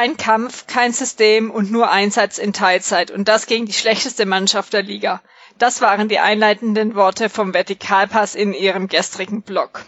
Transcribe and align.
Kein 0.00 0.16
Kampf, 0.16 0.66
kein 0.66 0.92
System 0.92 1.50
und 1.50 1.70
nur 1.70 1.90
Einsatz 1.90 2.38
in 2.38 2.54
Teilzeit 2.54 3.10
und 3.10 3.28
das 3.28 3.46
gegen 3.46 3.66
die 3.66 3.72
schlechteste 3.74 4.24
Mannschaft 4.24 4.72
der 4.72 4.82
Liga. 4.82 5.20
Das 5.58 5.82
waren 5.82 6.08
die 6.08 6.18
einleitenden 6.18 6.94
Worte 6.94 7.28
vom 7.28 7.52
Vertikalpass 7.52 8.34
in 8.34 8.54
ihrem 8.54 8.88
gestrigen 8.88 9.42
Blog. 9.42 9.84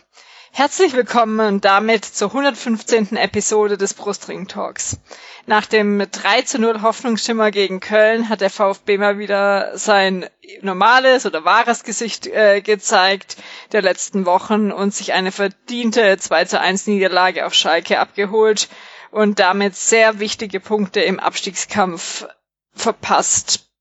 Herzlich 0.55 0.93
willkommen 0.93 1.41
und 1.41 1.65
damit 1.65 2.05
zur 2.05 2.29
115. 2.29 3.17
Episode 3.17 3.79
des 3.79 3.95
Brustring 3.95 4.49
Talks. 4.49 4.99
Nach 5.47 5.65
dem 5.65 6.07
3 6.11 6.43
zu 6.43 6.59
0 6.59 6.83
Hoffnungsschimmer 6.83 7.51
gegen 7.51 7.81
Köln 7.81 8.29
hat 8.29 8.43
der 8.43 8.51
VfB 8.51 8.99
mal 8.99 9.17
wieder 9.19 9.79
sein 9.79 10.29
normales 10.61 11.25
oder 11.25 11.47
wahres 11.47 11.85
Gesicht 11.85 12.27
äh, 12.27 12.61
gezeigt 12.61 13.39
der 13.73 13.81
letzten 13.81 14.27
Wochen 14.27 14.73
und 14.73 14.93
sich 14.95 15.15
eine 15.15 15.33
verdiente 15.33 16.19
2 16.19 16.45
zu 16.45 16.61
1 16.61 16.87
Niederlage 16.87 17.47
auf 17.47 17.55
Schalke 17.55 17.99
abgeholt 17.99 18.69
und 19.11 19.39
damit 19.39 19.75
sehr 19.75 20.19
wichtige 20.21 20.61
Punkte 20.61 21.01
im 21.01 21.19
Abstiegskampf 21.19 22.27
verpasst. 22.75 23.72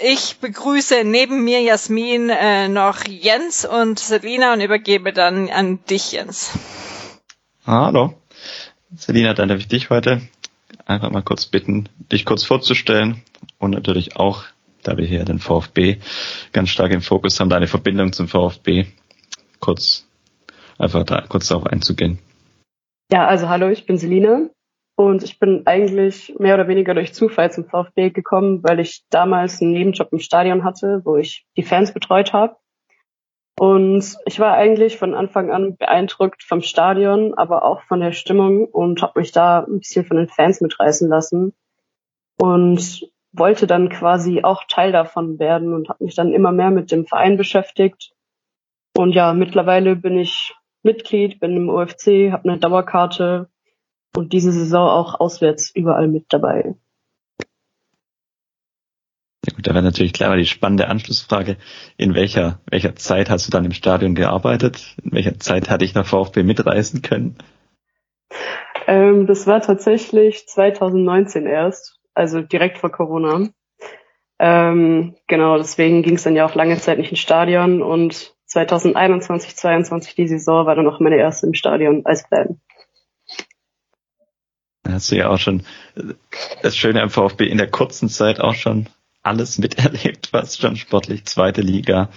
Ich 0.00 0.38
begrüße 0.38 1.04
neben 1.04 1.44
mir 1.44 1.60
Jasmin 1.60 2.30
äh, 2.30 2.68
noch 2.68 3.04
Jens 3.06 3.64
und 3.64 3.98
Selina 3.98 4.52
und 4.52 4.60
übergebe 4.60 5.12
dann 5.12 5.50
an 5.50 5.84
dich, 5.84 6.12
Jens. 6.12 6.56
Hallo. 7.66 8.14
Selina, 8.96 9.34
dann 9.34 9.48
darf 9.48 9.58
ich 9.58 9.68
dich 9.68 9.90
heute 9.90 10.22
einfach 10.86 11.10
mal 11.10 11.22
kurz 11.22 11.46
bitten, 11.46 11.88
dich 12.10 12.24
kurz 12.24 12.44
vorzustellen 12.44 13.22
und 13.58 13.70
natürlich 13.70 14.16
auch, 14.16 14.44
da 14.82 14.96
wir 14.96 15.06
hier 15.06 15.24
den 15.24 15.38
VfB 15.38 15.98
ganz 16.52 16.70
stark 16.70 16.92
im 16.92 17.02
Fokus 17.02 17.38
haben, 17.38 17.50
deine 17.50 17.66
Verbindung 17.66 18.12
zum 18.12 18.28
VfB 18.28 18.86
kurz 19.60 20.06
einfach 20.78 21.04
da 21.04 21.22
kurz 21.22 21.48
darauf 21.48 21.66
einzugehen. 21.66 22.18
Ja, 23.10 23.26
also 23.26 23.48
hallo, 23.48 23.68
ich 23.68 23.86
bin 23.86 23.98
Selina 23.98 24.48
und 24.94 25.22
ich 25.22 25.38
bin 25.38 25.66
eigentlich 25.66 26.34
mehr 26.38 26.54
oder 26.54 26.68
weniger 26.68 26.94
durch 26.94 27.14
Zufall 27.14 27.50
zum 27.50 27.64
VfB 27.64 28.10
gekommen, 28.10 28.62
weil 28.62 28.80
ich 28.80 29.04
damals 29.10 29.60
einen 29.60 29.72
Nebenjob 29.72 30.12
im 30.12 30.18
Stadion 30.18 30.64
hatte, 30.64 31.00
wo 31.04 31.16
ich 31.16 31.46
die 31.56 31.62
Fans 31.62 31.92
betreut 31.92 32.32
habe. 32.32 32.56
Und 33.58 34.16
ich 34.26 34.40
war 34.40 34.54
eigentlich 34.54 34.98
von 34.98 35.14
Anfang 35.14 35.50
an 35.50 35.76
beeindruckt 35.76 36.42
vom 36.42 36.62
Stadion, 36.62 37.34
aber 37.34 37.64
auch 37.64 37.82
von 37.82 38.00
der 38.00 38.12
Stimmung 38.12 38.66
und 38.66 39.02
habe 39.02 39.20
mich 39.20 39.32
da 39.32 39.60
ein 39.60 39.78
bisschen 39.78 40.04
von 40.04 40.16
den 40.16 40.28
Fans 40.28 40.60
mitreißen 40.60 41.08
lassen 41.08 41.54
und 42.40 43.08
wollte 43.32 43.66
dann 43.66 43.88
quasi 43.88 44.42
auch 44.42 44.64
Teil 44.68 44.92
davon 44.92 45.38
werden 45.38 45.72
und 45.74 45.88
habe 45.88 46.04
mich 46.04 46.14
dann 46.14 46.32
immer 46.32 46.52
mehr 46.52 46.70
mit 46.70 46.90
dem 46.92 47.06
Verein 47.06 47.36
beschäftigt. 47.36 48.12
Und 48.94 49.12
ja, 49.12 49.32
mittlerweile 49.32 49.96
bin 49.96 50.18
ich 50.18 50.54
Mitglied, 50.82 51.40
bin 51.40 51.56
im 51.56 51.68
OFC, 51.70 52.32
habe 52.32 52.48
eine 52.48 52.58
Dauerkarte 52.58 53.48
und 54.16 54.32
diese 54.32 54.52
Saison 54.52 54.88
auch 54.88 55.18
auswärts 55.18 55.70
überall 55.74 56.08
mit 56.08 56.26
dabei. 56.30 56.74
Ja 59.44 59.54
gut, 59.56 59.66
da 59.66 59.74
wäre 59.74 59.82
natürlich 59.82 60.12
klar 60.12 60.36
die 60.36 60.46
spannende 60.46 60.86
Anschlussfrage. 60.86 61.56
In 61.96 62.14
welcher, 62.14 62.60
welcher 62.70 62.94
Zeit 62.94 63.28
hast 63.28 63.46
du 63.46 63.50
dann 63.50 63.64
im 63.64 63.72
Stadion 63.72 64.14
gearbeitet? 64.14 64.94
In 65.02 65.12
welcher 65.12 65.38
Zeit 65.40 65.68
hatte 65.68 65.84
ich 65.84 65.94
nach 65.94 66.06
VfB 66.06 66.44
mitreisen 66.44 67.02
können? 67.02 67.36
Ähm, 68.86 69.26
das 69.26 69.46
war 69.48 69.60
tatsächlich 69.60 70.46
2019 70.46 71.46
erst, 71.46 71.98
also 72.14 72.40
direkt 72.40 72.78
vor 72.78 72.92
Corona. 72.92 73.48
Ähm, 74.38 75.16
genau, 75.26 75.56
deswegen 75.56 76.02
ging 76.02 76.14
es 76.14 76.22
dann 76.22 76.36
ja 76.36 76.46
auch 76.46 76.54
lange 76.54 76.76
Zeit 76.76 76.98
nicht 76.98 77.10
ins 77.10 77.20
Stadion 77.20 77.82
und 77.82 78.34
2021, 78.46 79.56
2022 79.56 80.14
die 80.14 80.28
Saison 80.28 80.66
war 80.66 80.76
dann 80.76 80.86
auch 80.86 81.00
meine 81.00 81.16
erste 81.16 81.46
im 81.46 81.54
Stadion 81.54 82.04
als 82.04 82.26
Fan 82.28 82.60
hast 84.88 85.10
du 85.10 85.16
ja 85.16 85.28
auch 85.28 85.38
schon 85.38 85.62
das 86.62 86.76
Schöne 86.76 87.02
am 87.02 87.10
VfB 87.10 87.46
in 87.46 87.58
der 87.58 87.70
kurzen 87.70 88.08
Zeit 88.08 88.40
auch 88.40 88.54
schon 88.54 88.88
alles 89.22 89.58
miterlebt, 89.58 90.32
was 90.32 90.58
schon 90.58 90.76
sportlich 90.76 91.24
zweite 91.24 91.60
Liga, 91.60 92.08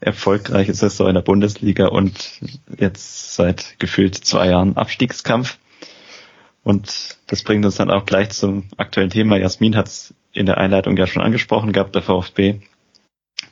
erfolgreiche 0.00 0.74
Saison 0.74 1.08
in 1.08 1.14
der 1.14 1.22
Bundesliga 1.22 1.86
und 1.88 2.40
jetzt 2.78 3.34
seit 3.34 3.78
gefühlt 3.78 4.14
zwei 4.14 4.48
Jahren 4.48 4.76
Abstiegskampf. 4.76 5.58
Und 6.62 7.18
das 7.26 7.42
bringt 7.42 7.64
uns 7.64 7.76
dann 7.76 7.90
auch 7.90 8.06
gleich 8.06 8.30
zum 8.30 8.64
aktuellen 8.78 9.10
Thema. 9.10 9.36
Jasmin 9.36 9.76
hat 9.76 9.88
es 9.88 10.14
in 10.32 10.46
der 10.46 10.58
Einleitung 10.58 10.96
ja 10.96 11.06
schon 11.06 11.22
angesprochen 11.22 11.72
gehabt, 11.72 11.94
der 11.94 12.02
VfB 12.02 12.60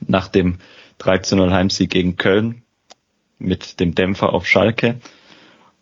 nach 0.01 0.29
dem 0.29 0.59
13-0 1.01 1.51
Heimsieg 1.51 1.91
gegen 1.91 2.17
Köln 2.17 2.63
mit 3.39 3.81
dem 3.81 3.95
Dämpfer 3.95 4.33
auf 4.33 4.47
Schalke. 4.47 4.99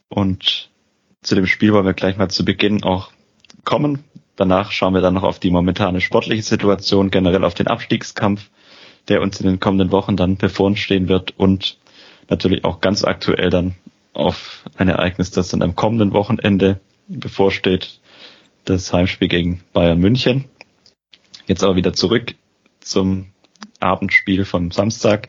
Und 0.09 0.70
zu 1.23 1.35
dem 1.35 1.47
Spiel 1.47 1.73
wollen 1.73 1.87
wir 1.87 1.95
gleich 1.95 2.17
mal 2.17 2.29
zu 2.29 2.45
Beginn 2.45 2.83
auch 2.83 3.11
kommen. 3.65 4.05
Danach 4.37 4.73
schauen 4.73 4.95
wir 4.95 5.03
dann 5.03 5.15
noch 5.15 5.23
auf 5.23 5.39
die 5.39 5.51
momentane 5.51 6.01
sportliche 6.01 6.43
Situation, 6.43 7.11
generell 7.11 7.45
auf 7.45 7.55
den 7.55 7.67
Abstiegskampf, 7.67 8.49
der 9.09 9.21
uns 9.21 9.41
in 9.41 9.47
den 9.47 9.61
kommenden 9.61 9.93
Wochen 9.93 10.17
dann 10.17 10.37
bevorstehen 10.37 11.09
wird 11.09 11.39
und 11.39 11.79
natürlich 12.29 12.65
auch 12.65 12.81
ganz 12.81 13.05
aktuell 13.05 13.51
dann 13.51 13.75
auf 14.13 14.65
ein 14.77 14.89
Ereignis, 14.89 15.31
das 15.31 15.49
dann 15.49 15.63
am 15.63 15.77
kommenden 15.77 16.13
Wochenende 16.13 16.81
bevorsteht, 17.07 18.01
das 18.65 18.93
Heimspiel 18.93 19.29
gegen 19.29 19.63
Bayern 19.73 19.99
München. 19.99 20.47
Jetzt 21.47 21.63
aber 21.63 21.77
wieder 21.77 21.93
zurück 21.93 22.35
zum 22.81 23.27
Abendspiel 23.79 24.45
vom 24.45 24.71
Samstag, 24.71 25.29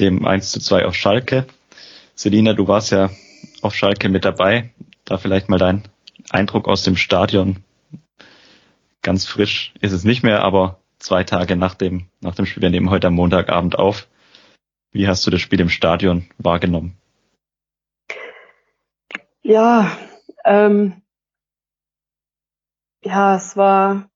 dem 0.00 0.24
1 0.24 0.50
zu 0.50 0.60
2 0.60 0.86
auf 0.86 0.94
Schalke. 0.94 1.46
Selina, 2.14 2.54
du 2.54 2.66
warst 2.66 2.90
ja 2.90 3.10
auf 3.62 3.74
Schalke 3.74 4.08
mit 4.08 4.24
dabei. 4.24 4.70
Da 5.08 5.16
vielleicht 5.16 5.48
mal 5.48 5.58
dein 5.58 5.88
Eindruck 6.28 6.68
aus 6.68 6.82
dem 6.82 6.94
Stadion. 6.94 7.64
Ganz 9.00 9.24
frisch 9.24 9.72
ist 9.80 9.92
es 9.92 10.04
nicht 10.04 10.22
mehr, 10.22 10.42
aber 10.42 10.82
zwei 10.98 11.24
Tage 11.24 11.56
nach 11.56 11.74
dem, 11.74 12.10
nach 12.20 12.34
dem 12.34 12.44
Spiel, 12.44 12.62
wir 12.62 12.68
nehmen 12.68 12.90
heute 12.90 13.06
am 13.06 13.14
Montagabend 13.14 13.78
auf. 13.78 14.06
Wie 14.92 15.08
hast 15.08 15.26
du 15.26 15.30
das 15.30 15.40
Spiel 15.40 15.60
im 15.60 15.70
Stadion 15.70 16.28
wahrgenommen? 16.36 16.98
Ja, 19.40 19.96
ähm, 20.44 21.00
ja, 23.02 23.36
es 23.36 23.56
war, 23.56 24.10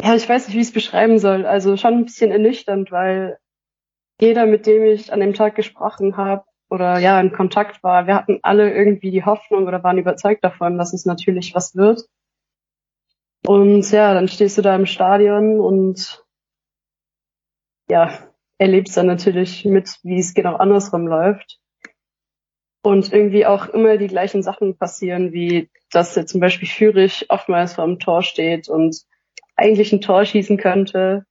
ja, 0.00 0.14
ich 0.14 0.26
weiß 0.26 0.46
nicht, 0.46 0.56
wie 0.56 0.60
ich 0.62 0.68
es 0.68 0.72
beschreiben 0.72 1.18
soll. 1.18 1.44
Also 1.44 1.76
schon 1.76 1.92
ein 1.92 2.04
bisschen 2.06 2.30
ernüchternd, 2.30 2.90
weil 2.90 3.38
jeder, 4.18 4.46
mit 4.46 4.64
dem 4.64 4.82
ich 4.86 5.12
an 5.12 5.20
dem 5.20 5.34
Tag 5.34 5.56
gesprochen 5.56 6.16
habe, 6.16 6.46
oder 6.72 6.98
ja 6.98 7.20
in 7.20 7.32
Kontakt 7.32 7.82
war, 7.82 8.06
wir 8.06 8.14
hatten 8.14 8.38
alle 8.40 8.72
irgendwie 8.72 9.10
die 9.10 9.26
Hoffnung 9.26 9.66
oder 9.66 9.84
waren 9.84 9.98
überzeugt 9.98 10.42
davon, 10.42 10.78
dass 10.78 10.94
es 10.94 11.04
natürlich 11.04 11.54
was 11.54 11.76
wird. 11.76 12.08
Und 13.46 13.90
ja, 13.90 14.14
dann 14.14 14.26
stehst 14.26 14.56
du 14.56 14.62
da 14.62 14.74
im 14.74 14.86
Stadion 14.86 15.60
und 15.60 16.24
ja, 17.90 18.18
erlebst 18.56 18.96
dann 18.96 19.06
natürlich 19.06 19.66
mit, 19.66 19.98
wie 20.02 20.18
es 20.18 20.32
genau 20.32 20.56
andersrum 20.56 21.06
läuft. 21.06 21.58
Und 22.82 23.12
irgendwie 23.12 23.44
auch 23.44 23.68
immer 23.68 23.98
die 23.98 24.06
gleichen 24.06 24.42
Sachen 24.42 24.78
passieren, 24.78 25.34
wie 25.34 25.68
dass 25.90 26.14
jetzt 26.14 26.32
zum 26.32 26.40
Beispiel 26.40 26.68
Fürich 26.68 27.26
oftmals 27.28 27.74
vor 27.74 27.84
dem 27.84 27.98
Tor 27.98 28.22
steht 28.22 28.70
und 28.70 28.96
eigentlich 29.56 29.92
ein 29.92 30.00
Tor 30.00 30.24
schießen 30.24 30.56
könnte, 30.56 31.26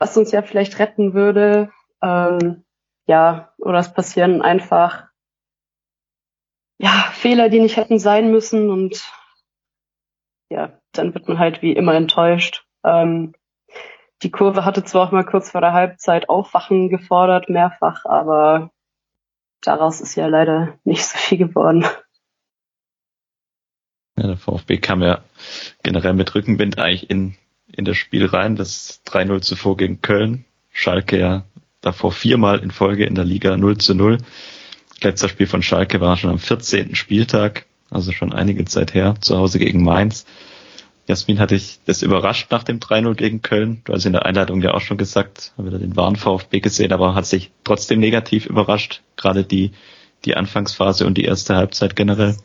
was 0.00 0.16
uns 0.16 0.32
ja 0.32 0.42
vielleicht 0.42 0.80
retten 0.80 1.14
würde. 1.14 1.70
Ähm, 2.02 2.65
ja, 3.06 3.52
oder 3.58 3.78
es 3.78 3.92
passieren 3.92 4.42
einfach 4.42 5.06
ja, 6.78 6.90
Fehler, 7.12 7.48
die 7.48 7.60
nicht 7.60 7.76
hätten 7.76 7.98
sein 7.98 8.30
müssen 8.30 8.70
und 8.70 9.02
ja, 10.50 10.78
dann 10.92 11.14
wird 11.14 11.28
man 11.28 11.38
halt 11.38 11.62
wie 11.62 11.72
immer 11.72 11.94
enttäuscht. 11.94 12.64
Ähm, 12.84 13.34
die 14.22 14.30
Kurve 14.30 14.64
hatte 14.64 14.84
zwar 14.84 15.08
auch 15.08 15.12
mal 15.12 15.24
kurz 15.24 15.50
vor 15.50 15.60
der 15.60 15.72
Halbzeit 15.72 16.28
Aufwachen 16.28 16.88
gefordert, 16.88 17.48
mehrfach, 17.48 18.04
aber 18.04 18.70
daraus 19.62 20.00
ist 20.00 20.14
ja 20.14 20.26
leider 20.26 20.78
nicht 20.84 21.04
so 21.04 21.18
viel 21.18 21.38
geworden. 21.38 21.84
Ja, 24.16 24.28
der 24.28 24.36
VfB 24.36 24.78
kam 24.78 25.02
ja 25.02 25.22
generell 25.82 26.14
mit 26.14 26.34
Rückenwind 26.34 26.78
eigentlich 26.78 27.10
in, 27.10 27.36
in 27.72 27.84
das 27.84 27.96
Spiel 27.96 28.26
rein, 28.26 28.56
das 28.56 29.02
3-0 29.06 29.42
zuvor 29.42 29.76
gegen 29.76 30.00
Köln. 30.00 30.46
Schalke 30.70 31.18
ja 31.18 31.44
davor 31.86 32.12
viermal 32.12 32.58
in 32.58 32.70
Folge 32.70 33.06
in 33.06 33.14
der 33.14 33.24
Liga 33.24 33.56
0 33.56 33.78
zu 33.78 33.94
0. 33.94 34.18
Letzter 35.02 35.28
Spiel 35.28 35.46
von 35.46 35.62
Schalke 35.62 36.00
war 36.00 36.16
schon 36.16 36.30
am 36.30 36.38
14. 36.38 36.94
Spieltag, 36.94 37.66
also 37.90 38.12
schon 38.12 38.32
einige 38.32 38.64
Zeit 38.64 38.94
her, 38.94 39.14
zu 39.20 39.38
Hause 39.38 39.58
gegen 39.58 39.84
Mainz. 39.84 40.26
Jasmin, 41.06 41.38
hatte 41.38 41.54
ich 41.54 41.78
das 41.86 42.02
überrascht 42.02 42.50
nach 42.50 42.64
dem 42.64 42.80
3-0 42.80 43.14
gegen 43.14 43.40
Köln? 43.40 43.82
Du 43.84 43.92
hast 43.92 44.04
in 44.04 44.12
der 44.12 44.26
Einleitung 44.26 44.60
ja 44.60 44.74
auch 44.74 44.80
schon 44.80 44.96
gesagt, 44.96 45.52
haben 45.56 45.66
wieder 45.66 45.78
den 45.78 45.94
wahren 45.94 46.16
VfB 46.16 46.58
gesehen, 46.58 46.92
aber 46.92 47.14
hat 47.14 47.26
sich 47.26 47.52
trotzdem 47.62 48.00
negativ 48.00 48.46
überrascht, 48.46 49.02
gerade 49.16 49.44
die, 49.44 49.70
die 50.24 50.36
Anfangsphase 50.36 51.06
und 51.06 51.16
die 51.16 51.24
erste 51.24 51.54
Halbzeit 51.54 51.94
generell? 51.94 52.36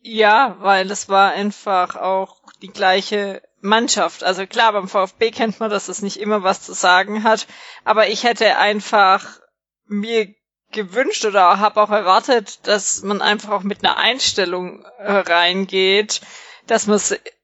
Ja, 0.00 0.56
weil 0.60 0.90
es 0.90 1.10
war 1.10 1.32
einfach 1.32 1.96
auch 1.96 2.38
die 2.62 2.68
gleiche 2.68 3.42
Mannschaft. 3.60 4.24
Also 4.24 4.46
klar, 4.46 4.72
beim 4.72 4.88
VfB 4.88 5.30
kennt 5.30 5.60
man, 5.60 5.70
dass 5.70 5.88
es 5.88 6.02
nicht 6.02 6.18
immer 6.18 6.42
was 6.42 6.62
zu 6.62 6.72
sagen 6.72 7.24
hat, 7.24 7.46
aber 7.84 8.08
ich 8.08 8.24
hätte 8.24 8.56
einfach 8.56 9.40
mir 9.86 10.34
gewünscht 10.70 11.24
oder 11.24 11.58
habe 11.58 11.80
auch 11.80 11.90
erwartet, 11.90 12.66
dass 12.66 13.02
man 13.02 13.22
einfach 13.22 13.50
auch 13.50 13.62
mit 13.62 13.84
einer 13.84 13.96
Einstellung 13.96 14.84
äh, 14.98 15.12
reingeht, 15.12 16.20
dass 16.66 16.86
man 16.86 17.00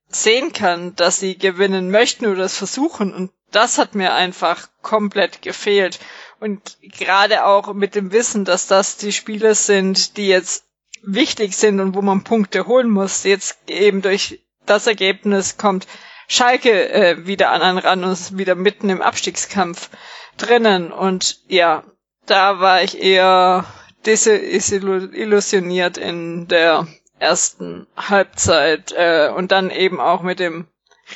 sehen 0.09 0.53
kann, 0.53 0.95
dass 0.97 1.21
sie 1.21 1.37
gewinnen 1.39 1.91
möchten 1.91 2.27
oder 2.27 2.45
es 2.45 2.57
versuchen 2.57 3.15
und 3.15 3.33
das 3.51 3.79
hat 3.79 3.95
mir 3.95 4.13
einfach 4.15 4.69
komplett 4.83 5.43
gefehlt. 5.43 6.01
Und 6.41 6.77
gerade 6.83 7.47
auch 7.47 7.73
mit 7.73 7.95
dem 7.95 8.13
Wissen, 8.13 8.45
dass 8.45 8.67
das 8.67 8.97
die 8.97 9.13
Spiele 9.13 9.55
sind, 9.55 10.17
die 10.17 10.27
jetzt 10.27 10.65
wichtig 11.03 11.57
sind 11.57 11.81
und 11.81 11.95
wo 11.95 12.03
man 12.03 12.25
Punkte 12.25 12.67
holen 12.67 12.91
muss, 12.91 13.25
jetzt 13.25 13.59
eben 13.69 14.03
durch 14.03 14.41
das 14.67 14.87
Ergebnis 14.87 15.57
kommt 15.57 15.87
Schalke 16.27 16.91
äh, 16.91 17.27
wieder 17.27 17.51
an 17.51 17.63
einen 17.63 17.79
ran 17.79 18.05
und 18.05 18.13
ist 18.13 18.39
wieder 18.39 18.55
mitten 18.55 18.89
im 18.89 19.03
Abstiegskampf 19.03 19.91
drinnen. 20.37 20.93
Und 20.93 21.41
ja, 21.49 21.85
da 22.27 22.61
war 22.61 22.83
ich 22.83 23.01
eher 23.01 23.65
desillusioniert 24.07 25.99
in 25.99 26.49
der 26.49 26.87
ersten 27.19 27.87
Halbzeit 27.97 28.93
äh, 28.93 29.31
und 29.35 29.53
dann 29.53 29.71
eben 29.71 30.01
auch 30.01 30.23
mit 30.23 30.41
dem 30.41 30.67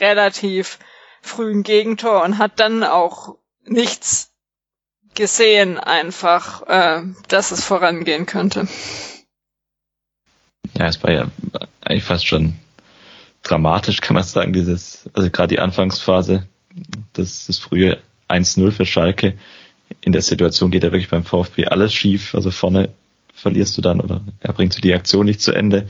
relativ 0.00 0.78
frühen 1.20 1.62
Gegentor 1.62 2.22
und 2.22 2.38
hat 2.38 2.60
dann 2.60 2.84
auch 2.84 3.36
nichts 3.64 4.32
gesehen 5.14 5.78
einfach, 5.78 6.62
äh, 6.68 7.02
dass 7.28 7.50
es 7.50 7.64
vorangehen 7.64 8.26
könnte. 8.26 8.68
Ja, 10.74 10.86
es 10.86 11.02
war 11.02 11.10
ja 11.10 11.26
eigentlich 11.80 12.04
fast 12.04 12.26
schon 12.26 12.58
dramatisch, 13.50 14.00
kann 14.00 14.14
man 14.14 14.24
sagen, 14.24 14.52
dieses, 14.52 15.08
also 15.12 15.30
gerade 15.30 15.54
die 15.54 15.60
Anfangsphase, 15.60 16.46
das, 17.12 17.46
das 17.46 17.58
frühe 17.58 17.98
1-0 18.28 18.70
für 18.70 18.86
Schalke. 18.86 19.38
In 20.00 20.12
der 20.12 20.22
Situation 20.22 20.70
geht 20.70 20.84
ja 20.84 20.92
wirklich 20.92 21.10
beim 21.10 21.24
VfB 21.24 21.66
alles 21.66 21.94
schief. 21.94 22.34
Also 22.34 22.50
vorne 22.50 22.90
verlierst 23.32 23.76
du 23.78 23.82
dann 23.82 24.00
oder 24.00 24.20
er 24.40 24.52
bringt 24.52 24.82
die 24.82 24.94
Aktion 24.94 25.26
nicht 25.26 25.40
zu 25.40 25.52
Ende. 25.52 25.88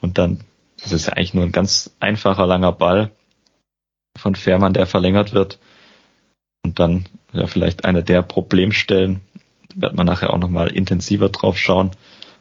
Und 0.00 0.18
dann 0.18 0.40
das 0.82 0.92
ist 0.92 1.06
ja 1.06 1.14
eigentlich 1.14 1.34
nur 1.34 1.44
ein 1.44 1.52
ganz 1.52 1.94
einfacher 2.00 2.46
langer 2.46 2.72
Ball 2.72 3.10
von 4.16 4.34
Fährmann, 4.34 4.74
der 4.74 4.86
verlängert 4.86 5.32
wird. 5.32 5.58
Und 6.62 6.78
dann 6.78 7.06
ja 7.32 7.46
vielleicht 7.46 7.84
eine 7.84 8.02
der 8.02 8.22
Problemstellen, 8.22 9.20
da 9.74 9.82
wird 9.82 9.94
man 9.94 10.06
nachher 10.06 10.32
auch 10.32 10.38
nochmal 10.38 10.68
intensiver 10.68 11.28
drauf 11.28 11.58
schauen. 11.58 11.90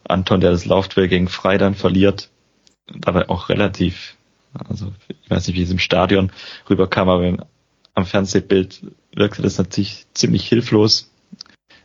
Anton, 0.07 0.41
der 0.41 0.51
das 0.51 0.65
Laufduell 0.65 1.07
gegen 1.07 1.27
Frei 1.27 1.57
dann 1.57 1.75
verliert, 1.75 2.29
dabei 2.87 3.29
auch 3.29 3.49
relativ, 3.49 4.15
also 4.69 4.93
ich 5.07 5.29
weiß 5.29 5.47
nicht, 5.47 5.57
wie 5.57 5.63
es 5.63 5.71
im 5.71 5.79
Stadion 5.79 6.31
rüberkam, 6.69 7.09
aber 7.09 7.47
am 7.93 8.05
Fernsehbild 8.05 8.81
wirkte 9.13 9.41
das 9.41 9.57
natürlich 9.57 10.05
ziemlich 10.13 10.47
hilflos, 10.47 11.11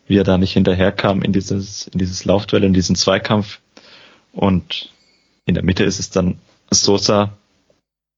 wie 0.06 0.17
er 0.17 0.25
da 0.25 0.38
nicht 0.38 0.52
hinterherkam 0.52 1.22
in 1.22 1.32
dieses, 1.32 1.87
in 1.88 1.99
dieses 1.99 2.25
Laufduell, 2.25 2.64
in 2.64 2.72
diesen 2.72 2.96
Zweikampf. 2.96 3.61
Und 4.32 4.90
in 5.46 5.55
der 5.55 5.64
Mitte 5.64 5.84
ist 5.84 6.00
es 6.00 6.11
dann 6.11 6.38
Sosa, 6.70 7.37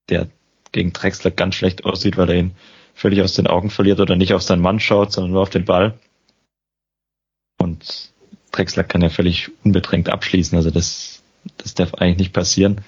der 0.08 0.28
gegen 0.72 0.92
Drexler 0.92 1.30
ganz 1.30 1.54
schlecht 1.54 1.84
aussieht, 1.84 2.16
weil 2.16 2.30
er 2.30 2.36
ihn 2.36 2.52
völlig 2.94 3.22
aus 3.22 3.34
den 3.34 3.46
Augen 3.46 3.70
verliert 3.70 4.00
oder 4.00 4.16
nicht 4.16 4.34
auf 4.34 4.42
seinen 4.42 4.62
Mann 4.62 4.80
schaut, 4.80 5.12
sondern 5.12 5.32
nur 5.32 5.42
auf 5.42 5.50
den 5.50 5.64
Ball. 5.64 5.98
Und 7.58 8.12
Drexler 8.50 8.84
kann 8.84 9.02
ja 9.02 9.08
völlig 9.08 9.50
unbedrängt 9.64 10.08
abschließen, 10.08 10.56
also 10.56 10.70
das, 10.70 11.22
das 11.58 11.74
darf 11.74 11.94
eigentlich 11.94 12.18
nicht 12.18 12.32
passieren. 12.32 12.82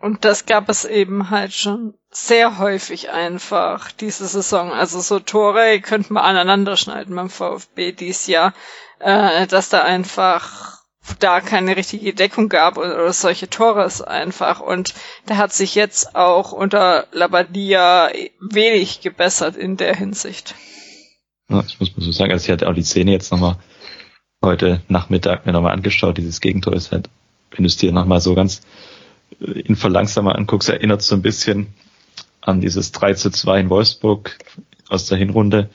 Und 0.00 0.24
das 0.24 0.46
gab 0.46 0.68
es 0.68 0.84
eben 0.84 1.30
halt 1.30 1.52
schon 1.52 1.94
sehr 2.10 2.58
häufig 2.58 3.10
einfach 3.10 3.90
diese 3.92 4.26
Saison. 4.26 4.72
Also 4.72 5.00
so 5.00 5.18
Tore 5.18 5.80
könnte 5.80 6.12
man 6.12 6.24
aneinander 6.24 6.76
schneiden 6.76 7.14
beim 7.16 7.30
VfB 7.30 7.92
dies 7.92 8.26
Jahr, 8.26 8.54
äh, 9.00 9.46
dass 9.46 9.68
da 9.68 9.82
einfach 9.82 10.78
da 11.18 11.40
keine 11.40 11.76
richtige 11.76 12.12
Deckung 12.14 12.48
gab 12.48 12.76
oder, 12.76 13.12
solche 13.12 13.48
Tore 13.48 13.84
ist 13.84 14.02
einfach. 14.02 14.60
Und 14.60 14.94
da 15.26 15.36
hat 15.36 15.52
sich 15.52 15.74
jetzt 15.74 16.14
auch 16.14 16.52
unter 16.52 17.06
Labadia 17.12 18.10
wenig 18.40 19.00
gebessert 19.00 19.56
in 19.56 19.76
der 19.76 19.96
Hinsicht. 19.96 20.54
Ja, 21.48 21.64
ich 21.66 21.80
muss 21.80 21.96
mal 21.96 22.04
so 22.04 22.12
sagen, 22.12 22.32
also 22.32 22.44
ich 22.44 22.50
hatte 22.50 22.68
auch 22.68 22.74
die 22.74 22.82
Szene 22.82 23.12
jetzt 23.12 23.32
nochmal 23.32 23.56
heute 24.44 24.82
Nachmittag 24.88 25.46
mir 25.46 25.52
nochmal 25.52 25.72
angeschaut. 25.72 26.18
Dieses 26.18 26.40
Gegentor 26.40 26.74
ist 26.74 26.92
halt, 26.92 27.08
wenn 27.50 27.64
du 27.64 27.66
es 27.66 27.76
dir 27.76 27.90
nochmal 27.90 28.20
so 28.20 28.34
ganz 28.34 28.60
in 29.40 29.76
Verlangsamer 29.76 30.34
anguckst, 30.34 30.68
erinnert 30.68 31.02
so 31.02 31.14
ein 31.14 31.22
bisschen 31.22 31.68
an 32.40 32.60
dieses 32.60 32.92
3 32.92 33.14
zu 33.14 33.30
2 33.30 33.60
in 33.60 33.70
Wolfsburg 33.70 34.38
aus 34.88 35.06
der 35.06 35.18
Hinrunde. 35.18 35.68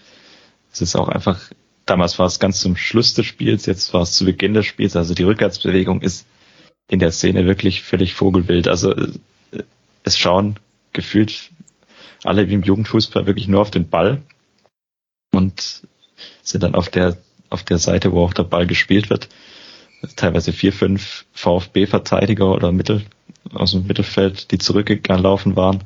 Es 0.72 0.82
ist 0.82 0.96
auch 0.96 1.08
einfach, 1.08 1.40
damals 1.86 2.20
war 2.20 2.26
es 2.26 2.40
ganz 2.40 2.60
zum 2.60 2.76
Schluss 2.76 3.14
des 3.14 3.26
Spiels, 3.26 3.66
jetzt 3.66 3.94
war 3.94 4.02
es 4.02 4.14
zu 4.14 4.26
Beginn 4.26 4.54
des 4.54 4.66
Spiels, 4.66 4.96
also 4.96 5.14
die 5.14 5.24
Rückwärtsbewegung 5.24 6.02
ist 6.02 6.26
in 6.90 7.00
der 7.00 7.12
Szene 7.12 7.46
wirklich 7.46 7.84
völlig 7.84 8.14
vogelwild. 8.14 8.68
Also 8.68 8.94
äh, 8.94 9.14
es 10.04 10.18
schauen 10.18 10.60
gefühlt 10.92 11.52
alle 12.24 12.50
wie 12.50 12.54
im 12.54 12.64
Jugendfußball 12.64 13.26
wirklich 13.26 13.48
nur 13.48 13.62
auf 13.62 13.72
den 13.72 13.90
Ball 13.90 14.22
und 15.32 15.84
sind 16.42 16.64
dann 16.64 16.76
auf 16.76 16.90
der 16.90 17.18
auf 17.50 17.64
der 17.64 17.78
Seite, 17.78 18.12
wo 18.12 18.24
auch 18.24 18.34
der 18.34 18.44
Ball 18.44 18.66
gespielt 18.66 19.12
wird, 19.12 19.30
teilweise 20.16 20.52
vier, 20.52 20.74
fünf 20.74 21.26
VfB-Verteidiger 21.34 22.52
oder 22.52 22.72
Mittel 22.72 23.06
aus 23.54 23.72
dem 23.72 23.88
Mittelfeld, 23.88 24.52
die 24.52 24.58
zurückgelaufen 24.58 25.56
waren, 25.56 25.84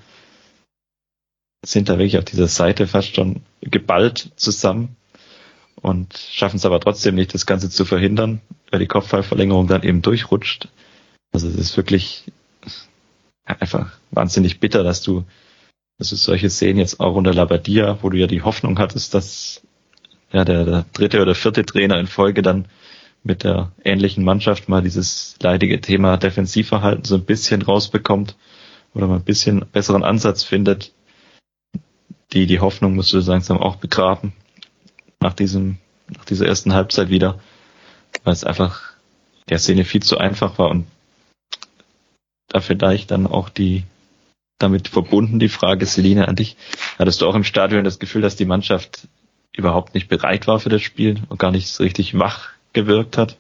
sind 1.66 1.90
da 1.90 1.94
wirklich 1.94 2.18
auf 2.18 2.26
dieser 2.26 2.48
Seite 2.48 2.88
fast 2.88 3.16
schon 3.16 3.42
geballt 3.62 4.32
zusammen 4.36 4.96
und 5.82 6.18
schaffen 6.18 6.58
es 6.58 6.66
aber 6.66 6.80
trotzdem 6.80 7.16
nicht, 7.16 7.34
das 7.34 7.46
Ganze 7.46 7.70
zu 7.70 7.86
verhindern, 7.86 8.42
weil 8.72 8.80
die 8.80 8.88
Kopfballverlängerung 8.88 9.68
dann 9.68 9.84
eben 9.84 10.02
durchrutscht. 10.02 10.70
Also 11.32 11.48
es 11.48 11.56
ist 11.56 11.78
wirklich 11.78 12.24
einfach 13.46 13.92
wahnsinnig 14.12 14.60
bitter, 14.60 14.84
dass 14.84 15.02
du, 15.02 15.24
dass 15.98 16.10
du 16.10 16.16
solche 16.16 16.50
Szenen 16.50 16.80
jetzt 16.80 17.00
auch 17.00 17.16
unter 17.16 17.34
Labadia, 17.34 17.98
wo 18.02 18.10
du 18.10 18.18
ja 18.18 18.28
die 18.28 18.42
Hoffnung 18.42 18.80
hattest, 18.80 19.14
dass 19.14 19.62
ja, 20.32 20.44
der, 20.44 20.66
der 20.66 20.86
dritte 20.94 21.22
oder 21.22 21.36
vierte 21.36 21.66
Trainer 21.66 22.00
in 22.00 22.08
Folge 22.08 22.42
dann 22.42 22.66
mit 23.28 23.44
der 23.44 23.72
ähnlichen 23.84 24.24
Mannschaft 24.24 24.70
mal 24.70 24.82
dieses 24.82 25.36
leidige 25.42 25.80
Thema 25.82 26.18
Defensivverhalten 26.18 27.04
so 27.04 27.16
ein 27.16 27.26
bisschen 27.26 27.62
rausbekommt 27.62 28.36
oder 28.94 29.08
mal 29.08 29.18
ein 29.18 29.24
bisschen 29.24 29.66
besseren 29.72 30.04
Ansatz 30.04 30.44
findet. 30.44 30.94
Die, 32.34 32.48
die 32.48 32.60
Hoffnung 32.60 32.96
musst 32.96 33.14
du 33.14 33.20
langsam 33.20 33.60
auch 33.60 33.76
begraben 33.76 34.34
nach 35.20 35.34
diesem, 35.34 35.78
nach 36.08 36.26
dieser 36.26 36.48
ersten 36.48 36.74
Halbzeit 36.74 37.10
wieder, 37.10 37.40
weil 38.24 38.34
es 38.34 38.44
einfach 38.44 38.82
der 39.50 39.60
Szene 39.60 39.86
viel 39.86 40.02
zu 40.02 40.18
einfach 40.18 40.58
war 40.58 40.70
und 40.70 40.88
da 42.48 42.62
vielleicht 42.62 43.12
dann 43.12 43.28
auch 43.28 43.50
die, 43.50 43.84
damit 44.58 44.88
verbunden 44.88 45.40
die 45.40 45.50
Frage, 45.50 45.86
Celine, 45.86 46.28
an 46.28 46.36
dich. 46.36 46.56
Hattest 46.98 47.22
du 47.22 47.28
auch 47.28 47.36
im 47.36 47.44
Stadion 47.44 47.84
das 47.84 48.00
Gefühl, 48.00 48.22
dass 48.22 48.36
die 48.36 48.46
Mannschaft 48.46 49.08
überhaupt 49.54 49.94
nicht 49.94 50.08
bereit 50.08 50.48
war 50.48 50.60
für 50.60 50.70
das 50.70 50.82
Spiel 50.82 51.22
und 51.30 51.40
gar 51.40 51.52
nicht 51.52 51.68
so 51.68 51.84
richtig 51.84 52.18
wach 52.18 52.57
gewirkt 52.78 53.18
hat. 53.18 53.38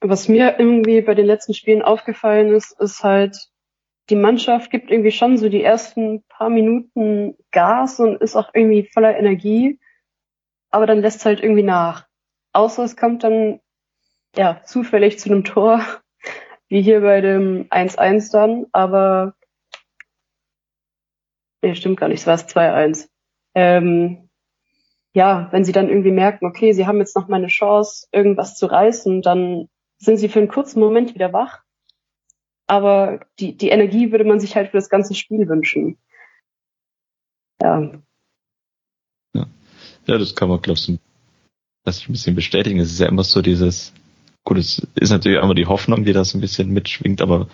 Was 0.00 0.28
mir 0.28 0.58
irgendwie 0.58 1.00
bei 1.00 1.14
den 1.14 1.24
letzten 1.24 1.54
Spielen 1.54 1.80
aufgefallen 1.80 2.52
ist, 2.52 2.78
ist 2.78 3.02
halt, 3.02 3.48
die 4.10 4.16
Mannschaft 4.16 4.70
gibt 4.70 4.90
irgendwie 4.90 5.10
schon 5.10 5.38
so 5.38 5.48
die 5.48 5.62
ersten 5.62 6.22
paar 6.28 6.50
Minuten 6.50 7.34
Gas 7.50 7.98
und 8.00 8.20
ist 8.20 8.36
auch 8.36 8.50
irgendwie 8.52 8.88
voller 8.92 9.16
Energie, 9.16 9.80
aber 10.70 10.86
dann 10.86 11.00
lässt 11.00 11.20
es 11.20 11.24
halt 11.24 11.40
irgendwie 11.42 11.62
nach. 11.62 12.06
Außer 12.52 12.84
es 12.84 12.96
kommt 12.96 13.24
dann 13.24 13.60
ja 14.36 14.60
zufällig 14.64 15.18
zu 15.18 15.30
einem 15.30 15.44
Tor, 15.44 15.80
wie 16.68 16.82
hier 16.82 17.00
bei 17.00 17.22
dem 17.22 17.66
1-1 17.70 18.30
dann, 18.30 18.66
aber 18.72 19.34
nee, 21.62 21.74
stimmt 21.74 21.98
gar 21.98 22.08
nicht, 22.08 22.20
es 22.20 22.26
war 22.26 22.34
es 22.34 22.46
2-1 22.46 23.08
ähm, 23.54 24.25
ja, 25.16 25.48
wenn 25.50 25.64
sie 25.64 25.72
dann 25.72 25.88
irgendwie 25.88 26.10
merken, 26.10 26.44
okay, 26.44 26.72
sie 26.72 26.86
haben 26.86 26.98
jetzt 26.98 27.16
noch 27.16 27.26
mal 27.26 27.38
eine 27.38 27.46
Chance, 27.46 28.06
irgendwas 28.12 28.54
zu 28.54 28.66
reißen, 28.66 29.22
dann 29.22 29.66
sind 29.96 30.18
sie 30.18 30.28
für 30.28 30.40
einen 30.40 30.48
kurzen 30.48 30.78
Moment 30.78 31.14
wieder 31.14 31.32
wach. 31.32 31.62
Aber 32.66 33.20
die, 33.38 33.56
die 33.56 33.70
Energie 33.70 34.12
würde 34.12 34.24
man 34.24 34.40
sich 34.40 34.56
halt 34.56 34.72
für 34.72 34.76
das 34.76 34.90
ganze 34.90 35.14
Spiel 35.14 35.48
wünschen. 35.48 35.96
Ja. 37.62 37.92
Ja, 39.34 39.46
ja 40.04 40.18
das 40.18 40.36
kann 40.36 40.50
man, 40.50 40.60
glaube 40.60 40.78
ich, 40.78 40.86
ein 40.90 41.00
bisschen 42.08 42.34
bestätigen. 42.34 42.78
Es 42.78 42.92
ist 42.92 43.00
ja 43.00 43.08
immer 43.08 43.24
so 43.24 43.40
dieses, 43.40 43.94
gut, 44.44 44.58
es 44.58 44.86
ist 44.96 45.10
natürlich 45.12 45.42
immer 45.42 45.54
die 45.54 45.64
Hoffnung, 45.64 46.04
die 46.04 46.12
das 46.12 46.34
ein 46.34 46.42
bisschen 46.42 46.70
mitschwingt, 46.74 47.22
aber 47.22 47.48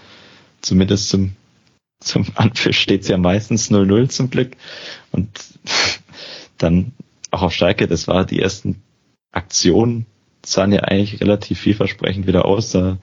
zumindest 0.63 1.11
zum 1.11 1.37
zum 2.01 2.27
Anpfiff 2.35 2.77
steht 2.77 3.03
es 3.03 3.09
ja 3.09 3.17
meistens 3.17 3.71
0-0 3.71 4.09
zum 4.09 4.31
Glück. 4.31 4.57
Und 5.13 5.29
dann 6.59 6.93
auch 7.33 7.43
auf 7.43 7.53
Schalke, 7.53 7.89
das 7.89 8.07
war 8.07 8.25
die 8.25 8.41
ersten 8.41 8.83
Aktionen, 9.33 10.07
sahen 10.45 10.73
ja 10.73 10.81
eigentlich 10.81 11.21
relativ 11.21 11.59
vielversprechend 11.59 12.27
wieder 12.27 12.45
aus. 12.45 12.71
Da 12.71 12.99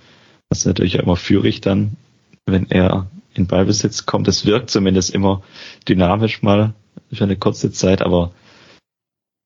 ist 0.49 0.65
natürlich 0.65 0.95
immer 0.95 1.15
Führig 1.15 1.61
dann, 1.61 1.97
wenn 2.45 2.69
er 2.69 3.09
in 3.33 3.47
Ballbesitz 3.47 4.05
kommt. 4.05 4.27
Es 4.27 4.45
wirkt 4.45 4.69
zumindest 4.69 5.13
immer 5.13 5.43
dynamisch 5.87 6.41
mal 6.41 6.73
für 7.11 7.23
eine 7.23 7.37
kurze 7.37 7.71
Zeit, 7.71 8.01
aber 8.01 8.31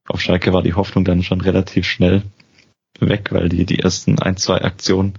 auf 0.08 0.22
Schalke 0.22 0.54
war 0.54 0.63
die 0.63 0.74
Hoffnung 0.74 1.06
dann 1.06 1.24
schon 1.24 1.42
relativ 1.42 1.86
schnell 1.86 2.24
weg, 3.00 3.32
weil 3.32 3.50
die, 3.50 3.66
die 3.66 3.80
ersten 3.80 4.20
ein, 4.20 4.38
zwei 4.38 4.62
Aktionen, 4.62 5.13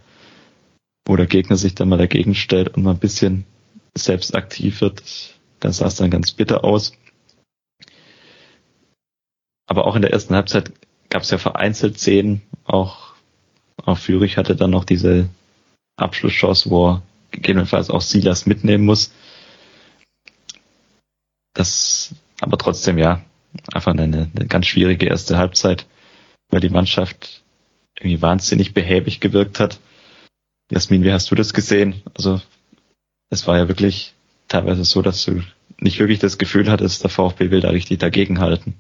wo 1.07 1.17
der 1.17 1.27
Gegner 1.27 1.57
sich 1.57 1.75
dann 1.75 1.89
mal 1.89 1.99
dagegen 1.99 2.35
stellt 2.35 2.77
und 2.77 2.83
mal 2.83 2.93
ein 2.93 2.99
bisschen 2.99 3.45
selbst 3.95 4.35
aktiv 4.35 4.81
wird, 4.81 5.03
da 5.61 5.73
sah 5.73 5.87
es 5.87 5.97
dann 5.97 6.11
ganz 6.11 6.33
bitter 6.33 6.65
aus. 6.65 6.93
Aber 9.67 9.87
auch 9.87 9.97
in 9.97 10.03
der 10.03 10.13
ersten 10.13 10.35
Halbzeit 10.35 10.73
gab 11.09 11.23
es 11.23 11.31
ja 11.31 11.39
vereinzelt 11.39 11.99
Szenen, 11.99 12.43
auch, 12.65 13.15
auch 13.85 13.99
Fürich 13.99 14.37
hatte 14.37 14.57
dann 14.57 14.71
noch 14.71 14.85
diese 14.85 15.29
Abschlusschance, 15.97 16.71
wo 16.71 16.89
er 16.89 17.03
gegebenenfalls 17.31 17.91
auch 17.91 18.03
Silas 18.03 18.47
mitnehmen 18.47 18.85
muss. 18.85 19.13
Das, 21.55 22.15
aber 22.41 22.59
trotzdem, 22.59 22.99
ja, 22.99 23.23
einfach 23.73 23.93
eine, 23.93 24.03
eine 24.35 24.47
ganz 24.47 24.67
schwierige 24.67 25.07
erste 25.07 25.39
Halbzeit, 25.39 25.87
weil 26.51 26.61
die 26.61 26.71
Mannschaft 26.71 27.43
irgendwie 27.97 28.23
wahnsinnig 28.23 28.75
behäbig 28.75 29.21
gewirkt 29.21 29.61
hat. 29.61 29.79
Jasmin, 30.71 31.05
wie 31.05 31.13
hast 31.13 31.31
du 31.31 31.35
das 31.35 31.55
gesehen? 31.55 32.03
Also, 32.15 32.41
es 33.31 33.47
war 33.47 33.59
ja 33.59 33.69
wirklich 33.69 34.15
teilweise 34.49 34.85
so, 34.85 35.03
dass 35.03 35.25
du 35.25 35.43
nicht 35.79 35.99
wirklich 35.99 36.19
das 36.19 36.39
Gefühl 36.39 36.71
hattest, 36.71 37.03
der 37.03 37.11
VfB 37.11 37.51
will 37.51 37.61
da 37.61 37.71
richtig 37.71 37.99
dagegenhalten. 37.99 38.75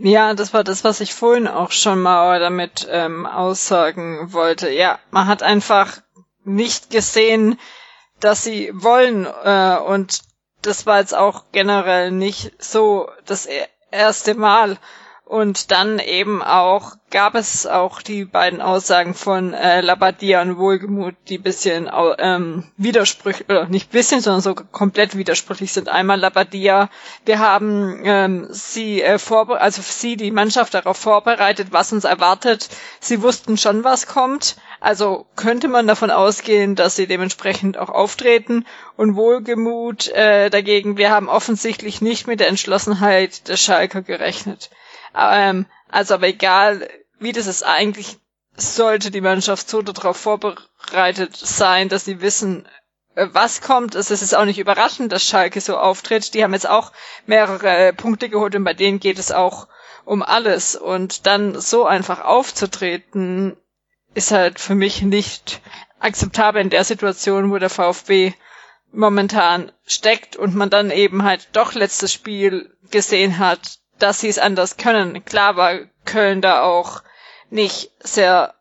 Ja, 0.00 0.34
das 0.34 0.54
war 0.54 0.62
das, 0.62 0.84
was 0.84 1.00
ich 1.00 1.12
vorhin 1.12 1.48
auch 1.48 1.72
schon 1.72 2.00
mal 2.00 2.38
damit 2.38 2.86
ähm, 2.88 3.26
aussagen 3.26 4.32
wollte. 4.32 4.70
Ja, 4.70 5.00
man 5.10 5.26
hat 5.26 5.42
einfach 5.42 5.98
nicht 6.44 6.90
gesehen, 6.90 7.58
dass 8.20 8.44
sie 8.44 8.70
wollen 8.72 9.26
äh, 9.26 9.76
und 9.84 10.22
das 10.62 10.86
war 10.86 11.00
jetzt 11.00 11.16
auch 11.16 11.46
generell 11.50 12.12
nicht 12.12 12.52
so 12.62 13.10
das 13.26 13.46
e-, 13.46 13.66
erste 13.90 14.34
Mal. 14.34 14.78
Und 15.28 15.72
dann 15.72 15.98
eben 15.98 16.42
auch 16.42 16.92
gab 17.10 17.34
es 17.34 17.66
auch 17.66 18.00
die 18.00 18.24
beiden 18.24 18.62
Aussagen 18.62 19.12
von 19.12 19.52
äh, 19.52 19.82
Labadia 19.82 20.40
und 20.40 20.56
Wohlgemut, 20.56 21.16
die 21.28 21.36
bisschen 21.36 21.90
ähm, 22.18 22.64
widersprüchlich, 22.78 23.46
oder 23.50 23.66
nicht 23.66 23.90
bisschen, 23.90 24.22
sondern 24.22 24.40
so 24.40 24.54
komplett 24.54 25.18
widersprüchlich 25.18 25.70
sind. 25.74 25.90
Einmal 25.90 26.18
Labadia, 26.18 26.88
wir 27.26 27.40
haben 27.40 28.00
ähm, 28.04 28.46
sie 28.48 29.02
äh, 29.02 29.18
vorbe 29.18 29.60
also 29.60 29.82
sie, 29.82 30.16
die 30.16 30.30
Mannschaft 30.30 30.72
darauf 30.72 30.96
vorbereitet, 30.96 31.68
was 31.72 31.92
uns 31.92 32.04
erwartet. 32.04 32.70
Sie 32.98 33.20
wussten 33.20 33.58
schon, 33.58 33.84
was 33.84 34.06
kommt. 34.06 34.56
Also 34.80 35.26
könnte 35.36 35.68
man 35.68 35.86
davon 35.86 36.10
ausgehen, 36.10 36.74
dass 36.74 36.96
sie 36.96 37.06
dementsprechend 37.06 37.76
auch 37.76 37.90
auftreten. 37.90 38.64
Und 38.96 39.14
Wohlgemut 39.14 40.08
äh, 40.08 40.48
dagegen, 40.48 40.96
wir 40.96 41.10
haben 41.10 41.28
offensichtlich 41.28 42.00
nicht 42.00 42.26
mit 42.26 42.40
der 42.40 42.48
Entschlossenheit 42.48 43.46
der 43.48 43.58
Schalker 43.58 44.00
gerechnet. 44.00 44.70
Ähm, 45.16 45.66
also 45.88 46.14
aber 46.14 46.28
egal, 46.28 46.88
wie 47.18 47.32
das 47.32 47.46
ist, 47.46 47.62
eigentlich 47.64 48.18
sollte 48.56 49.10
die 49.10 49.20
Mannschaft 49.20 49.68
so 49.68 49.82
darauf 49.82 50.16
vorbereitet 50.16 51.36
sein, 51.36 51.88
dass 51.88 52.04
sie 52.04 52.20
wissen, 52.20 52.66
äh, 53.14 53.28
was 53.32 53.60
kommt. 53.60 53.94
Es 53.94 54.10
ist 54.10 54.34
auch 54.34 54.44
nicht 54.44 54.58
überraschend, 54.58 55.12
dass 55.12 55.24
Schalke 55.24 55.60
so 55.60 55.76
auftritt. 55.76 56.34
Die 56.34 56.42
haben 56.42 56.52
jetzt 56.52 56.68
auch 56.68 56.92
mehrere 57.26 57.92
Punkte 57.92 58.28
geholt 58.28 58.54
und 58.54 58.64
bei 58.64 58.74
denen 58.74 59.00
geht 59.00 59.18
es 59.18 59.32
auch 59.32 59.68
um 60.04 60.22
alles. 60.22 60.76
Und 60.76 61.26
dann 61.26 61.60
so 61.60 61.86
einfach 61.86 62.20
aufzutreten, 62.20 63.56
ist 64.14 64.30
halt 64.32 64.58
für 64.58 64.74
mich 64.74 65.02
nicht 65.02 65.60
akzeptabel 66.00 66.60
in 66.62 66.70
der 66.70 66.84
Situation, 66.84 67.50
wo 67.50 67.58
der 67.58 67.70
VfB 67.70 68.32
momentan 68.90 69.70
steckt 69.86 70.36
und 70.36 70.54
man 70.54 70.70
dann 70.70 70.90
eben 70.90 71.22
halt 71.22 71.48
doch 71.52 71.74
letztes 71.74 72.12
Spiel 72.12 72.74
gesehen 72.90 73.38
hat, 73.38 73.78
dass 73.98 74.20
sie 74.20 74.28
es 74.28 74.38
anders 74.38 74.76
können. 74.76 75.24
Klar 75.24 75.56
war 75.56 75.78
Köln 76.04 76.40
da 76.40 76.62
auch 76.62 77.02
nicht 77.50 77.90
sehr 78.00 78.54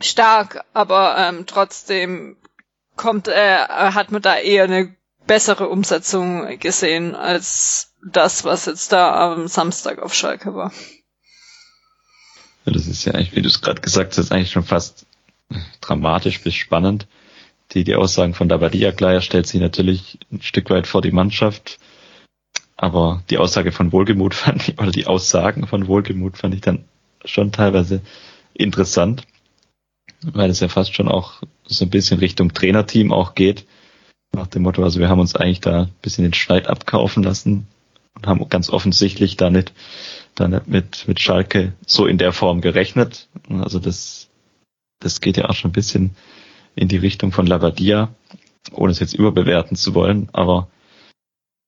stark, 0.00 0.64
aber 0.72 1.16
ähm, 1.18 1.46
trotzdem 1.46 2.36
kommt, 2.96 3.28
äh, 3.28 3.58
hat 3.58 4.12
man 4.12 4.22
da 4.22 4.36
eher 4.36 4.64
eine 4.64 4.94
bessere 5.26 5.68
Umsetzung 5.68 6.58
gesehen 6.58 7.14
als 7.14 7.92
das, 8.04 8.44
was 8.44 8.66
jetzt 8.66 8.92
da 8.92 9.32
am 9.32 9.48
Samstag 9.48 10.00
auf 10.00 10.14
Schalke 10.14 10.54
war. 10.54 10.72
Das 12.64 12.86
ist 12.86 13.04
ja 13.04 13.14
eigentlich, 13.14 13.34
wie 13.34 13.42
du 13.42 13.48
es 13.48 13.60
gerade 13.60 13.80
gesagt 13.80 14.16
hast, 14.16 14.32
eigentlich 14.32 14.50
schon 14.50 14.64
fast 14.64 15.06
dramatisch 15.80 16.40
bis 16.40 16.54
spannend. 16.54 17.06
Die, 17.72 17.84
die 17.84 17.94
Aussagen 17.94 18.34
von 18.34 18.48
Dabadia 18.48 18.92
Klar 18.92 19.20
stellt 19.20 19.46
sich 19.46 19.60
natürlich 19.60 20.18
ein 20.32 20.42
Stück 20.42 20.70
weit 20.70 20.86
vor 20.86 21.02
die 21.02 21.12
Mannschaft. 21.12 21.78
Aber 22.82 23.22
die 23.28 23.36
Aussage 23.36 23.72
von 23.72 23.92
Wohlgemut 23.92 24.32
fand 24.42 24.66
ich, 24.66 24.78
oder 24.78 24.90
die 24.90 25.06
Aussagen 25.06 25.66
von 25.66 25.86
Wohlgemut 25.86 26.38
fand 26.38 26.54
ich 26.54 26.62
dann 26.62 26.86
schon 27.26 27.52
teilweise 27.52 28.00
interessant, 28.54 29.24
weil 30.22 30.48
es 30.48 30.60
ja 30.60 30.68
fast 30.68 30.94
schon 30.94 31.08
auch 31.08 31.42
so 31.66 31.84
ein 31.84 31.90
bisschen 31.90 32.20
Richtung 32.20 32.54
Trainerteam 32.54 33.12
auch 33.12 33.34
geht. 33.34 33.66
Nach 34.32 34.46
dem 34.46 34.62
Motto, 34.62 34.82
also 34.82 34.98
wir 34.98 35.10
haben 35.10 35.20
uns 35.20 35.36
eigentlich 35.36 35.60
da 35.60 35.82
ein 35.82 35.92
bisschen 36.00 36.24
den 36.24 36.32
Schneid 36.32 36.68
abkaufen 36.68 37.22
lassen 37.22 37.66
und 38.14 38.26
haben 38.26 38.48
ganz 38.48 38.70
offensichtlich 38.70 39.36
da 39.36 39.50
nicht, 39.50 39.74
da 40.34 40.48
nicht 40.48 40.66
mit, 40.66 41.06
mit 41.06 41.20
Schalke 41.20 41.74
so 41.84 42.06
in 42.06 42.16
der 42.16 42.32
Form 42.32 42.62
gerechnet. 42.62 43.28
Also 43.50 43.78
das, 43.78 44.30
das 45.00 45.20
geht 45.20 45.36
ja 45.36 45.50
auch 45.50 45.54
schon 45.54 45.70
ein 45.70 45.74
bisschen 45.74 46.16
in 46.76 46.88
die 46.88 46.96
Richtung 46.96 47.30
von 47.30 47.46
Labadia, 47.46 48.08
ohne 48.72 48.92
es 48.92 49.00
jetzt 49.00 49.12
überbewerten 49.12 49.76
zu 49.76 49.94
wollen, 49.94 50.30
aber 50.32 50.68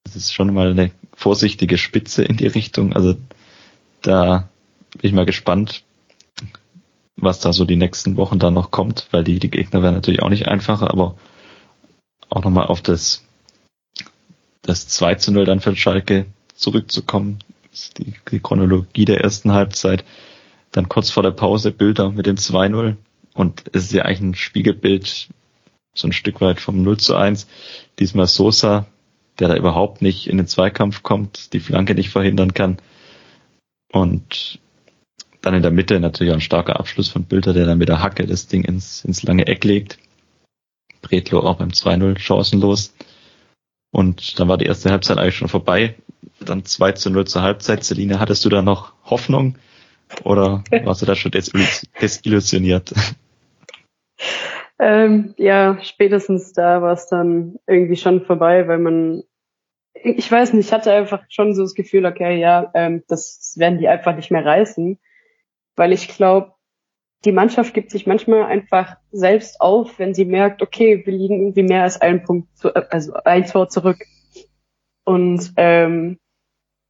das 0.04 0.16
ist 0.16 0.32
schon 0.32 0.52
mal 0.52 0.70
eine 0.70 0.90
vorsichtige 1.14 1.78
Spitze 1.78 2.24
in 2.24 2.36
die 2.36 2.46
Richtung. 2.46 2.92
Also 2.92 3.16
da 4.02 4.48
bin 4.92 5.08
ich 5.08 5.12
mal 5.12 5.26
gespannt, 5.26 5.84
was 7.16 7.40
da 7.40 7.52
so 7.52 7.64
die 7.64 7.76
nächsten 7.76 8.16
Wochen 8.16 8.38
da 8.38 8.50
noch 8.50 8.70
kommt, 8.70 9.08
weil 9.10 9.24
die, 9.24 9.38
die 9.38 9.50
Gegner 9.50 9.82
werden 9.82 9.94
natürlich 9.94 10.22
auch 10.22 10.28
nicht 10.28 10.48
einfacher, 10.48 10.90
aber 10.90 11.16
auch 12.28 12.42
nochmal 12.42 12.66
auf 12.66 12.82
das, 12.82 13.24
das 14.62 14.88
2 14.88 15.16
zu 15.16 15.32
0 15.32 15.44
dann 15.44 15.60
für 15.60 15.76
Schalke 15.76 16.26
zurückzukommen, 16.54 17.38
die, 17.98 18.14
die 18.30 18.40
Chronologie 18.40 19.04
der 19.04 19.20
ersten 19.20 19.52
Halbzeit, 19.52 20.04
dann 20.72 20.88
kurz 20.88 21.10
vor 21.10 21.22
der 21.22 21.30
Pause 21.30 21.70
Bilder 21.70 22.10
mit 22.10 22.26
dem 22.26 22.36
2-0 22.36 22.96
und 23.34 23.64
es 23.72 23.84
ist 23.84 23.92
ja 23.92 24.04
eigentlich 24.04 24.20
ein 24.20 24.34
Spiegelbild 24.34 25.28
so 25.94 26.08
ein 26.08 26.12
Stück 26.12 26.40
weit 26.40 26.60
vom 26.60 26.82
0 26.82 26.98
zu 26.98 27.14
1. 27.16 27.46
Diesmal 27.98 28.26
Sosa, 28.26 28.86
der 29.38 29.48
da 29.48 29.56
überhaupt 29.56 30.02
nicht 30.02 30.28
in 30.28 30.36
den 30.36 30.46
Zweikampf 30.46 31.02
kommt, 31.02 31.52
die 31.52 31.60
Flanke 31.60 31.94
nicht 31.94 32.10
verhindern 32.10 32.54
kann. 32.54 32.78
Und 33.90 34.60
dann 35.40 35.54
in 35.54 35.62
der 35.62 35.70
Mitte 35.70 36.00
natürlich 36.00 36.32
auch 36.32 36.36
ein 36.36 36.40
starker 36.40 36.78
Abschluss 36.78 37.08
von 37.08 37.24
Bilder, 37.24 37.52
der 37.52 37.66
dann 37.66 37.78
mit 37.78 37.88
der 37.88 38.02
Hacke 38.02 38.26
das 38.26 38.46
Ding 38.46 38.64
ins, 38.64 39.04
ins 39.04 39.22
lange 39.22 39.46
Eck 39.46 39.64
legt. 39.64 39.98
Bretlo 41.02 41.40
auch 41.40 41.56
beim 41.56 41.70
2-0 41.70 42.18
chancenlos. 42.18 42.94
Und 43.90 44.38
dann 44.38 44.48
war 44.48 44.56
die 44.56 44.66
erste 44.66 44.90
Halbzeit 44.90 45.18
eigentlich 45.18 45.36
schon 45.36 45.48
vorbei. 45.48 45.96
Dann 46.40 46.64
2 46.64 46.92
zu 46.92 47.10
0 47.10 47.26
zur 47.26 47.42
Halbzeit. 47.42 47.84
Celine, 47.84 48.20
hattest 48.20 48.44
du 48.44 48.48
da 48.48 48.62
noch 48.62 48.92
Hoffnung? 49.04 49.56
Oder 50.24 50.62
warst 50.84 51.02
du 51.02 51.06
da 51.06 51.16
schon 51.16 51.32
desillusioniert? 51.32 52.92
Ähm, 54.84 55.34
ja, 55.36 55.78
spätestens 55.80 56.54
da 56.54 56.82
war 56.82 56.94
es 56.94 57.06
dann 57.06 57.54
irgendwie 57.68 57.94
schon 57.94 58.24
vorbei, 58.24 58.66
weil 58.66 58.78
man, 58.78 59.22
ich 59.94 60.30
weiß 60.30 60.54
nicht, 60.54 60.66
ich 60.66 60.72
hatte 60.72 60.92
einfach 60.92 61.22
schon 61.28 61.54
so 61.54 61.62
das 61.62 61.74
Gefühl, 61.74 62.04
okay, 62.04 62.40
ja, 62.40 62.68
ähm, 62.74 63.04
das 63.06 63.54
werden 63.56 63.78
die 63.78 63.86
einfach 63.86 64.16
nicht 64.16 64.32
mehr 64.32 64.44
reißen, 64.44 64.98
weil 65.76 65.92
ich 65.92 66.08
glaube, 66.08 66.54
die 67.24 67.30
Mannschaft 67.30 67.74
gibt 67.74 67.92
sich 67.92 68.08
manchmal 68.08 68.42
einfach 68.42 68.96
selbst 69.12 69.60
auf, 69.60 70.00
wenn 70.00 70.14
sie 70.14 70.24
merkt, 70.24 70.62
okay, 70.62 71.06
wir 71.06 71.12
liegen 71.12 71.40
irgendwie 71.40 71.62
mehr 71.62 71.84
als 71.84 72.00
einen 72.00 72.24
Punkt, 72.24 72.48
zu, 72.56 72.74
also 72.74 73.12
ein 73.24 73.46
Tor 73.46 73.68
zurück. 73.68 74.02
Und 75.04 75.52
ähm, 75.58 76.18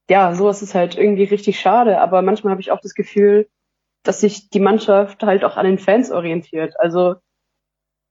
ja, 0.08 0.34
sowas 0.34 0.62
ist 0.62 0.74
halt 0.74 0.96
irgendwie 0.96 1.24
richtig 1.24 1.60
schade, 1.60 2.00
aber 2.00 2.22
manchmal 2.22 2.52
habe 2.52 2.62
ich 2.62 2.70
auch 2.70 2.80
das 2.80 2.94
Gefühl, 2.94 3.50
dass 4.02 4.20
sich 4.22 4.48
die 4.48 4.60
Mannschaft 4.60 5.22
halt 5.22 5.44
auch 5.44 5.58
an 5.58 5.66
den 5.66 5.78
Fans 5.78 6.10
orientiert. 6.10 6.80
Also 6.80 7.16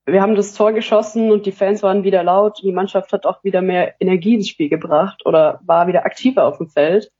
wir 0.05 0.21
haben 0.21 0.35
das 0.35 0.53
Tor 0.53 0.73
geschossen 0.73 1.31
und 1.31 1.45
die 1.45 1.51
Fans 1.51 1.83
waren 1.83 2.03
wieder 2.03 2.23
laut. 2.23 2.61
Die 2.63 2.71
Mannschaft 2.71 3.13
hat 3.13 3.25
auch 3.25 3.43
wieder 3.43 3.61
mehr 3.61 3.95
Energie 3.99 4.35
ins 4.35 4.49
Spiel 4.49 4.69
gebracht 4.69 5.25
oder 5.25 5.59
war 5.63 5.87
wieder 5.87 6.05
aktiver 6.05 6.45
auf 6.45 6.57
dem 6.57 6.69
Feld. 6.69 7.11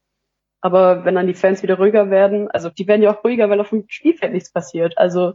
Aber 0.60 1.04
wenn 1.04 1.14
dann 1.14 1.26
die 1.26 1.34
Fans 1.34 1.62
wieder 1.62 1.76
ruhiger 1.76 2.10
werden, 2.10 2.50
also 2.50 2.70
die 2.70 2.86
werden 2.86 3.02
ja 3.02 3.14
auch 3.14 3.24
ruhiger, 3.24 3.50
weil 3.50 3.60
auf 3.60 3.70
dem 3.70 3.84
Spielfeld 3.88 4.32
nichts 4.32 4.52
passiert. 4.52 4.96
Also 4.98 5.34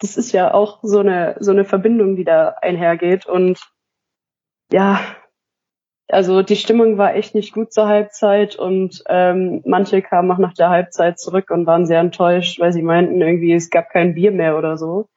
das 0.00 0.16
ist 0.16 0.32
ja 0.32 0.52
auch 0.52 0.80
so 0.82 1.00
eine, 1.00 1.36
so 1.40 1.52
eine 1.52 1.64
Verbindung, 1.64 2.16
die 2.16 2.24
da 2.24 2.56
einhergeht. 2.60 3.26
Und 3.26 3.60
ja, 4.72 5.00
also 6.08 6.42
die 6.42 6.56
Stimmung 6.56 6.98
war 6.98 7.14
echt 7.14 7.34
nicht 7.34 7.54
gut 7.54 7.72
zur 7.72 7.86
Halbzeit 7.88 8.56
und 8.56 9.02
ähm, 9.08 9.62
manche 9.64 10.02
kamen 10.02 10.30
auch 10.30 10.38
nach 10.38 10.54
der 10.54 10.68
Halbzeit 10.68 11.18
zurück 11.18 11.50
und 11.50 11.66
waren 11.66 11.86
sehr 11.86 12.00
enttäuscht, 12.00 12.60
weil 12.60 12.72
sie 12.72 12.82
meinten 12.82 13.20
irgendwie, 13.20 13.52
es 13.52 13.70
gab 13.70 13.90
kein 13.90 14.14
Bier 14.14 14.30
mehr 14.30 14.58
oder 14.58 14.76
so. 14.76 15.08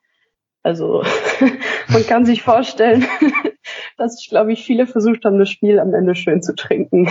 Also 0.68 1.02
man 1.88 2.06
kann 2.06 2.26
sich 2.26 2.44
vorstellen, 2.44 3.08
dass 3.98 4.22
ich 4.22 4.28
glaube 4.28 4.52
ich 4.52 4.66
viele 4.66 4.86
versucht 4.86 5.24
haben, 5.24 5.40
das 5.40 5.50
Spiel 5.50 5.80
am 5.80 5.94
Ende 5.94 6.14
schön 6.14 6.42
zu 6.42 6.54
trinken. 6.56 7.10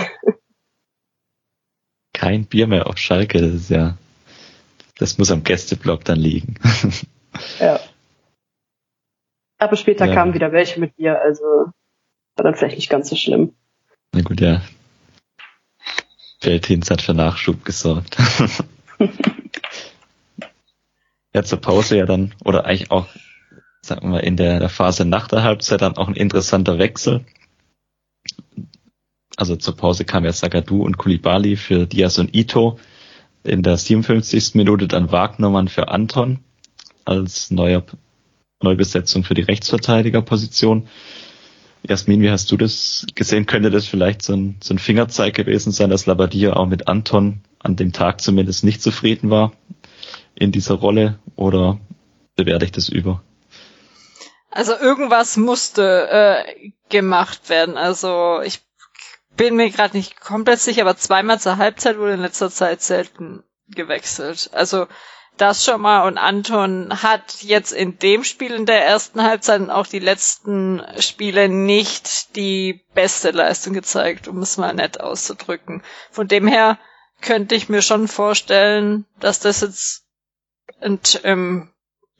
Kein 2.13 2.45
Bier 2.45 2.67
mehr 2.67 2.85
auf 2.85 2.99
Schalke, 2.99 3.41
das 3.41 3.51
ist 3.55 3.69
ja, 3.71 3.97
das 4.99 5.17
muss 5.17 5.31
am 5.31 5.43
Gästeblock 5.43 6.05
dann 6.05 6.19
liegen. 6.19 6.59
ja. 7.59 7.79
Aber 9.57 9.75
später 9.75 10.05
ja. 10.05 10.13
kamen 10.13 10.35
wieder 10.35 10.51
welche 10.51 10.79
mit 10.79 10.95
Bier, 10.95 11.19
also 11.19 11.43
war 11.43 12.43
dann 12.43 12.53
vielleicht 12.53 12.75
nicht 12.75 12.91
ganz 12.91 13.09
so 13.09 13.15
schlimm. 13.15 13.55
Na 14.11 14.21
gut, 14.21 14.39
ja. 14.39 14.61
Feldhins 16.41 16.91
hat 16.91 17.01
für 17.01 17.15
Nachschub 17.15 17.65
gesorgt. 17.65 18.17
ja, 21.33 21.41
zur 21.41 21.59
Pause 21.59 21.97
ja 21.97 22.05
dann, 22.05 22.35
oder 22.45 22.65
eigentlich 22.65 22.91
auch, 22.91 23.07
sagen 23.87 24.11
wir 24.11 24.23
in 24.23 24.37
der, 24.37 24.59
der 24.59 24.69
Phase 24.69 25.05
nach 25.05 25.27
der 25.27 25.43
Halbzeit 25.43 25.81
dann 25.81 25.97
auch 25.97 26.07
ein 26.07 26.15
interessanter 26.15 26.77
Wechsel. 26.77 27.25
Also 29.35 29.55
zur 29.55 29.75
Pause 29.75 30.03
kam 30.05 30.25
ja 30.25 30.33
Sagadu 30.33 30.83
und 30.83 30.97
Kulibali 30.97 31.55
für 31.55 31.85
Diaz 31.85 32.17
und 32.17 32.35
Ito. 32.35 32.79
In 33.43 33.63
der 33.63 33.77
57. 33.77 34.55
Minute 34.55 34.87
dann 34.87 35.11
Wagnermann 35.11 35.67
für 35.67 35.87
Anton 35.87 36.39
als 37.05 37.49
neuer 37.51 37.83
Neubesetzung 38.61 39.23
für 39.23 39.35
die 39.35 39.43
Rechtsverteidigerposition. 39.43 40.87
Jasmin, 41.87 42.21
wie 42.21 42.31
hast 42.31 42.51
du 42.51 42.57
das 42.57 43.05
gesehen? 43.15 43.45
Könnte 43.45 43.69
das 43.69 43.87
vielleicht 43.87 44.21
so 44.21 44.33
ein, 44.33 44.57
so 44.61 44.73
ein 44.73 44.79
Fingerzeig 44.79 45.35
gewesen 45.35 45.71
sein, 45.71 45.89
dass 45.89 46.07
Labadia 46.07 46.53
auch 46.53 46.65
mit 46.65 46.87
Anton 46.87 47.41
an 47.59 47.75
dem 47.75 47.93
Tag 47.93 48.19
zumindest 48.19 48.63
nicht 48.63 48.81
zufrieden 48.81 49.29
war 49.29 49.53
in 50.35 50.51
dieser 50.51 50.75
Rolle 50.75 51.19
oder 51.35 51.79
bewerte 52.35 52.65
ich 52.65 52.71
das 52.71 52.89
über? 52.89 53.23
Also 54.57 54.75
irgendwas 54.75 55.37
musste 55.37 56.09
äh, 56.09 56.71
gemacht 56.89 57.47
werden. 57.47 57.77
Also 57.77 58.41
ich 58.41 58.61
bin 59.35 59.55
mir 59.55 59.69
gerade 59.69 59.95
nicht 59.95 60.19
komplett 60.19 60.59
sicher, 60.59 60.81
aber 60.81 60.97
zweimal 60.97 61.39
zur 61.39 61.57
Halbzeit 61.57 61.99
wurde 61.99 62.13
in 62.15 62.21
letzter 62.21 62.49
Zeit 62.49 62.81
selten 62.81 63.43
gewechselt. 63.67 64.49
Also 64.53 64.87
das 65.37 65.63
schon 65.63 65.79
mal 65.79 66.07
und 66.07 66.17
Anton 66.17 67.03
hat 67.03 67.43
jetzt 67.43 67.71
in 67.71 67.99
dem 67.99 68.23
Spiel 68.23 68.51
in 68.51 68.65
der 68.65 68.83
ersten 68.83 69.21
Halbzeit 69.21 69.61
und 69.61 69.69
auch 69.69 69.85
die 69.85 69.99
letzten 69.99 70.81
Spiele 70.97 71.49
nicht 71.49 72.35
die 72.35 72.83
beste 72.95 73.29
Leistung 73.29 73.73
gezeigt, 73.73 74.27
um 74.27 74.39
es 74.39 74.57
mal 74.57 74.73
nett 74.73 74.99
auszudrücken. 74.99 75.83
Von 76.09 76.27
dem 76.27 76.47
her 76.47 76.79
könnte 77.21 77.53
ich 77.53 77.69
mir 77.69 77.83
schon 77.83 78.07
vorstellen, 78.07 79.05
dass 79.19 79.39
das 79.39 79.61
jetzt 79.61 80.07
ein 80.81 80.99
ähm, 81.25 81.71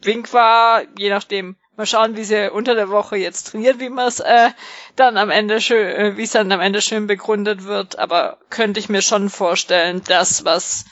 Wink 0.04 0.34
war, 0.34 0.84
je 1.00 1.10
nachdem. 1.10 1.56
Mal 1.78 1.86
schauen, 1.86 2.16
wie 2.16 2.24
sie 2.24 2.52
unter 2.52 2.74
der 2.74 2.90
Woche 2.90 3.18
jetzt 3.18 3.52
trainiert, 3.52 3.80
wie 3.80 3.90
man 3.90 4.08
es 4.08 4.20
äh, 4.20 4.50
dann 4.96 5.16
am 5.16 5.30
Ende 5.30 5.62
schön, 5.62 5.88
äh, 5.88 6.18
wie 6.18 6.24
es 6.24 6.32
dann 6.32 6.52
am 6.52 6.60
Ende 6.60 6.82
schön 6.82 7.06
begründet 7.06 7.66
wird. 7.66 8.00
Aber 8.00 8.40
könnte 8.50 8.80
ich 8.80 8.90
mir 8.90 9.04
schon 9.04 9.30
vorstellen, 9.30 10.04
dass 10.04 10.44
was 10.44 10.86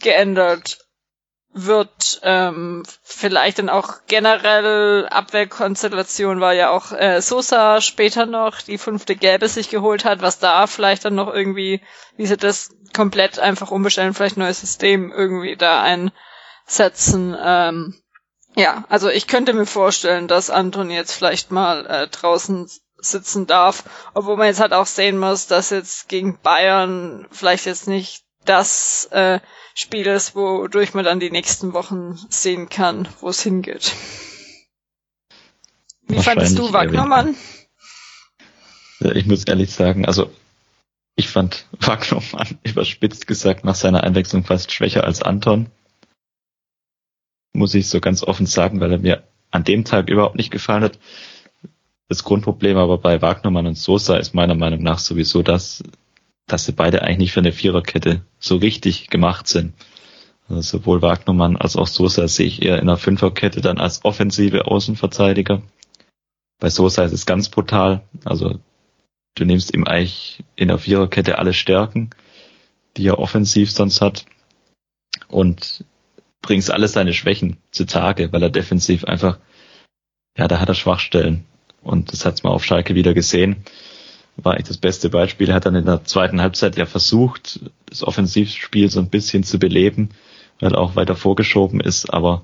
geändert 0.00 0.78
wird 1.52 2.20
ähm, 2.22 2.84
vielleicht 3.02 3.58
dann 3.58 3.68
auch 3.68 3.98
generell 4.06 5.06
Abwehrkonstellation, 5.08 6.40
weil 6.40 6.56
ja 6.56 6.70
auch 6.70 6.92
äh, 6.92 7.20
Sosa 7.20 7.80
später 7.80 8.26
noch 8.26 8.60
die 8.62 8.78
fünfte 8.78 9.16
Gelbe 9.16 9.48
sich 9.48 9.68
geholt 9.68 10.04
hat, 10.04 10.22
was 10.22 10.38
da 10.38 10.66
vielleicht 10.66 11.04
dann 11.04 11.16
noch 11.16 11.32
irgendwie, 11.32 11.82
wie 12.16 12.26
sie 12.26 12.36
das 12.36 12.70
komplett 12.94 13.38
einfach 13.38 13.70
umbestellen, 13.70 14.14
vielleicht 14.14 14.36
neues 14.36 14.60
System 14.60 15.12
irgendwie 15.12 15.56
da 15.56 15.82
einsetzen. 15.82 17.36
Ähm, 17.40 17.94
ja, 18.56 18.84
also 18.88 19.08
ich 19.08 19.26
könnte 19.26 19.52
mir 19.52 19.66
vorstellen, 19.66 20.28
dass 20.28 20.50
Anton 20.50 20.90
jetzt 20.90 21.12
vielleicht 21.12 21.50
mal 21.50 21.86
äh, 21.86 22.08
draußen 22.08 22.68
sitzen 22.98 23.46
darf, 23.46 23.84
obwohl 24.14 24.36
man 24.36 24.46
jetzt 24.46 24.60
halt 24.60 24.72
auch 24.72 24.86
sehen 24.86 25.18
muss, 25.18 25.46
dass 25.46 25.70
jetzt 25.70 26.08
gegen 26.08 26.38
Bayern 26.42 27.26
vielleicht 27.30 27.66
jetzt 27.66 27.88
nicht 27.88 28.24
das 28.44 29.06
äh, 29.12 29.40
Spiel 29.74 30.06
ist, 30.06 30.34
wodurch 30.34 30.94
man 30.94 31.04
dann 31.04 31.20
die 31.20 31.30
nächsten 31.30 31.72
Wochen 31.72 32.18
sehen 32.28 32.68
kann, 32.68 33.08
wo 33.20 33.28
es 33.28 33.42
hingeht. 33.42 33.94
Wie 36.02 36.18
fandest 36.20 36.58
du 36.58 36.72
Wagnermann? 36.72 37.36
Ich 39.00 39.26
muss 39.26 39.44
ehrlich 39.44 39.72
sagen, 39.72 40.04
also 40.04 40.30
ich 41.14 41.28
fand 41.28 41.66
Wagnermann 41.78 42.58
überspitzt 42.62 43.26
gesagt 43.26 43.64
nach 43.64 43.74
seiner 43.74 44.02
Einwechslung 44.02 44.44
fast 44.44 44.72
schwächer 44.72 45.04
als 45.04 45.22
Anton. 45.22 45.70
Muss 47.52 47.74
ich 47.74 47.88
so 47.88 48.00
ganz 48.00 48.22
offen 48.22 48.46
sagen, 48.46 48.80
weil 48.80 48.92
er 48.92 48.98
mir 48.98 49.24
an 49.50 49.64
dem 49.64 49.84
Tag 49.84 50.08
überhaupt 50.08 50.36
nicht 50.36 50.50
gefallen 50.50 50.84
hat. 50.84 50.98
Das 52.08 52.24
Grundproblem 52.24 52.76
aber 52.76 52.98
bei 52.98 53.22
Wagnermann 53.22 53.66
und 53.66 53.78
Sosa 53.78 54.16
ist 54.16 54.34
meiner 54.34 54.54
Meinung 54.54 54.82
nach 54.82 54.98
sowieso, 54.98 55.42
dass 55.42 55.82
dass 56.50 56.64
sie 56.64 56.72
beide 56.72 57.02
eigentlich 57.02 57.18
nicht 57.18 57.32
für 57.32 57.40
eine 57.40 57.52
Viererkette 57.52 58.22
so 58.38 58.56
richtig 58.56 59.08
gemacht 59.08 59.46
sind. 59.46 59.74
Also 60.48 60.78
sowohl 60.78 61.00
Wagnermann 61.00 61.56
als 61.56 61.76
auch 61.76 61.86
Sosa 61.86 62.26
sehe 62.26 62.46
ich 62.46 62.62
eher 62.62 62.76
in 62.76 62.88
einer 62.88 62.96
Fünferkette 62.96 63.60
dann 63.60 63.78
als 63.78 64.04
offensive 64.04 64.66
Außenverteidiger. 64.66 65.62
Bei 66.58 66.68
Sosa 66.68 67.04
ist 67.04 67.12
es 67.12 67.24
ganz 67.24 67.48
brutal. 67.48 68.02
Also 68.24 68.58
du 69.36 69.44
nimmst 69.44 69.72
ihm 69.72 69.84
eigentlich 69.84 70.42
in 70.56 70.68
der 70.68 70.78
Viererkette 70.78 71.38
alle 71.38 71.54
Stärken, 71.54 72.10
die 72.96 73.06
er 73.06 73.20
offensiv 73.20 73.70
sonst 73.70 74.00
hat 74.00 74.26
und 75.28 75.84
bringst 76.42 76.70
alle 76.70 76.88
seine 76.88 77.12
Schwächen 77.12 77.58
zutage, 77.70 78.32
weil 78.32 78.42
er 78.42 78.50
defensiv 78.50 79.04
einfach, 79.04 79.38
ja, 80.36 80.48
da 80.48 80.60
hat 80.60 80.68
er 80.68 80.74
Schwachstellen. 80.74 81.44
Und 81.82 82.12
das 82.12 82.24
hat's 82.24 82.42
mal 82.42 82.50
auf 82.50 82.64
Schalke 82.64 82.94
wieder 82.94 83.14
gesehen 83.14 83.64
war 84.44 84.54
eigentlich 84.54 84.68
das 84.68 84.78
beste 84.78 85.10
Beispiel. 85.10 85.48
Er 85.48 85.54
hat 85.54 85.66
dann 85.66 85.74
in 85.74 85.86
der 85.86 86.04
zweiten 86.04 86.40
Halbzeit 86.40 86.76
ja 86.76 86.86
versucht, 86.86 87.60
das 87.86 88.02
Offensivspiel 88.02 88.90
so 88.90 89.00
ein 89.00 89.10
bisschen 89.10 89.44
zu 89.44 89.58
beleben, 89.58 90.10
weil 90.60 90.72
er 90.74 90.80
auch 90.80 90.96
weiter 90.96 91.16
vorgeschoben 91.16 91.80
ist, 91.80 92.12
aber 92.12 92.42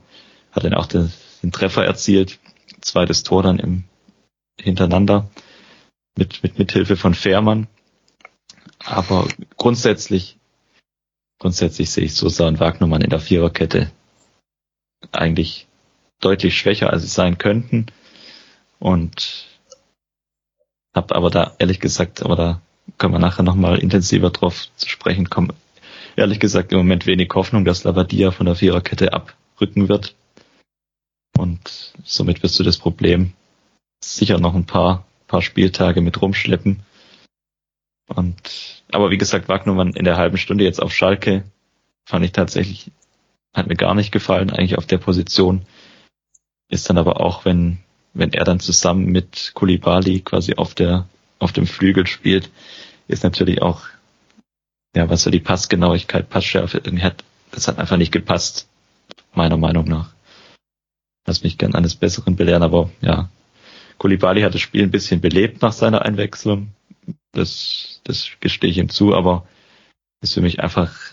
hat 0.52 0.64
dann 0.64 0.74
auch 0.74 0.86
den, 0.86 1.12
den 1.42 1.52
Treffer 1.52 1.84
erzielt. 1.84 2.38
Zweites 2.80 3.22
Tor 3.22 3.42
dann 3.42 3.58
im 3.58 3.84
hintereinander 4.58 5.28
mit, 6.16 6.42
mit 6.42 6.58
Mithilfe 6.58 6.96
von 6.96 7.14
Fährmann. 7.14 7.66
Aber 8.84 9.28
grundsätzlich, 9.56 10.38
grundsätzlich 11.38 11.90
sehe 11.90 12.04
ich 12.04 12.14
Sosa 12.14 12.46
und 12.46 12.60
Wagnermann 12.60 13.02
in 13.02 13.10
der 13.10 13.20
Viererkette 13.20 13.90
eigentlich 15.12 15.66
deutlich 16.20 16.56
schwächer, 16.56 16.90
als 16.90 17.02
sie 17.02 17.08
sein 17.08 17.38
könnten. 17.38 17.86
Und 18.78 19.46
hab 20.94 21.12
aber 21.12 21.30
da 21.30 21.54
ehrlich 21.58 21.80
gesagt, 21.80 22.22
aber 22.22 22.36
da 22.36 22.60
können 22.98 23.14
wir 23.14 23.18
nachher 23.18 23.42
nochmal 23.42 23.78
intensiver 23.78 24.30
drauf 24.30 24.68
zu 24.76 24.88
sprechen 24.88 25.28
kommen. 25.28 25.52
Ehrlich 26.16 26.40
gesagt 26.40 26.72
im 26.72 26.78
Moment 26.78 27.06
wenig 27.06 27.30
Hoffnung, 27.34 27.64
dass 27.64 27.84
Lavadia 27.84 28.30
von 28.30 28.46
der 28.46 28.54
Viererkette 28.54 29.12
abrücken 29.12 29.88
wird. 29.88 30.14
Und 31.36 31.92
somit 32.04 32.42
wirst 32.42 32.58
du 32.58 32.62
das 32.62 32.78
Problem 32.78 33.34
sicher 34.02 34.38
noch 34.38 34.54
ein 34.54 34.64
paar, 34.64 35.04
paar 35.26 35.42
Spieltage 35.42 36.00
mit 36.00 36.20
rumschleppen. 36.22 36.80
Und, 38.08 38.82
aber 38.92 39.10
wie 39.10 39.18
gesagt, 39.18 39.48
Wagnermann 39.48 39.94
in 39.94 40.04
der 40.04 40.16
halben 40.16 40.38
Stunde 40.38 40.64
jetzt 40.64 40.80
auf 40.80 40.92
Schalke 40.92 41.44
fand 42.04 42.24
ich 42.24 42.32
tatsächlich, 42.32 42.90
hat 43.52 43.66
mir 43.66 43.74
gar 43.74 43.94
nicht 43.94 44.12
gefallen, 44.12 44.50
eigentlich 44.50 44.78
auf 44.78 44.86
der 44.86 44.98
Position. 44.98 45.62
Ist 46.68 46.88
dann 46.88 46.98
aber 46.98 47.20
auch, 47.20 47.44
wenn, 47.44 47.78
wenn 48.14 48.32
er 48.32 48.44
dann 48.44 48.60
zusammen 48.60 49.06
mit 49.06 49.52
Kulibali 49.54 50.20
quasi 50.20 50.54
auf 50.54 50.74
der 50.74 51.06
auf 51.38 51.52
dem 51.52 51.66
Flügel 51.66 52.06
spielt, 52.06 52.50
ist 53.08 53.22
natürlich 53.22 53.60
auch 53.60 53.82
ja, 54.96 55.10
was 55.10 55.22
so 55.22 55.30
die 55.30 55.40
Passgenauigkeit, 55.40 56.30
Passschärfe 56.30 56.78
irgendwie 56.78 57.04
hat, 57.04 57.22
das 57.50 57.68
hat 57.68 57.78
einfach 57.78 57.98
nicht 57.98 58.12
gepasst, 58.12 58.66
meiner 59.34 59.58
Meinung 59.58 59.84
nach. 59.86 60.14
Lass 61.26 61.42
mich 61.42 61.58
gern 61.58 61.74
eines 61.74 61.96
Besseren 61.96 62.34
belehren, 62.34 62.62
aber 62.62 62.90
ja, 63.02 63.28
Kulibali 63.98 64.40
hat 64.40 64.54
das 64.54 64.62
Spiel 64.62 64.82
ein 64.82 64.90
bisschen 64.90 65.20
belebt 65.20 65.60
nach 65.60 65.72
seiner 65.72 66.02
Einwechslung. 66.02 66.68
Das, 67.32 68.00
das 68.04 68.28
gestehe 68.40 68.70
ich 68.70 68.78
ihm 68.78 68.88
zu, 68.88 69.14
aber 69.14 69.46
ist 70.22 70.34
für 70.34 70.40
mich 70.40 70.60
einfach 70.60 71.12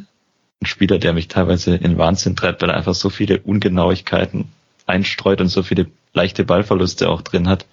ein 0.61 0.65
Spieler, 0.65 0.97
der 0.97 1.13
mich 1.13 1.27
teilweise 1.27 1.75
in 1.75 1.97
Wahnsinn 1.97 2.35
treibt, 2.35 2.61
weil 2.61 2.69
er 2.69 2.77
einfach 2.77 2.95
so 2.95 3.09
viele 3.09 3.39
Ungenauigkeiten 3.39 4.49
einstreut 4.85 5.41
und 5.41 5.49
so 5.49 5.63
viele 5.63 5.87
leichte 6.13 6.45
Ballverluste 6.45 7.09
auch 7.09 7.21
drin 7.21 7.47
hat, 7.47 7.65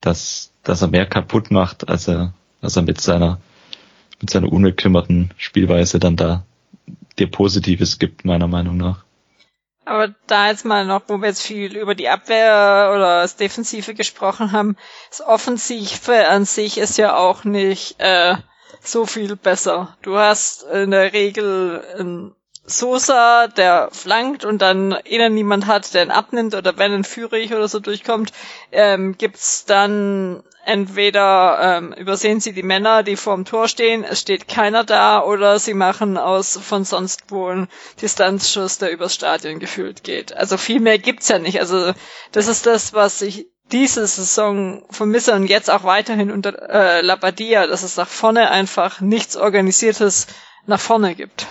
dass, 0.00 0.52
dass 0.62 0.82
er 0.82 0.88
mehr 0.88 1.06
kaputt 1.06 1.50
macht, 1.50 1.88
als 1.88 2.08
er, 2.08 2.34
als 2.60 2.76
er 2.76 2.82
mit 2.82 3.00
seiner, 3.00 3.40
mit 4.20 4.30
seiner 4.30 4.52
unbekümmerten 4.52 5.30
Spielweise 5.36 5.98
dann 5.98 6.16
da 6.16 6.44
dir 7.18 7.30
Positives 7.30 7.98
gibt, 7.98 8.24
meiner 8.24 8.46
Meinung 8.46 8.76
nach. 8.76 9.05
Aber 9.86 10.12
da 10.26 10.48
jetzt 10.48 10.64
mal 10.64 10.84
noch, 10.84 11.02
wo 11.06 11.18
wir 11.18 11.28
jetzt 11.28 11.42
viel 11.42 11.76
über 11.76 11.94
die 11.94 12.08
Abwehr 12.08 12.90
oder 12.92 13.22
das 13.22 13.36
Defensive 13.36 13.94
gesprochen 13.94 14.50
haben, 14.50 14.76
das 15.10 15.24
Offensive 15.24 16.26
an 16.26 16.44
sich 16.44 16.76
ist 16.76 16.98
ja 16.98 17.16
auch 17.16 17.44
nicht 17.44 18.00
äh, 18.00 18.34
so 18.80 19.06
viel 19.06 19.36
besser. 19.36 19.96
Du 20.02 20.18
hast 20.18 20.64
in 20.64 20.90
der 20.90 21.12
Regel 21.12 21.84
einen 21.96 22.34
Sosa, 22.64 23.46
der 23.46 23.90
flankt 23.92 24.44
und 24.44 24.60
dann 24.60 24.90
innen 25.04 25.34
niemand 25.34 25.68
hat, 25.68 25.94
der 25.94 26.02
ihn 26.02 26.10
abnimmt 26.10 26.56
oder 26.56 26.76
wenn 26.78 26.92
ein 26.92 27.04
Führig 27.04 27.54
oder 27.54 27.68
so 27.68 27.78
durchkommt, 27.78 28.32
ähm, 28.72 29.16
gibt's 29.16 29.66
dann 29.66 30.42
entweder 30.66 31.78
ähm, 31.78 31.92
übersehen 31.92 32.40
sie 32.40 32.52
die 32.52 32.64
Männer, 32.64 33.04
die 33.04 33.16
vorm 33.16 33.44
Tor 33.44 33.68
stehen, 33.68 34.02
es 34.02 34.20
steht 34.20 34.48
keiner 34.48 34.82
da, 34.82 35.22
oder 35.22 35.60
sie 35.60 35.74
machen 35.74 36.18
aus 36.18 36.58
von 36.60 36.84
sonst 36.84 37.22
wo 37.28 37.46
einen 37.46 37.68
Distanzschuss, 38.02 38.78
der 38.78 38.90
übers 38.90 39.14
Stadion 39.14 39.60
gefühlt 39.60 40.02
geht. 40.02 40.36
Also 40.36 40.56
viel 40.56 40.80
mehr 40.80 40.98
gibt's 40.98 41.28
ja 41.28 41.38
nicht. 41.38 41.60
Also 41.60 41.94
das 42.32 42.48
ist 42.48 42.66
das, 42.66 42.92
was 42.92 43.22
ich 43.22 43.46
diese 43.70 44.06
Saison 44.06 44.82
vermisse 44.90 45.34
und 45.34 45.46
jetzt 45.46 45.70
auch 45.70 45.84
weiterhin 45.84 46.32
unter 46.32 46.68
äh, 46.68 47.00
Labadia, 47.00 47.66
dass 47.68 47.84
es 47.84 47.96
nach 47.96 48.08
vorne 48.08 48.50
einfach 48.50 49.00
nichts 49.00 49.36
Organisiertes 49.36 50.26
nach 50.66 50.80
vorne 50.80 51.14
gibt. 51.14 51.46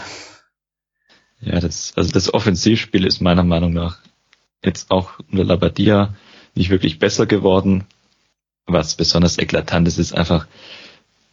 Ja, 1.39 1.59
das, 1.61 1.93
also 1.95 2.11
das 2.11 2.33
Offensivspiel 2.33 3.05
ist 3.05 3.21
meiner 3.21 3.43
Meinung 3.43 3.71
nach 3.71 3.99
jetzt 4.61 4.91
auch 4.91 5.19
unter 5.31 5.45
Labadia 5.45 6.15
nicht 6.53 6.69
wirklich 6.69 6.99
besser 6.99 7.25
geworden 7.25 7.85
was 8.67 8.95
besonders 8.95 9.37
eklatant 9.37 9.87
ist, 9.87 9.97
ist 9.97 10.13
einfach 10.13 10.47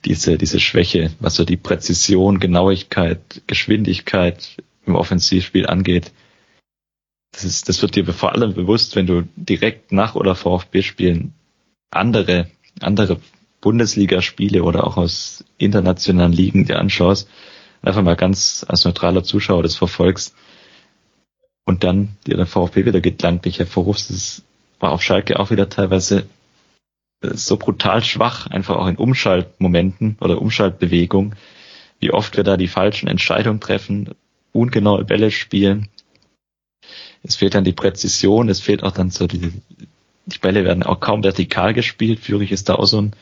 diese, 0.05 0.37
diese 0.37 0.61
Schwäche, 0.61 1.13
was 1.21 1.35
so 1.37 1.45
die 1.45 1.57
Präzision, 1.57 2.41
Genauigkeit, 2.41 3.43
Geschwindigkeit 3.47 4.57
im 4.85 4.97
Offensivspiel 4.97 5.67
angeht. 5.67 6.13
Das 7.33 7.45
ist, 7.45 7.69
das 7.69 7.81
wird 7.81 7.95
dir 7.95 8.05
vor 8.13 8.33
allem 8.33 8.53
bewusst, 8.53 8.97
wenn 8.97 9.07
du 9.07 9.23
direkt 9.37 9.93
nach 9.93 10.15
oder 10.15 10.35
VfB-Spielen 10.35 11.33
andere, 11.91 12.51
andere 12.81 13.21
Bundesligaspiele 13.61 14.65
oder 14.65 14.87
auch 14.87 14.97
aus 14.97 15.45
internationalen 15.57 16.33
Ligen 16.33 16.67
dir 16.67 16.79
anschaust, 16.79 17.29
einfach 17.81 18.03
mal 18.03 18.17
ganz 18.17 18.67
als 18.69 18.85
neutraler 18.85 19.23
Zuschauer 19.23 19.63
das 19.63 19.77
verfolgst 19.77 20.35
und 21.65 21.85
dann 21.85 22.17
dir 22.27 22.37
der 22.37 22.47
VfB 22.47 22.85
wieder 22.85 23.01
gedanklich 23.01 23.61
hervorrufst. 23.61 24.11
Das 24.11 24.43
war 24.81 24.93
auf 24.93 25.03
Schalke 25.03 25.39
auch 25.39 25.51
wieder 25.51 25.69
teilweise 25.69 26.27
so 27.23 27.57
brutal 27.57 28.03
schwach, 28.05 28.47
einfach 28.49 28.77
auch 28.77 28.87
in 28.87 28.97
Umschaltmomenten 28.97 30.17
oder 30.21 30.41
Umschaltbewegung, 30.41 31.35
wie 32.01 32.11
oft 32.11 32.37
wir 32.37 32.45
da 32.45 32.57
die 32.57 32.69
falschen 32.69 33.09
Entscheidungen 33.09 33.61
treffen, 33.61 34.11
ungenaue 34.53 35.05
Bälle 35.05 35.31
spielen. 35.31 35.89
Es 37.23 37.37
fehlt 37.37 37.55
dann 37.55 37.65
die 37.65 37.73
Präzision, 37.73 38.49
es 38.49 38.61
fehlt 38.61 38.83
auch 38.83 38.93
dann 38.93 39.11
so 39.11 39.27
die, 39.27 39.53
die 40.27 40.39
Bälle 40.39 40.65
werden 40.65 40.83
auch 40.83 41.01
kaum 41.01 41.23
vertikal 41.23 41.73
gespielt. 41.73 42.21
Führig 42.21 42.51
ist 42.51 42.69
da 42.69 42.75
auch 42.75 42.87
so 42.87 43.01
ein 43.01 43.13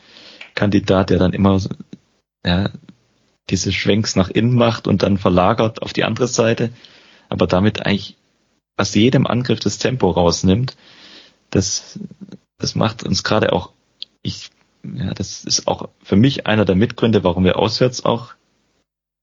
Kandidat, 0.55 1.11
der 1.11 1.19
dann 1.19 1.33
immer 1.33 1.59
ja, 2.45 2.71
diese 3.49 3.71
Schwenks 3.71 4.15
nach 4.15 4.29
innen 4.29 4.55
macht 4.55 4.87
und 4.87 5.03
dann 5.03 5.17
verlagert 5.17 5.81
auf 5.81 5.93
die 5.93 6.03
andere 6.03 6.27
Seite, 6.27 6.71
aber 7.29 7.47
damit 7.47 7.85
eigentlich 7.85 8.17
aus 8.77 8.95
jedem 8.95 9.27
Angriff 9.27 9.59
das 9.59 9.77
Tempo 9.77 10.09
rausnimmt. 10.09 10.75
Das, 11.51 11.99
das 12.57 12.75
macht 12.75 13.03
uns 13.03 13.23
gerade 13.23 13.53
auch 13.53 13.71
ich, 14.21 14.49
ja, 14.83 15.13
das 15.13 15.43
ist 15.43 15.67
auch 15.67 15.89
für 16.01 16.15
mich 16.15 16.47
einer 16.47 16.65
der 16.65 16.75
Mitgründe, 16.75 17.23
warum 17.23 17.43
wir 17.43 17.57
auswärts 17.57 18.05
auch 18.05 18.33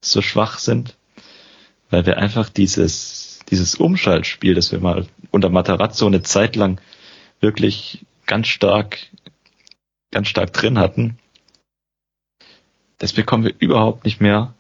so 0.03 0.23
schwach 0.23 0.59
sind, 0.59 0.97
weil 1.91 2.07
wir 2.07 2.19
einfach 2.19 2.49
dieses, 2.49 3.41
dieses 3.51 3.75
Umschaltspiel, 3.75 4.55
das 4.55 4.73
wir 4.73 4.81
mal 4.81 5.07
unter 5.31 5.49
Matarazzo 5.49 6.07
eine 6.07 6.23
Zeit 6.23 6.57
lang 6.57 6.81
wirklich 7.41 8.05
ganz 8.27 8.49
stark, 8.49 8.99
ganz 10.11 10.29
stark 10.29 10.53
drin 10.53 10.79
hatten, 10.79 11.19
das 12.99 13.13
bekommen 13.13 13.45
wir 13.45 13.55
überhaupt 13.59 14.05
nicht 14.05 14.21
mehr 14.21 14.55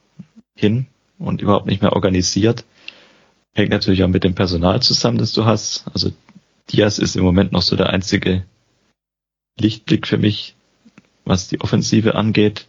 hin 0.55 0.87
und 1.18 1.42
überhaupt 1.42 1.66
nicht 1.66 1.83
mehr 1.83 1.92
organisiert. 1.92 2.64
Hängt 3.53 3.70
natürlich 3.70 4.05
auch 4.05 4.09
mit 4.09 4.24
dem 4.24 4.35
Personal 4.35 4.81
zusammen, 4.81 5.18
das 5.18 5.33
du 5.33 5.44
hast. 5.44 5.85
Also 5.92 6.12
Diaz 6.70 6.98
ist 6.98 7.16
im 7.16 7.24
Moment 7.24 7.51
noch 7.51 7.62
so 7.62 7.74
der 7.74 7.90
einzige 7.90 8.44
Lichtblick 9.61 10.07
für 10.07 10.18
mich, 10.18 10.55
was 11.25 11.49
die 11.49 11.61
Offensive 11.61 12.14
angeht. 12.14 12.66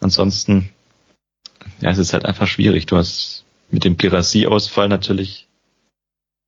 Ansonsten, 0.00 0.70
ja, 1.80 1.90
es 1.90 1.98
ist 1.98 2.12
halt 2.12 2.24
einfach 2.24 2.46
schwierig. 2.46 2.86
Du 2.86 2.96
hast 2.96 3.44
mit 3.70 3.84
dem 3.84 3.96
Girassi-Ausfall 3.96 4.88
natürlich 4.88 5.48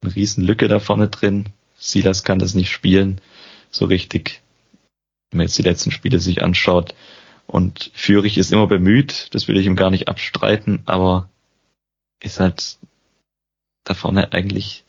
eine 0.02 0.14
riesen 0.14 0.44
Lücke 0.44 0.68
da 0.68 0.80
vorne 0.80 1.08
drin. 1.08 1.46
Silas 1.78 2.22
kann 2.22 2.38
das 2.38 2.54
nicht 2.54 2.70
spielen, 2.70 3.20
so 3.70 3.84
richtig, 3.84 4.42
wenn 5.30 5.38
man 5.38 5.46
jetzt 5.46 5.58
die 5.58 5.62
letzten 5.62 5.90
Spiele 5.90 6.20
sich 6.20 6.42
anschaut. 6.42 6.94
Und 7.46 7.90
Führig 7.94 8.38
ist 8.38 8.52
immer 8.52 8.66
bemüht, 8.66 9.28
das 9.34 9.46
will 9.46 9.56
ich 9.56 9.66
ihm 9.66 9.76
gar 9.76 9.90
nicht 9.90 10.08
abstreiten, 10.08 10.82
aber 10.86 11.28
ist 12.22 12.40
halt 12.40 12.78
da 13.84 13.94
vorne 13.94 14.32
eigentlich 14.32 14.84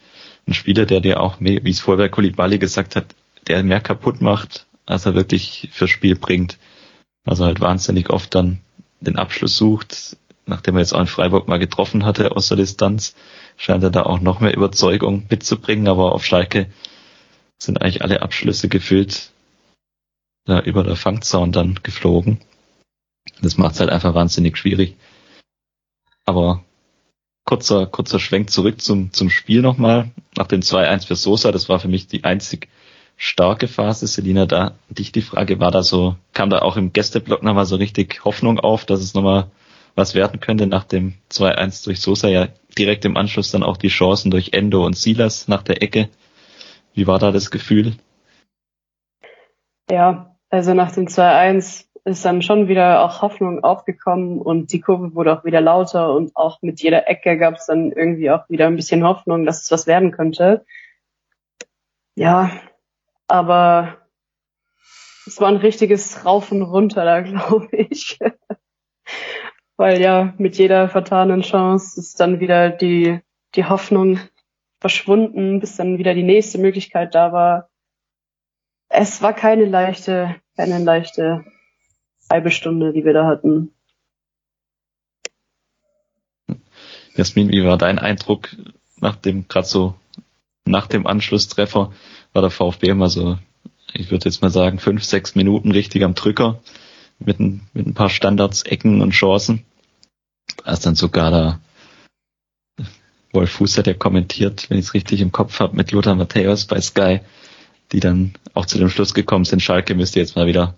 ein 0.48 0.54
Spieler, 0.54 0.86
der 0.86 1.02
dir 1.02 1.20
auch, 1.20 1.38
wie 1.40 1.70
es 1.70 1.80
vorher 1.80 2.10
Kulibali 2.10 2.58
gesagt 2.58 2.96
hat, 2.96 3.16
der 3.48 3.64
mehr 3.64 3.82
kaputt 3.82 4.22
macht, 4.22 4.67
als 4.88 5.06
er 5.06 5.14
wirklich 5.14 5.70
fürs 5.72 5.92
Spiel 5.92 6.16
bringt. 6.16 6.58
Also 7.26 7.46
halt 7.46 7.60
wahnsinnig 7.60 8.10
oft 8.10 8.34
dann 8.34 8.60
den 9.02 9.18
Abschluss 9.18 9.56
sucht, 9.56 10.18
nachdem 10.48 10.76
er 10.76 10.80
jetzt 10.80 10.94
auch 10.94 11.02
in 11.02 11.08
Freiburg 11.08 11.48
mal 11.48 11.60
getroffen 11.60 12.06
hatte 12.06 12.36
aus 12.36 12.48
der 12.48 12.58
Distanz, 12.58 13.14
scheint 13.58 13.84
er 13.84 13.92
da 13.92 14.04
auch 14.04 14.22
noch 14.22 14.40
mehr 14.40 14.56
Überzeugung 14.56 15.28
mitzubringen, 15.30 15.88
aber 15.88 16.14
auf 16.14 16.26
Schalke 16.26 16.72
sind 17.60 17.82
eigentlich 17.82 18.02
alle 18.02 18.22
Abschlüsse 18.22 18.70
gefüllt, 18.70 19.32
da 20.46 20.62
über 20.62 20.84
der 20.84 20.96
Fangzaun 20.96 21.52
dann 21.52 21.80
geflogen. 21.84 22.40
Das 23.42 23.58
macht 23.58 23.74
es 23.74 23.82
halt 23.82 23.90
einfach 23.90 24.16
wahnsinnig 24.16 24.58
schwierig. 24.58 24.96
Aber 26.26 26.64
kurzer, 27.44 27.88
kurzer 27.88 28.20
Schwenk 28.20 28.50
zurück 28.52 28.82
zum, 28.82 29.12
zum 29.12 29.30
Spiel 29.30 29.62
nochmal. 29.62 30.12
Nach 30.36 30.48
dem 30.48 30.62
2-1 30.62 31.08
für 31.08 31.16
Sosa, 31.16 31.52
das 31.52 31.68
war 31.68 31.80
für 31.80 31.88
mich 31.88 32.08
die 32.08 32.24
einzig 32.24 32.70
starke 33.18 33.68
Phase. 33.68 34.08
Selina, 34.08 34.46
da 34.46 34.76
dich 34.90 35.12
die 35.12 35.22
Frage, 35.22 35.60
war 35.60 35.72
da 35.72 35.84
so, 35.84 36.16
kam 36.34 36.50
da 36.50 36.60
auch 36.60 36.78
im 36.78 36.94
Gästeblock 36.94 37.44
nochmal 37.44 37.66
so 37.66 37.76
richtig 37.76 38.24
Hoffnung 38.24 38.60
auf, 38.60 38.86
dass 38.86 39.02
es 39.02 39.14
nochmal 39.14 39.48
was 39.96 40.14
werden 40.14 40.40
könnte 40.40 40.68
nach 40.68 40.84
dem 40.84 41.16
2-1 41.32 41.84
durch 41.84 42.00
Sosa, 42.00 42.28
ja 42.30 42.48
direkt 42.78 43.04
im 43.06 43.18
Anschluss 43.18 43.52
dann 43.52 43.64
auch 43.64 43.78
die 43.78 43.88
Chancen 43.88 44.30
durch 44.30 44.54
Endo 44.54 44.86
und 44.86 44.96
Silas 44.96 45.48
nach 45.48 45.64
der 45.64 45.82
Ecke. 45.82 46.10
Wie 46.94 47.08
war 47.08 47.18
da 47.18 47.32
das 47.32 47.50
Gefühl? 47.50 47.94
Ja, 49.90 50.36
also 50.50 50.76
nach 50.76 50.92
dem 50.92 51.08
2-1 51.08 51.86
ist 52.06 52.24
dann 52.24 52.42
schon 52.42 52.68
wieder 52.68 53.04
auch 53.04 53.22
Hoffnung 53.22 53.64
aufgekommen 53.64 54.40
und 54.40 54.72
die 54.72 54.80
Kurve 54.80 55.16
wurde 55.16 55.34
auch 55.38 55.44
wieder 55.44 55.60
lauter 55.60 56.14
und 56.14 56.36
auch 56.36 56.62
mit 56.62 56.82
jeder 56.82 57.10
Ecke 57.10 57.38
gab 57.38 57.56
es 57.56 57.66
dann 57.66 57.92
irgendwie 57.92 58.30
auch 58.30 58.48
wieder 58.50 58.68
ein 58.68 58.76
bisschen 58.76 59.04
Hoffnung, 59.04 59.46
dass 59.46 59.64
es 59.64 59.72
was 59.72 59.88
werden 59.88 60.12
könnte. 60.12 60.66
Ja, 62.16 62.52
aber 63.28 63.98
es 65.26 65.42
war 65.42 65.50
ein 65.50 65.58
richtiges 65.58 66.26
Rauf 66.26 66.52
und 66.52 66.62
Runter 66.62 67.06
da, 67.06 67.22
glaube 67.22 67.70
ich. 67.72 68.20
Weil 69.76 70.02
ja, 70.02 70.34
mit 70.38 70.58
jeder 70.58 70.90
vertanen 70.90 71.42
Chance 71.42 72.00
ist 72.00 72.20
dann 72.20 72.40
wieder 72.40 72.70
die, 72.70 73.20
die 73.56 73.66
Hoffnung 73.66 74.20
verschwunden, 74.80 75.60
bis 75.60 75.76
dann 75.76 75.98
wieder 75.98 76.14
die 76.14 76.24
nächste 76.24 76.58
Möglichkeit 76.58 77.14
da 77.14 77.32
war. 77.32 77.70
Es 78.90 79.22
war 79.22 79.34
keine 79.34 79.66
leichte, 79.66 80.36
keine 80.56 80.80
leichte 80.80 81.46
halbe 82.30 82.52
Stunde, 82.52 82.94
die 82.94 83.06
wir 83.06 83.14
da 83.14 83.26
hatten. 83.28 83.74
Jasmin, 87.16 87.50
wie 87.50 87.64
war 87.64 87.78
dein 87.78 88.00
Eindruck 88.00 88.56
nach 88.98 89.16
dem, 89.16 89.48
gerade 89.48 89.68
so 89.68 89.96
nach 90.66 90.88
dem 90.88 91.08
Anschlusstreffer? 91.08 91.92
War 92.38 92.44
der 92.44 92.52
VfB 92.52 92.90
immer 92.90 93.10
so, 93.10 93.40
ich 93.94 94.12
würde 94.12 94.26
jetzt 94.26 94.44
mal 94.44 94.52
sagen, 94.52 94.78
fünf, 94.78 95.04
sechs 95.04 95.34
Minuten 95.34 95.72
richtig 95.72 96.04
am 96.04 96.14
Drücker 96.14 96.62
mit 97.18 97.40
ein, 97.40 97.62
mit 97.74 97.88
ein 97.88 97.96
paar 97.96 98.12
Standards, 98.12 98.62
Ecken 98.62 99.02
und 99.02 99.10
Chancen. 99.10 99.66
Als 100.64 100.82
dann 100.82 100.94
sogar 100.94 101.32
da 101.32 101.60
Wolf 103.34 103.50
Fuß 103.54 103.80
hat 103.80 103.88
ja 103.88 103.96
kommentiert, 103.96 104.70
wenn 104.70 104.78
ich 104.78 104.86
es 104.86 104.94
richtig 104.94 105.22
im 105.22 105.32
Kopf 105.32 105.60
habe, 105.60 105.76
mit 105.76 105.92
Lothar 105.92 106.14
Matthäus 106.14 106.66
bei 106.66 106.80
Sky, 106.80 107.22
die 107.92 108.02
dann 108.02 108.36
auch 108.54 108.68
zu 108.68 108.78
dem 108.78 108.92
Schluss 108.92 109.16
gekommen 109.16 109.46
sind, 109.46 109.64
Schalke 109.64 109.96
müsste 109.96 110.20
jetzt 110.20 110.36
mal 110.36 110.46
wieder 110.46 110.76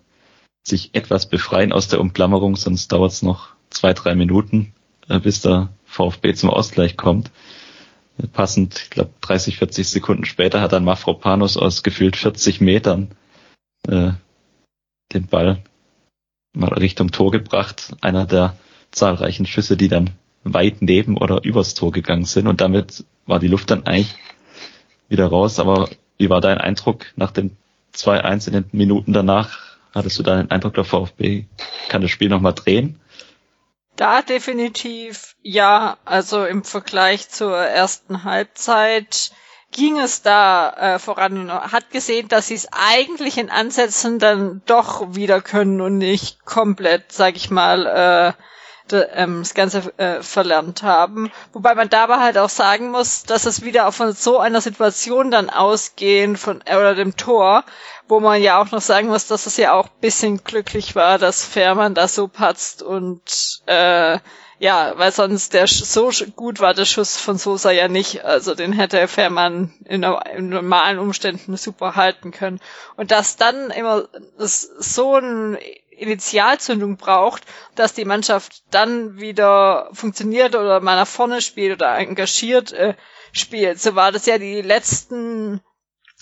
sich 0.64 0.92
etwas 0.94 1.28
befreien 1.28 1.74
aus 1.74 1.90
der 1.90 2.00
Umklammerung, 2.00 2.56
sonst 2.56 2.90
dauert 2.94 3.12
es 3.12 3.22
noch 3.22 3.50
zwei, 3.70 3.94
drei 3.94 4.16
Minuten, 4.16 4.74
äh, 5.10 5.20
bis 5.20 5.42
der 5.42 5.74
VfB 5.84 6.36
zum 6.36 6.52
Ausgleich 6.52 6.96
kommt 6.96 7.32
passend, 8.28 8.80
ich 8.84 8.90
glaube 8.90 9.12
30, 9.22 9.58
40 9.58 9.88
Sekunden 9.88 10.26
später 10.26 10.62
hat 10.62 10.74
dann 10.74 10.84
Mafropanos 10.84 11.58
aus 11.58 11.84
gefühlt 11.84 12.16
40 12.16 12.62
Metern 12.62 13.10
äh, 13.88 14.12
den 15.14 15.28
Ball 15.28 15.64
mal 16.54 16.74
Richtung 16.74 17.12
Tor 17.12 17.32
gebracht. 17.32 17.96
Einer 18.02 18.26
der 18.26 18.56
zahlreichen 18.92 19.46
Schüsse, 19.46 19.78
die 19.78 19.88
dann 19.88 20.12
weit 20.44 20.82
neben 20.82 21.18
oder 21.18 21.44
übers 21.44 21.74
Tor 21.74 21.92
gegangen 21.92 22.26
sind. 22.26 22.48
Und 22.48 22.62
damit 22.62 23.06
war 23.26 23.40
die 23.40 23.48
Luft 23.48 23.72
dann 23.72 23.86
eigentlich 23.86 24.16
wieder 25.08 25.28
raus. 25.28 25.60
Aber 25.60 25.90
wie 26.18 26.30
war 26.30 26.42
dein 26.42 26.58
Eindruck 26.58 27.08
nach 27.16 27.32
den 27.32 27.56
zwei 27.92 28.24
einzelnen 28.24 28.66
Minuten 28.72 29.14
danach? 29.14 29.78
Hattest 29.94 30.20
du 30.20 30.24
da 30.24 30.38
den 30.38 30.52
Eindruck, 30.52 30.76
der 30.76 30.84
VfB 30.84 31.46
kann 31.88 32.02
das 32.02 32.12
Spiel 32.12 32.30
nochmal 32.30 32.54
drehen? 32.54 33.00
Da 34.00 34.22
definitiv 34.22 35.36
ja. 35.42 35.98
Also 36.06 36.46
im 36.46 36.64
Vergleich 36.64 37.28
zur 37.28 37.58
ersten 37.58 38.24
Halbzeit 38.24 39.32
ging 39.74 40.00
es 40.00 40.22
da 40.22 40.70
äh, 40.96 41.00
voran 41.00 41.38
und 41.38 41.52
hat 41.52 41.92
gesehen, 41.92 42.30
dass 42.30 42.48
sie 42.48 42.54
es 42.54 42.70
eigentlich 42.72 43.38
in 43.38 43.50
Ansätzen 43.50 44.18
dann 44.18 44.62
doch 44.66 45.16
wieder 45.16 45.42
können 45.42 45.82
und 45.82 45.98
nicht 45.98 46.46
komplett, 46.46 47.12
sag 47.12 47.36
ich 47.36 47.50
mal, 47.50 47.86
äh, 48.38 48.42
ähm, 48.94 49.40
das 49.40 49.54
Ganze 49.54 49.94
äh, 49.98 50.22
verlernt 50.22 50.84
haben. 50.84 51.32
Wobei 51.54 51.76
man 51.76 51.90
dabei 51.90 52.18
halt 52.18 52.38
auch 52.38 52.50
sagen 52.50 52.92
muss, 52.92 53.24
dass 53.24 53.46
es 53.46 53.64
wieder 53.64 53.92
von 53.92 54.14
so 54.14 54.40
einer 54.40 54.62
Situation 54.62 55.32
dann 55.32 55.50
ausgehen 55.50 56.38
von 56.38 56.62
äh, 56.66 56.76
oder 56.76 56.96
dem 56.96 57.16
Tor, 57.16 57.64
wo 58.08 58.20
man 58.20 58.42
ja 58.42 58.62
auch 58.62 58.72
noch 58.72 58.82
sagen 58.82 59.08
muss, 59.08 59.28
dass 59.28 59.46
es 59.46 59.58
ja 59.58 59.74
auch 59.74 59.88
bisschen 59.88 60.44
glücklich 60.44 60.96
war, 60.96 61.18
dass 61.18 61.44
Fährmann 61.44 61.94
da 61.94 62.08
so 62.08 62.28
patzt 62.28 62.84
und 62.84 63.62
äh, 63.66 64.20
ja, 64.60 64.94
weil 64.98 65.14
sonst 65.14 65.54
der 65.54 65.68
so 65.68 66.12
gut 66.36 66.60
war 66.60 66.74
der 66.74 66.84
Schuss 66.84 67.16
von 67.16 67.38
Sosa 67.38 67.72
ja 67.72 67.88
nicht. 67.88 68.26
Also 68.26 68.56
den 68.56 68.74
hätte 68.74 69.08
Fährmann 69.08 69.74
in, 69.86 70.04
in 70.36 70.50
normalen 70.50 71.00
Umständen 71.00 71.56
super 71.56 71.96
halten 71.96 72.32
können. 72.32 72.60
Und 72.98 73.12
dass 73.12 73.38
dann 73.38 73.72
immer 73.72 74.10
so 74.36 75.16
ein 75.16 75.58
Initialzündung 76.02 76.98
braucht, 76.98 77.44
dass 77.76 77.94
die 77.94 78.06
Mannschaft 78.06 78.64
dann 78.72 79.20
wieder 79.20 79.90
funktioniert 79.94 80.56
oder 80.56 80.80
mal 80.80 80.96
nach 80.96 81.08
vorne 81.08 81.42
spielt 81.42 81.74
oder 81.74 81.98
engagiert 81.98 82.72
äh, 82.72 82.96
spielt. 83.32 83.80
So 83.80 83.96
war 83.96 84.12
das 84.12 84.26
ja 84.26 84.38
die 84.38 84.62
letzten 84.62 85.62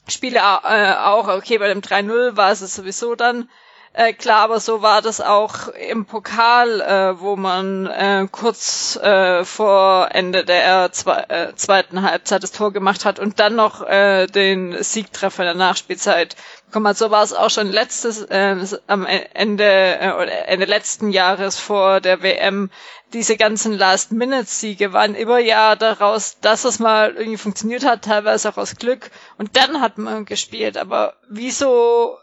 Spiele 0.08 0.40
äh, 0.40 0.94
auch. 0.96 1.28
Okay, 1.28 1.58
bei 1.58 1.68
dem 1.68 1.82
3-0 1.82 2.36
war 2.38 2.52
es 2.52 2.60
sowieso 2.60 3.16
dann 3.16 3.50
äh, 3.98 4.14
klar, 4.14 4.44
aber 4.44 4.60
so 4.60 4.84
war 4.84 5.02
das 5.02 5.22
auch 5.22 5.70
im 5.70 6.06
Pokal, 6.06 6.82
äh, 6.82 7.20
wo 7.20 7.36
man 7.36 7.88
äh, 7.88 8.28
kurz 8.32 8.96
äh, 8.98 9.44
vor 9.44 10.10
Ende 10.12 10.46
der 10.46 10.92
zwe 10.92 11.28
äh, 11.30 11.56
zweiten 11.56 12.04
Halbzeit 12.04 12.44
das 12.44 12.52
Tor 12.52 12.72
gemacht 12.72 13.06
hat 13.06 13.18
und 13.18 13.40
dann 13.40 13.56
noch 13.56 13.82
äh, 13.82 14.28
den 14.28 14.84
Siegtreffer 14.84 15.42
in 15.42 15.48
der 15.48 15.56
Nachspielzeit 15.56 16.36
bekommen 16.68 16.90
hat. 16.90 16.98
So 16.98 17.10
war 17.10 17.24
es 17.24 17.34
auch 17.34 17.50
schon 17.50 17.72
letztes 17.72 18.22
äh, 18.22 18.56
am 18.86 19.08
Ende 19.08 19.64
äh, 19.66 20.12
oder 20.12 20.48
Ende 20.48 20.66
letzten 20.68 21.10
Jahres 21.10 21.58
vor 21.60 22.00
der 22.00 22.22
WM. 22.22 22.70
Diese 23.14 23.36
ganzen 23.36 23.74
Last-Minute-Siege 23.74 24.94
waren 24.94 25.16
immer 25.16 25.40
ja 25.40 25.76
daraus, 25.76 26.40
dass 26.40 26.66
es 26.66 26.78
mal 26.78 27.16
irgendwie 27.16 27.38
funktioniert 27.38 27.84
hat, 27.84 28.04
teilweise 28.04 28.50
auch 28.50 28.58
aus 28.58 28.76
Glück. 28.76 29.10
Und 29.40 29.58
dann 29.58 29.82
hat 29.82 29.98
man 29.98 30.26
gespielt. 30.26 30.78
Aber 30.78 31.16
wieso 31.30 32.18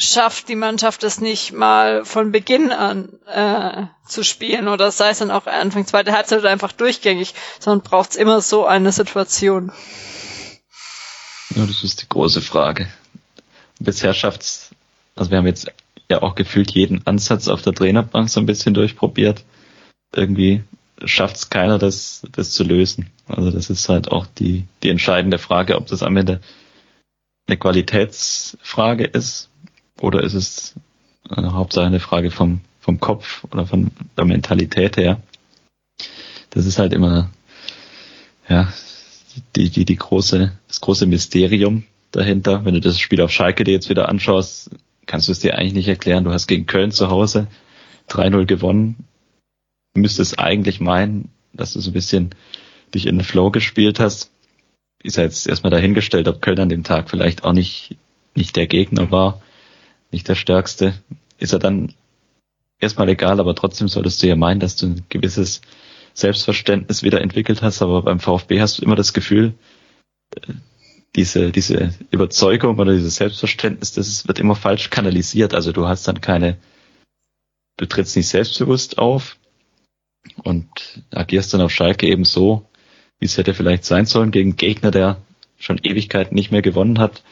schafft 0.00 0.48
die 0.48 0.56
Mannschaft 0.56 1.04
es 1.04 1.20
nicht 1.20 1.52
mal 1.52 2.04
von 2.04 2.32
Beginn 2.32 2.72
an 2.72 3.10
äh, 3.26 3.84
zu 4.06 4.24
spielen 4.24 4.66
oder 4.66 4.90
sei 4.90 5.10
es 5.10 5.18
dann 5.18 5.30
auch 5.30 5.46
Anfang 5.46 5.86
zweite 5.86 6.12
Halbzeit 6.12 6.40
oder 6.40 6.50
einfach 6.50 6.72
durchgängig, 6.72 7.34
sondern 7.58 7.88
braucht 7.88 8.10
es 8.10 8.16
immer 8.16 8.40
so 8.40 8.64
eine 8.64 8.92
Situation. 8.92 9.72
Ja, 11.54 11.66
das 11.66 11.84
ist 11.84 12.02
die 12.02 12.08
große 12.08 12.40
Frage. 12.40 12.88
Bisher 13.78 14.14
schafft's, 14.14 14.70
also 15.16 15.30
wir 15.30 15.38
haben 15.38 15.46
jetzt 15.46 15.70
ja 16.10 16.22
auch 16.22 16.34
gefühlt 16.34 16.70
jeden 16.70 17.06
Ansatz 17.06 17.48
auf 17.48 17.62
der 17.62 17.74
Trainerbank 17.74 18.30
so 18.30 18.40
ein 18.40 18.46
bisschen 18.46 18.72
durchprobiert. 18.72 19.44
Irgendwie 20.14 20.62
schafft 21.04 21.36
es 21.36 21.50
keiner, 21.50 21.78
das, 21.78 22.22
das 22.32 22.52
zu 22.52 22.64
lösen. 22.64 23.10
Also 23.28 23.50
das 23.50 23.68
ist 23.68 23.88
halt 23.88 24.10
auch 24.10 24.26
die, 24.26 24.64
die 24.82 24.88
entscheidende 24.88 25.38
Frage, 25.38 25.76
ob 25.76 25.86
das 25.86 26.02
am 26.02 26.16
Ende 26.16 26.40
eine 27.46 27.56
Qualitätsfrage 27.58 29.04
ist 29.04 29.50
oder 30.00 30.22
ist 30.22 30.34
es 30.34 30.74
äh, 31.30 31.42
Hauptsache 31.42 31.86
eine 31.86 32.00
Frage 32.00 32.30
vom, 32.30 32.60
vom 32.80 32.98
Kopf 32.98 33.44
oder 33.52 33.66
von 33.66 33.90
der 34.16 34.24
Mentalität 34.24 34.96
her? 34.96 35.20
Das 36.50 36.66
ist 36.66 36.78
halt 36.78 36.92
immer, 36.92 37.30
ja, 38.48 38.72
die, 39.54 39.70
die, 39.70 39.84
die 39.84 39.96
große, 39.96 40.52
das 40.66 40.80
große 40.80 41.06
Mysterium 41.06 41.84
dahinter. 42.10 42.64
Wenn 42.64 42.74
du 42.74 42.80
das 42.80 42.98
Spiel 42.98 43.20
auf 43.20 43.30
Schalke 43.30 43.62
dir 43.62 43.72
jetzt 43.72 43.88
wieder 43.88 44.08
anschaust, 44.08 44.70
kannst 45.06 45.28
du 45.28 45.32
es 45.32 45.38
dir 45.38 45.56
eigentlich 45.56 45.74
nicht 45.74 45.88
erklären. 45.88 46.24
Du 46.24 46.32
hast 46.32 46.48
gegen 46.48 46.66
Köln 46.66 46.90
zu 46.90 47.10
Hause 47.10 47.46
3-0 48.08 48.46
gewonnen. 48.46 48.96
Du 49.94 50.00
müsstest 50.00 50.38
eigentlich 50.38 50.80
meinen, 50.80 51.30
dass 51.52 51.74
du 51.74 51.80
so 51.80 51.90
ein 51.90 51.94
bisschen 51.94 52.30
dich 52.94 53.06
in 53.06 53.18
den 53.18 53.24
Flow 53.24 53.50
gespielt 53.50 54.00
hast. 54.00 54.30
Ist 55.02 55.16
ja 55.16 55.22
jetzt 55.22 55.46
erstmal 55.46 55.70
dahingestellt, 55.70 56.26
ob 56.26 56.42
Köln 56.42 56.58
an 56.58 56.68
dem 56.68 56.84
Tag 56.84 57.10
vielleicht 57.10 57.44
auch 57.44 57.52
nicht, 57.52 57.96
nicht 58.34 58.56
der 58.56 58.66
Gegner 58.66 59.10
war 59.10 59.40
nicht 60.10 60.28
der 60.28 60.34
Stärkste, 60.34 60.94
ist 61.38 61.52
er 61.52 61.58
dann 61.58 61.94
erstmal 62.78 63.08
egal, 63.08 63.40
aber 63.40 63.54
trotzdem 63.54 63.88
solltest 63.88 64.22
du 64.22 64.26
ja 64.26 64.36
meinen, 64.36 64.60
dass 64.60 64.76
du 64.76 64.86
ein 64.86 65.04
gewisses 65.08 65.60
Selbstverständnis 66.14 67.02
wieder 67.02 67.20
entwickelt 67.20 67.62
hast, 67.62 67.82
aber 67.82 68.02
beim 68.02 68.20
VfB 68.20 68.60
hast 68.60 68.78
du 68.78 68.82
immer 68.82 68.96
das 68.96 69.12
Gefühl, 69.12 69.54
äh, 70.34 70.52
diese, 71.16 71.50
diese 71.50 71.92
Überzeugung 72.10 72.78
oder 72.78 72.92
dieses 72.92 73.16
Selbstverständnis, 73.16 73.92
das 73.92 74.28
wird 74.28 74.38
immer 74.38 74.54
falsch 74.54 74.90
kanalisiert. 74.90 75.54
Also 75.54 75.72
du 75.72 75.88
hast 75.88 76.06
dann 76.06 76.20
keine, 76.20 76.56
du 77.78 77.86
trittst 77.86 78.16
nicht 78.16 78.28
selbstbewusst 78.28 78.98
auf 78.98 79.36
und 80.44 80.68
agierst 81.10 81.52
dann 81.52 81.62
auf 81.62 81.72
Schalke 81.72 82.06
eben 82.06 82.24
so, 82.24 82.68
wie 83.18 83.26
es 83.26 83.36
hätte 83.36 83.54
vielleicht 83.54 83.84
sein 83.84 84.06
sollen, 84.06 84.30
gegen 84.30 84.56
Gegner, 84.56 84.92
der 84.92 85.20
schon 85.58 85.80
Ewigkeiten 85.82 86.36
nicht 86.36 86.52
mehr 86.52 86.62
gewonnen 86.62 87.00
hat 87.00 87.24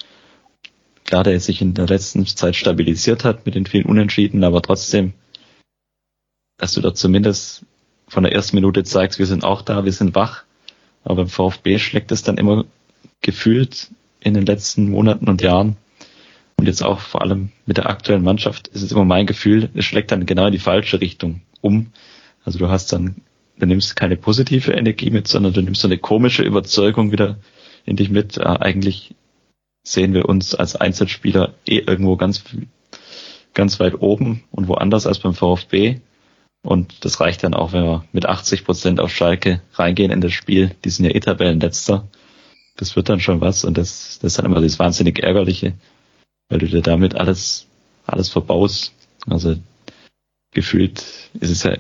Klar, 1.09 1.25
der 1.25 1.41
sich 1.41 1.63
in 1.63 1.73
der 1.73 1.87
letzten 1.87 2.27
Zeit 2.27 2.55
stabilisiert 2.55 3.25
hat 3.25 3.47
mit 3.47 3.55
den 3.55 3.65
vielen 3.65 3.87
Unentschieden, 3.87 4.45
aber 4.45 4.61
trotzdem, 4.61 5.15
dass 6.59 6.75
du 6.75 6.83
da 6.83 6.93
zumindest 6.93 7.65
von 8.09 8.25
der 8.25 8.33
ersten 8.35 8.57
Minute 8.57 8.85
zeigst, 8.85 9.19
wir 9.19 9.25
sind 9.25 9.43
auch 9.43 9.63
da, 9.63 9.87
wir 9.87 9.93
sind 9.93 10.15
wach. 10.15 10.45
Aber 11.05 11.17
beim 11.17 11.29
VfB 11.29 11.79
schlägt 11.79 12.13
es 12.13 12.25
dann 12.25 12.37
immer 12.37 12.67
gefühlt 13.23 13.89
in 14.21 14.35
den 14.35 14.45
letzten 14.45 14.91
Monaten 14.91 15.31
und 15.31 15.41
Jahren 15.41 15.79
und 16.59 16.67
jetzt 16.67 16.83
auch 16.83 17.01
vor 17.01 17.23
allem 17.23 17.53
mit 17.65 17.79
der 17.79 17.89
aktuellen 17.89 18.23
Mannschaft 18.23 18.69
ist 18.69 18.83
es 18.83 18.93
immer 18.93 19.07
mein 19.07 19.25
Gefühl, 19.25 19.71
es 19.73 19.87
schlägt 19.87 20.13
dann 20.13 20.27
genau 20.27 20.45
in 20.45 20.53
die 20.53 20.59
falsche 20.59 21.01
Richtung 21.01 21.41
um. 21.63 21.87
Also 22.45 22.59
du 22.59 22.69
hast 22.69 22.93
dann, 22.93 23.23
du 23.59 23.65
nimmst 23.65 23.97
keine 23.97 24.17
positive 24.17 24.73
Energie 24.73 25.09
mit, 25.09 25.27
sondern 25.27 25.55
du 25.55 25.63
nimmst 25.63 25.81
so 25.81 25.89
eine 25.89 25.97
komische 25.97 26.43
Überzeugung 26.43 27.13
wieder 27.13 27.39
in 27.87 27.97
dich 27.97 28.11
mit. 28.11 28.37
Äh, 28.37 28.43
eigentlich 28.43 29.15
sehen 29.93 30.15
wir 30.15 30.29
uns 30.29 30.55
als 30.55 30.77
Einzelspieler 30.77 31.55
eh 31.67 31.79
irgendwo 31.79 32.17
ganz, 32.17 32.45
ganz 33.55 33.81
weit 33.81 34.01
oben 34.01 34.45
und 34.51 34.69
woanders 34.69 35.07
als 35.07 35.19
beim 35.19 35.35
VfB. 35.35 36.01
Und 36.63 37.05
das 37.05 37.21
reicht 37.21 37.45
dann 37.45 37.55
auch, 37.55 37.73
wenn 37.73 37.85
wir 37.85 38.05
mit 38.13 38.27
80 38.27 38.65
Prozent 38.65 39.01
auf 39.01 39.15
Schalke 39.15 39.63
reingehen 39.75 40.11
in 40.11 40.21
das 40.21 40.33
Spiel. 40.33 40.75
Die 40.85 40.91
sind 40.91 41.07
ja 41.07 41.15
eh 41.15 41.21
Tabellenletzter. 41.21 42.09
Das 42.77 42.97
wird 42.97 43.09
dann 43.09 43.21
schon 43.21 43.41
was 43.41 43.65
und 43.65 43.79
das, 43.79 44.19
das 44.21 44.33
ist 44.33 44.39
dann 44.39 44.47
immer 44.47 44.61
das 44.61 44.79
wahnsinnig 44.79 45.21
ärgerliche, 45.23 45.75
weil 46.49 46.59
du 46.59 46.67
dir 46.67 46.83
damit 46.83 47.17
alles, 47.17 47.67
alles 48.07 48.29
verbaust. 48.29 48.93
Also 49.29 49.57
gefühlt 50.53 51.01
ist 51.41 51.51
es 51.51 51.63
ja 51.65 51.77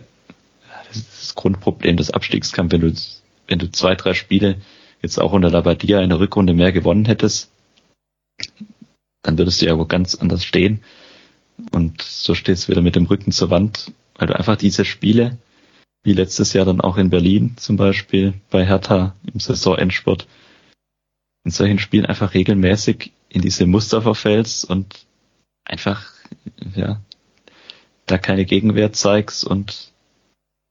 das, 0.88 1.08
das 1.08 1.34
Grundproblem 1.34 1.96
des 1.96 2.10
Abstiegskampf, 2.10 2.72
wenn 2.72 2.80
du, 2.80 2.92
wenn 3.46 3.58
du 3.58 3.70
zwei, 3.70 3.94
drei 3.94 4.14
Spiele 4.14 4.56
jetzt 5.02 5.20
auch 5.20 5.32
unter 5.32 5.50
Labadia 5.50 6.00
in 6.00 6.10
der 6.10 6.18
Rückrunde 6.18 6.54
mehr 6.54 6.72
gewonnen 6.72 7.04
hättest, 7.04 7.52
dann 9.22 9.38
würdest 9.38 9.60
du 9.60 9.66
ja 9.66 9.78
wo 9.78 9.84
ganz 9.84 10.14
anders 10.14 10.44
stehen. 10.44 10.82
Und 11.72 12.02
so 12.02 12.34
stehst 12.34 12.64
du 12.64 12.72
wieder 12.72 12.82
mit 12.82 12.96
dem 12.96 13.06
Rücken 13.06 13.32
zur 13.32 13.50
Wand, 13.50 13.92
weil 14.14 14.28
du 14.28 14.36
einfach 14.36 14.56
diese 14.56 14.84
Spiele, 14.84 15.38
wie 16.02 16.12
letztes 16.12 16.52
Jahr 16.52 16.64
dann 16.64 16.80
auch 16.80 16.96
in 16.96 17.10
Berlin 17.10 17.54
zum 17.56 17.76
Beispiel, 17.76 18.34
bei 18.50 18.64
Hertha 18.64 19.14
im 19.32 19.40
Saisonendsport, 19.40 20.26
in 21.44 21.50
solchen 21.50 21.78
Spielen 21.78 22.06
einfach 22.06 22.34
regelmäßig 22.34 23.12
in 23.28 23.42
diese 23.42 23.66
Muster 23.66 24.02
verfällst 24.02 24.64
und 24.64 25.06
einfach, 25.64 26.06
ja, 26.74 27.00
da 28.06 28.18
keine 28.18 28.44
Gegenwehr 28.44 28.92
zeigst 28.92 29.44
und 29.44 29.92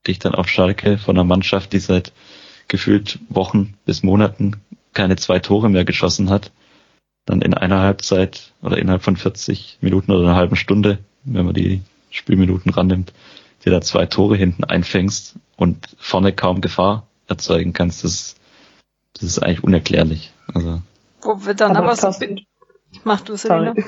dich 0.07 0.19
dann 0.19 0.35
auf 0.35 0.49
Schalke 0.49 0.97
von 0.97 1.15
einer 1.15 1.23
Mannschaft, 1.23 1.73
die 1.73 1.79
seit 1.79 2.13
gefühlt 2.67 3.19
Wochen 3.29 3.75
bis 3.85 4.03
Monaten 4.03 4.61
keine 4.93 5.15
zwei 5.17 5.39
Tore 5.39 5.69
mehr 5.69 5.85
geschossen 5.85 6.29
hat, 6.29 6.51
dann 7.27 7.41
in 7.41 7.53
einer 7.53 7.81
Halbzeit 7.81 8.53
oder 8.63 8.77
innerhalb 8.77 9.03
von 9.03 9.17
40 9.17 9.77
Minuten 9.81 10.11
oder 10.11 10.23
einer 10.23 10.35
halben 10.35 10.55
Stunde, 10.55 10.99
wenn 11.23 11.45
man 11.45 11.53
die 11.53 11.81
Spielminuten 12.09 12.71
rannimmt, 12.71 13.13
dir 13.63 13.71
da 13.71 13.81
zwei 13.81 14.05
Tore 14.07 14.37
hinten 14.37 14.63
einfängst 14.63 15.35
und 15.57 15.87
vorne 15.99 16.33
kaum 16.33 16.61
Gefahr 16.61 17.05
erzeugen 17.27 17.73
kannst, 17.73 18.03
das, 18.03 18.35
das 19.13 19.23
ist 19.23 19.39
eigentlich 19.39 19.63
unerklärlich. 19.63 20.31
Also. 20.53 20.81
Wo 21.21 21.45
wir 21.45 21.53
dann 21.53 21.75
aber, 21.75 21.91
aber 21.91 22.13
so 22.13 22.25
Mach 23.03 23.21
du, 23.21 23.35
Selina. 23.35 23.75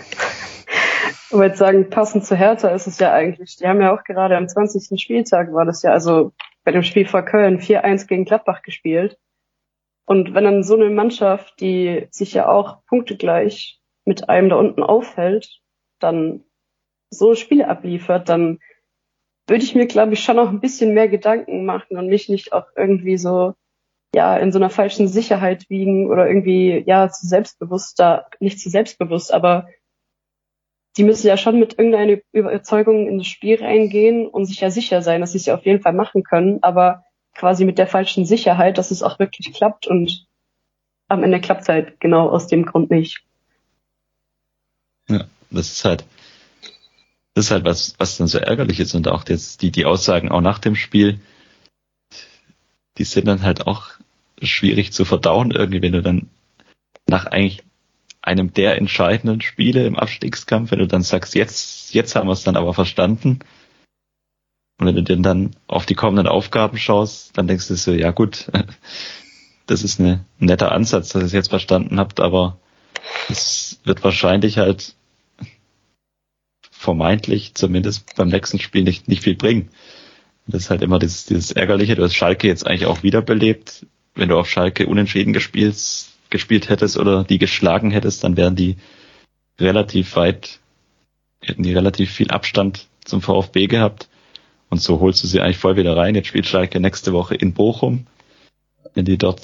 Ich 1.32 1.38
wollte 1.38 1.58
sagen, 1.58 1.92
passend 1.92 2.26
zu 2.26 2.36
Hertha 2.36 2.70
ist 2.70 2.88
es 2.88 2.98
ja 2.98 3.14
eigentlich, 3.14 3.58
die 3.58 3.68
haben 3.68 3.80
ja 3.80 3.94
auch 3.94 4.04
gerade 4.04 4.36
am 4.36 4.48
20. 4.48 5.00
Spieltag 5.00 5.54
war 5.54 5.64
das 5.64 5.84
ja, 5.84 5.92
also 5.92 6.32
bei 6.64 6.72
dem 6.72 6.82
Spiel 6.82 7.06
vor 7.06 7.22
Köln 7.22 7.60
4-1 7.60 8.08
gegen 8.08 8.26
Gladbach 8.26 8.64
gespielt. 8.64 9.20
Und 10.10 10.34
wenn 10.34 10.44
dann 10.44 10.64
so 10.64 10.74
eine 10.74 10.90
Mannschaft, 10.90 11.62
die 11.62 12.08
sich 12.10 12.34
ja 12.34 12.50
auch 12.50 12.84
punktegleich 12.88 13.80
mit 14.06 14.28
einem 14.28 14.50
da 14.50 14.56
unten 14.56 14.82
aufhält, 14.82 15.62
dann 16.00 16.46
so 17.12 17.36
Spiele 17.36 17.68
abliefert, 17.68 18.28
dann 18.28 18.58
würde 19.48 19.64
ich 19.64 19.76
mir, 19.76 19.86
glaube 19.86 20.14
ich, 20.14 20.24
schon 20.24 20.38
noch 20.38 20.50
ein 20.50 20.62
bisschen 20.62 20.96
mehr 20.96 21.10
Gedanken 21.10 21.64
machen 21.64 21.96
und 21.96 22.08
mich 22.08 22.28
nicht 22.28 22.54
auch 22.54 22.66
irgendwie 22.76 23.20
so, 23.20 23.54
ja, 24.16 24.36
in 24.36 24.52
so 24.52 24.58
einer 24.58 24.72
falschen 24.72 25.08
Sicherheit 25.08 25.70
wiegen 25.70 26.10
oder 26.10 26.28
irgendwie, 26.28 26.84
ja, 26.88 27.12
zu 27.12 27.28
selbstbewusster, 27.28 28.26
nicht 28.40 28.60
zu 28.60 28.72
selbstbewusst, 28.72 29.32
aber 29.32 29.68
die 30.98 31.04
müssen 31.04 31.28
ja 31.28 31.38
schon 31.38 31.60
mit 31.60 31.78
irgendeiner 31.78 32.18
Überzeugung 32.32 33.08
in 33.08 33.20
das 33.20 33.28
Spiel 33.28 33.64
reingehen 33.64 34.28
und 34.28 34.46
sich 34.46 34.60
ja 34.60 34.72
sicher 34.72 35.04
sein, 35.04 35.22
dass 35.22 35.34
sie 35.34 35.38
es 35.38 35.46
ja 35.46 35.54
auf 35.54 35.68
jeden 35.68 35.84
Fall 35.84 35.94
machen 35.94 36.24
können, 36.24 36.64
aber 36.64 37.04
quasi 37.40 37.64
mit 37.64 37.78
der 37.78 37.88
falschen 37.88 38.26
Sicherheit, 38.26 38.78
dass 38.78 38.92
es 38.92 39.02
auch 39.02 39.18
wirklich 39.18 39.54
klappt 39.54 39.88
und 39.88 40.26
am 41.08 41.24
Ende 41.24 41.40
klappt 41.40 41.62
es 41.62 41.70
halt 41.70 42.00
genau 42.02 42.30
aus 42.30 42.48
dem 42.48 42.66
Grund 42.66 42.92
nicht. 42.92 43.24
Ja, 45.08 45.24
das 45.50 45.72
ist 45.72 45.86
halt, 45.86 46.06
das 47.34 47.46
ist 47.46 47.52
halt 47.52 47.64
was, 47.64 47.96
was 47.98 48.18
dann 48.18 48.28
so 48.28 48.40
ärgerlich 48.40 48.82
ist 48.82 48.94
und 48.94 49.08
auch 49.08 49.24
jetzt 49.30 49.62
die, 49.62 49.72
die 49.72 49.86
Aussagen 49.86 50.30
auch 50.30 50.42
nach 50.42 50.60
dem 50.60 50.76
Spiel, 50.76 51.22
die 52.98 53.06
sind 53.06 53.26
dann 53.26 53.42
halt 53.42 53.66
auch 53.66 53.88
schwierig 54.42 54.92
zu 54.92 55.06
verdauen 55.06 55.52
irgendwie, 55.52 55.82
wenn 55.82 55.94
du 55.94 56.02
dann 56.02 56.30
nach 57.08 57.26
eigentlich 57.26 57.64
einem 58.22 58.54
der 58.54 58.78
entscheidenden 58.78 59.40
Spiele 59.40 59.88
im 59.88 59.98
Abstiegskampf, 59.98 60.72
wenn 60.72 60.80
du 60.80 60.88
dann 60.88 61.04
sagst, 61.04 61.36
jetzt, 61.36 61.94
jetzt 61.94 62.16
haben 62.16 62.28
wir 62.28 62.34
es 62.34 62.44
dann 62.44 62.58
aber 62.58 62.74
verstanden. 62.74 63.40
Und 64.80 64.88
wenn 64.88 64.96
du 64.96 65.04
dir 65.04 65.18
dann 65.18 65.52
auf 65.68 65.86
die 65.86 65.94
kommenden 65.94 66.28
Aufgaben 66.28 66.78
schaust, 66.78 67.38
dann 67.38 67.48
denkst 67.48 67.68
du 67.68 67.76
so, 67.76 67.92
ja 67.92 68.12
gut, 68.12 68.50
das 69.68 69.84
ist 69.84 70.00
ein 70.00 70.26
netter 70.40 70.72
Ansatz, 70.72 71.10
dass 71.10 71.22
ihr 71.22 71.28
es 71.28 71.34
jetzt 71.34 71.50
verstanden 71.50 72.00
habt, 72.00 72.20
aber 72.22 72.58
es 73.28 73.80
wird 73.84 74.04
wahrscheinlich 74.04 74.58
halt 74.58 74.96
vermeintlich 76.72 77.56
zumindest 77.56 78.16
beim 78.16 78.30
nächsten 78.30 78.60
Spiel 78.60 78.84
nicht, 78.84 79.10
nicht 79.10 79.24
viel 79.24 79.36
bringen. 79.36 79.70
Das 80.48 80.64
ist 80.64 80.70
halt 80.70 80.82
immer 80.82 80.98
dieses, 80.98 81.26
dieses 81.26 81.52
Ärgerliche. 81.52 81.96
Du 81.96 82.04
hast 82.04 82.16
Schalke 82.16 82.48
jetzt 82.48 82.66
eigentlich 82.66 82.88
auch 82.88 83.04
wiederbelebt. 83.04 83.86
Wenn 84.16 84.30
du 84.30 84.38
auf 84.38 84.50
Schalke 84.50 84.88
unentschieden 84.88 85.34
gespielt, 85.34 85.78
gespielt 86.30 86.70
hättest 86.70 86.98
oder 86.98 87.24
die 87.24 87.38
geschlagen 87.38 87.92
hättest, 87.92 88.24
dann 88.24 88.38
wären 88.38 88.56
die 88.56 88.78
relativ 89.60 90.16
weit, 90.16 90.60
hätten 91.42 91.64
die 91.64 91.74
relativ 91.74 92.12
viel 92.12 92.32
Abstand 92.32 92.88
zum 93.04 93.22
VfB 93.22 93.68
gehabt. 93.68 94.10
Und 94.70 94.82
so 94.82 95.00
holst 95.00 95.24
du 95.24 95.28
sie 95.28 95.42
eigentlich 95.42 95.58
voll 95.58 95.78
wieder 95.78 95.98
rein. 95.98 96.16
Jetzt 96.16 96.28
spielt 96.28 96.46
Schalke 96.46 96.80
nächste 96.80 97.14
Woche 97.14 97.36
in 97.36 97.54
Bochum. 97.54 98.06
Wenn 98.94 99.06
die 99.06 99.18
dort 99.18 99.42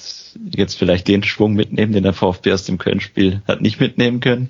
jetzt 0.52 0.76
vielleicht 0.76 1.08
den 1.08 1.24
Schwung 1.24 1.54
mitnehmen, 1.54 1.94
den 1.94 2.04
der 2.04 2.14
VfB 2.14 2.54
aus 2.54 2.66
dem 2.66 2.78
Köln-Spiel 2.78 3.42
hat 3.48 3.62
nicht 3.62 3.80
mitnehmen 3.80 4.20
können, 4.20 4.50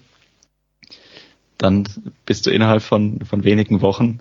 dann 1.58 1.88
bist 2.26 2.46
du 2.46 2.50
innerhalb 2.50 2.82
von, 2.82 3.22
von 3.26 3.44
wenigen 3.44 3.82
Wochen 3.82 4.20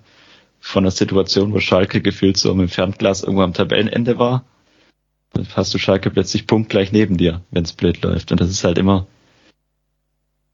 von 0.59 0.83
der 0.83 0.91
Situation, 0.91 1.53
wo 1.53 1.59
Schalke 1.59 2.01
gefühlt 2.01 2.37
so 2.37 2.51
im 2.51 2.67
Fernglas 2.69 3.21
irgendwo 3.21 3.43
am 3.43 3.53
Tabellenende 3.53 4.17
war, 4.17 4.45
dann 5.33 5.45
hast 5.55 5.73
du 5.73 5.77
Schalke 5.77 6.09
plötzlich 6.09 6.47
punktgleich 6.47 6.91
neben 6.91 7.17
dir, 7.17 7.41
wenn 7.51 7.63
es 7.63 7.73
blöd 7.73 8.01
läuft. 8.01 8.31
Und 8.31 8.39
das 8.39 8.49
ist 8.49 8.63
halt 8.63 8.77
immer 8.77 9.05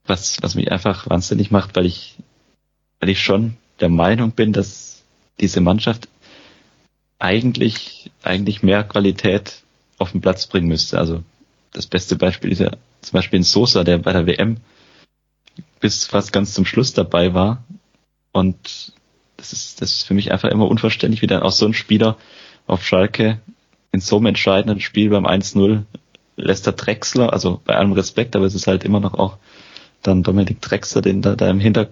was, 0.05 0.41
was 0.41 0.55
mich 0.55 0.71
einfach 0.71 1.09
wahnsinnig 1.09 1.51
macht, 1.51 1.75
weil 1.75 1.85
ich, 1.85 2.17
weil 2.99 3.09
ich 3.09 3.21
schon 3.21 3.55
der 3.79 3.89
Meinung 3.89 4.31
bin, 4.31 4.51
dass 4.51 4.90
diese 5.39 5.61
Mannschaft 5.61 6.07
eigentlich, 7.19 8.11
eigentlich 8.23 8.63
mehr 8.63 8.83
Qualität 8.83 9.61
auf 9.97 10.11
den 10.11 10.21
Platz 10.21 10.47
bringen 10.47 10.67
müsste. 10.67 10.97
Also 10.97 11.23
das 11.71 11.87
beste 11.87 12.15
Beispiel 12.15 12.51
ist 12.51 12.59
ja 12.59 12.71
zum 13.01 13.13
Beispiel 13.13 13.39
ein 13.39 13.43
Sosa, 13.43 13.83
der 13.83 13.97
bei 13.99 14.13
der 14.13 14.27
WM 14.27 14.57
bis 15.79 16.05
fast 16.05 16.33
ganz 16.33 16.53
zum 16.53 16.65
Schluss 16.65 16.93
dabei 16.93 17.33
war. 17.33 17.63
Und 18.31 18.93
das 19.37 19.53
ist, 19.53 19.81
das 19.81 19.91
ist 19.91 20.03
für 20.03 20.13
mich 20.13 20.31
einfach 20.31 20.49
immer 20.49 20.67
unverständlich, 20.67 21.21
wie 21.21 21.27
dann 21.27 21.43
auch 21.43 21.51
so 21.51 21.65
ein 21.65 21.73
Spieler 21.73 22.17
auf 22.67 22.85
Schalke 22.85 23.41
in 23.91 23.99
so 23.99 24.17
einem 24.17 24.27
entscheidenden 24.27 24.79
Spiel 24.79 25.09
beim 25.09 25.25
1-0 25.25 25.83
lässt 26.37 26.65
der 26.65 26.73
Drexler, 26.73 27.33
also 27.33 27.61
bei 27.65 27.75
allem 27.75 27.91
Respekt, 27.91 28.35
aber 28.35 28.45
es 28.45 28.55
ist 28.55 28.67
halt 28.67 28.83
immer 28.83 28.99
noch 28.99 29.13
auch 29.13 29.37
dann 30.01 30.23
Dominik 30.23 30.61
Drexler, 30.61 31.01
den 31.01 31.21
da, 31.21 31.35
da 31.35 31.49
im 31.49 31.59
Hinter 31.59 31.89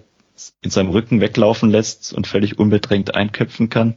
in 0.62 0.70
seinem 0.70 0.90
Rücken 0.90 1.20
weglaufen 1.20 1.70
lässt 1.70 2.12
und 2.12 2.26
völlig 2.26 2.58
unbedrängt 2.58 3.14
einköpfen 3.14 3.68
kann. 3.68 3.96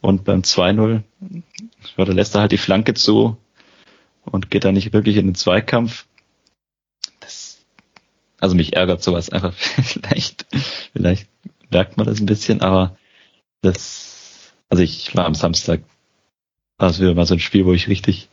Und 0.00 0.24
beim 0.24 0.42
2-0 0.42 1.02
ja, 1.96 2.04
da 2.04 2.12
lässt 2.12 2.34
er 2.34 2.42
halt 2.42 2.52
die 2.52 2.58
Flanke 2.58 2.94
zu 2.94 3.36
und 4.24 4.50
geht 4.50 4.64
da 4.64 4.72
nicht 4.72 4.92
wirklich 4.92 5.16
in 5.16 5.26
den 5.26 5.34
Zweikampf. 5.34 6.06
Das, 7.20 7.64
also 8.38 8.54
mich 8.54 8.74
ärgert 8.74 9.02
sowas 9.02 9.30
einfach 9.30 9.54
vielleicht, 9.84 10.46
vielleicht 10.92 11.28
merkt 11.70 11.96
man 11.96 12.06
das 12.06 12.20
ein 12.20 12.26
bisschen, 12.26 12.60
aber 12.60 12.96
das, 13.62 14.52
also 14.68 14.82
ich 14.82 15.14
war 15.16 15.26
am 15.26 15.34
Samstag, 15.34 15.82
war 16.78 16.90
es 16.90 17.00
wieder 17.00 17.14
mal 17.14 17.26
so 17.26 17.34
ein 17.34 17.40
Spiel, 17.40 17.64
wo 17.64 17.72
ich 17.72 17.88
richtig, 17.88 18.28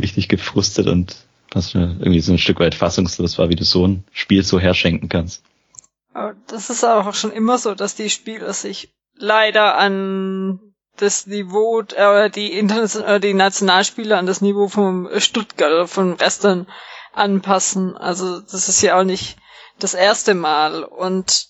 richtig 0.00 0.28
gefrustet 0.28 0.86
und 0.86 1.16
was 1.50 1.74
irgendwie 1.74 2.20
so 2.20 2.32
ein 2.32 2.38
Stück 2.38 2.60
weit 2.60 2.74
fassungslos 2.74 3.38
war, 3.38 3.48
wie 3.48 3.56
du 3.56 3.64
so 3.64 3.86
ein 3.86 4.04
Spiel 4.12 4.42
so 4.42 4.60
herschenken 4.60 5.08
kannst. 5.08 5.42
Das 6.46 6.70
ist 6.70 6.84
auch 6.84 7.14
schon 7.14 7.32
immer 7.32 7.58
so, 7.58 7.74
dass 7.74 7.94
die 7.94 8.10
Spieler 8.10 8.52
sich 8.52 8.94
leider 9.14 9.76
an 9.76 10.60
das 10.96 11.26
Niveau, 11.26 11.80
äh, 11.80 12.30
die 12.30 12.52
internationalen, 12.58 13.16
äh, 13.16 13.20
die 13.20 13.34
Nationalspieler 13.34 14.18
an 14.18 14.26
das 14.26 14.40
Niveau 14.40 14.68
vom 14.68 15.08
Stuttgart 15.18 15.72
oder 15.72 15.88
von 15.88 16.18
Western 16.20 16.66
anpassen. 17.12 17.96
Also 17.96 18.40
das 18.40 18.68
ist 18.68 18.82
ja 18.82 18.98
auch 18.98 19.04
nicht 19.04 19.36
das 19.78 19.94
erste 19.94 20.34
Mal. 20.34 20.84
Und 20.84 21.48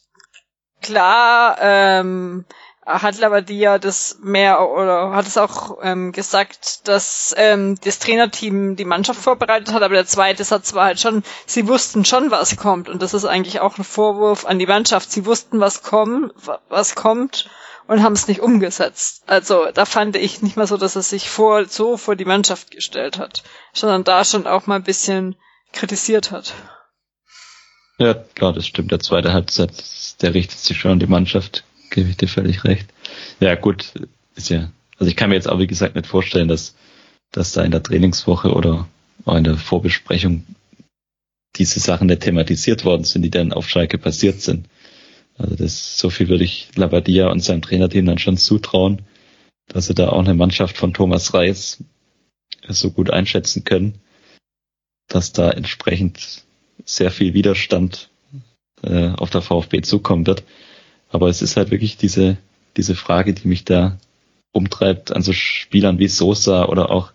klar, 0.83 1.57
ähm, 1.61 2.45
hat 2.89 3.19
Labadia 3.19 3.79
das 3.79 4.19
mehr 4.23 4.67
oder 4.71 5.11
hat 5.13 5.27
es 5.27 5.37
auch 5.37 5.79
ähm, 5.83 6.13
gesagt, 6.13 6.89
dass 6.89 7.35
ähm, 7.37 7.77
das 7.85 7.99
Trainerteam 7.99 8.77
die 8.77 8.87
Mannschaft 8.87 9.21
vorbereitet 9.21 9.73
hat, 9.75 9.83
aber 9.83 9.95
der 9.95 10.07
zweite 10.07 10.43
Satz 10.43 10.73
war 10.73 10.87
halt 10.87 10.99
schon, 10.99 11.23
sie 11.45 11.69
wussten 11.69 12.07
schon, 12.07 12.31
was 12.31 12.57
kommt 12.57 12.89
und 12.89 13.03
das 13.03 13.13
ist 13.13 13.27
eigentlich 13.27 13.61
auch 13.61 13.77
ein 13.77 13.85
Vorwurf 13.85 14.47
an 14.47 14.59
die 14.59 14.67
Mannschaft. 14.67 15.13
Sie 15.13 15.27
wussten, 15.27 15.61
was 15.61 15.83
kommt, 15.83 16.33
was 16.69 16.95
kommt 16.95 17.51
und 17.87 18.03
haben 18.03 18.15
es 18.15 18.27
nicht 18.27 18.41
umgesetzt. 18.41 19.23
Also 19.27 19.67
da 19.73 19.85
fand 19.85 20.17
ich 20.17 20.41
nicht 20.41 20.57
mal 20.57 20.67
so, 20.67 20.79
dass 20.79 20.97
er 20.97 21.03
sich 21.03 21.29
vor 21.29 21.67
so 21.67 21.99
vor 21.99 22.17
die 22.17 22.25
Mannschaft 22.25 22.71
gestellt 22.71 23.19
hat, 23.19 23.43
sondern 23.75 24.05
da 24.05 24.25
schon 24.25 24.47
auch 24.47 24.67
mal 24.67 24.77
ein 24.77 24.83
bisschen 24.85 25.37
kritisiert 25.73 26.31
hat. 26.31 26.55
Ja, 27.99 28.15
klar, 28.15 28.53
das 28.53 28.67
stimmt. 28.67 28.93
Der 28.93 29.01
zweite 29.01 29.33
Halbzeit, 29.33 29.73
der 30.23 30.33
richtet 30.33 30.61
sich 30.61 30.79
schon 30.79 30.93
an 30.93 31.01
die 31.01 31.07
Mannschaft 31.07 31.65
gebe 31.91 32.11
ich 32.11 32.17
dir 32.17 32.29
völlig 32.29 32.65
recht. 32.65 32.89
Ja, 33.41 33.55
gut, 33.55 33.93
ist 34.35 34.51
ja, 34.51 34.71
also 34.99 35.11
ich 35.11 35.17
kann 35.17 35.31
mir 35.31 35.37
jetzt 35.37 35.49
auch 35.49 35.59
wie 35.59 35.67
gesagt 35.67 35.95
nicht 35.95 36.07
vorstellen, 36.07 36.49
dass, 36.49 36.75
dass 37.33 37.53
da 37.53 37.63
in 37.63 37.71
der 37.71 37.83
Trainingswoche 37.83 38.53
oder 38.53 38.89
auch 39.25 39.37
in 39.37 39.45
der 39.45 39.57
Vorbesprechung 39.57 40.45
diese 41.57 41.81
Sachen 41.81 42.07
nicht 42.07 42.23
thematisiert 42.23 42.85
worden 42.85 43.05
sind, 43.05 43.23
die 43.23 43.31
dann 43.31 43.53
auf 43.53 43.69
Schalke 43.69 43.99
passiert 43.99 44.41
sind. 44.41 44.69
Also 45.37 45.55
das, 45.55 45.99
so 45.99 46.11
viel 46.11 46.29
würde 46.29 46.45
ich 46.45 46.71
Labadia 46.75 47.29
und 47.29 47.41
seinem 47.41 47.63
Trainerteam 47.63 48.07
dann 48.07 48.19
schon 48.19 48.37
zutrauen, 48.37 49.03
dass 49.69 49.87
sie 49.87 49.95
da 49.95 50.09
auch 50.09 50.21
eine 50.21 50.35
Mannschaft 50.35 50.77
von 50.77 50.95
Thomas 50.95 51.35
Reis 51.35 51.83
so 52.67 52.91
gut 52.91 53.11
einschätzen 53.11 53.65
können, 53.65 54.01
dass 55.09 55.33
da 55.33 55.51
entsprechend 55.51 56.45
sehr 56.85 57.11
viel 57.11 57.35
Widerstand 57.35 58.11
äh, 58.83 59.09
auf 59.11 59.31
der 59.31 59.43
VfB 59.43 59.83
zukommen 59.83 60.27
wird. 60.27 60.45
Aber 61.11 61.29
es 61.29 61.43
ist 61.43 61.57
halt 61.57 61.71
wirklich 61.71 61.97
diese, 61.97 62.37
diese 62.77 62.95
Frage, 62.95 63.35
die 63.35 63.49
mich 63.49 63.65
da 63.65 63.99
umtreibt 64.53 65.13
an 65.13 65.23
so 65.23 65.33
Spielern 65.33 65.99
wie 65.99 66.09
Sosa 66.09 66.67
oder 66.67 66.91
auch 66.91 67.13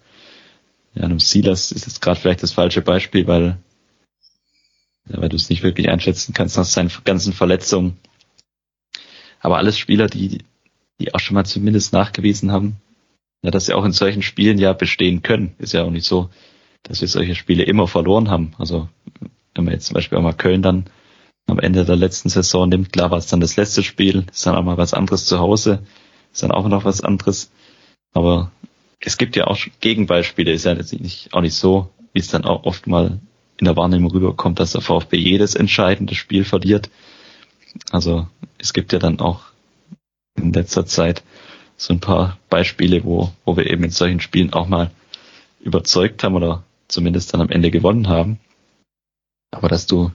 ja, 0.95 1.03
einem 1.03 1.19
Silas 1.19 1.71
ist 1.71 1.88
jetzt 1.88 2.01
gerade 2.01 2.19
vielleicht 2.19 2.43
das 2.43 2.51
falsche 2.51 2.82
Beispiel, 2.82 3.27
weil, 3.27 3.58
ja, 5.10 5.19
weil 5.19 5.29
du 5.29 5.36
es 5.36 5.49
nicht 5.49 5.63
wirklich 5.63 5.89
einschätzen 5.89 6.34
kannst 6.34 6.58
nach 6.58 6.65
seinen 6.65 6.91
ganzen 7.03 7.34
Verletzungen. 7.34 7.97
Aber 9.39 9.58
alles 9.58 9.77
Spieler, 9.77 10.08
die, 10.08 10.39
die 10.99 11.13
auch 11.13 11.19
schon 11.19 11.34
mal 11.36 11.45
zumindest 11.45 11.93
nachgewiesen 11.93 12.51
haben, 12.51 12.77
ja, 13.41 13.51
dass 13.51 13.65
sie 13.65 13.73
auch 13.73 13.86
in 13.86 13.91
solchen 13.91 14.22
Spielen 14.22 14.57
ja 14.57 14.74
bestehen 14.74 15.22
können. 15.22 15.55
Ist 15.57 15.74
ja 15.74 15.84
auch 15.84 15.91
nicht 15.91 16.05
so, 16.05 16.30
dass 16.84 17.01
wir 17.01 17.07
solche 17.07 17.36
Spiele 17.36 17.63
immer 17.63 17.88
verloren 17.88 18.30
haben. 18.30 18.53
Also 18.57 18.88
wenn 19.55 19.65
man 19.65 19.74
jetzt 19.74 19.88
zum 19.88 19.95
Beispiel 19.95 20.18
auch 20.18 20.24
mal 20.24 20.34
Köln 20.34 20.61
dann 20.61 20.86
am 21.48 21.60
Ende 21.60 21.86
der 21.86 21.96
letzten 21.96 22.30
Saison 22.30 22.70
nimmt. 22.70 22.94
Klar 22.94 23.12
war 23.12 23.18
es 23.18 23.28
dann 23.28 23.41
das 23.41 23.56
letzte 23.56 23.84
Spiel, 23.84 24.26
ist 24.32 24.46
dann 24.46 24.56
auch 24.56 24.64
mal 24.64 24.78
was 24.78 24.94
anderes 24.94 25.26
zu 25.26 25.39
Hause, 25.39 25.84
ist 26.32 26.44
dann 26.44 26.52
auch 26.52 26.68
noch 26.68 26.86
was 26.86 27.02
anderes. 27.02 27.52
Aber 28.14 28.52
es 29.00 29.18
gibt 29.18 29.36
ja 29.36 29.48
auch 29.48 29.58
Gegenbeispiele, 29.80 30.52
ist 30.52 30.66
ja 30.66 30.74
jetzt 30.74 30.94
nicht, 30.94 31.34
auch 31.34 31.41
nicht 31.41 31.56
so, 31.56 31.89
wie 32.14 32.20
es 32.20 32.30
dann 32.30 32.46
auch 32.46 32.64
oft 32.64 32.88
mal 32.88 33.20
in 33.58 33.66
der 33.66 33.76
Wahrnehmung 33.76 34.12
rüberkommt, 34.12 34.60
dass 34.60 34.72
der 34.72 34.82
VfB 34.82 35.18
jedes 35.18 35.56
entscheidende 35.56 36.16
Spiel 36.16 36.44
verliert. 36.44 36.89
Also 37.91 38.28
es 38.58 38.74
gibt 38.74 38.94
ja 38.94 39.00
dann 39.00 39.20
auch 39.20 39.41
in 40.36 40.54
letzter 40.54 40.86
Zeit 40.86 41.24
so 41.78 41.94
ein 41.94 42.00
paar 42.00 42.38
Beispiele, 42.50 43.04
wo, 43.04 43.32
wo 43.46 43.58
wir 43.58 43.70
eben 43.70 43.84
in 43.84 43.91
solchen 43.91 44.20
Spielen 44.20 44.54
auch 44.54 44.68
mal 44.68 44.91
überzeugt 45.60 46.24
haben 46.24 46.36
oder 46.36 46.64
zumindest 46.88 47.34
dann 47.34 47.41
am 47.41 47.50
Ende 47.50 47.72
gewonnen 47.72 48.08
haben. 48.08 48.39
Aber 49.52 49.70
dass 49.70 49.86
du 49.86 50.12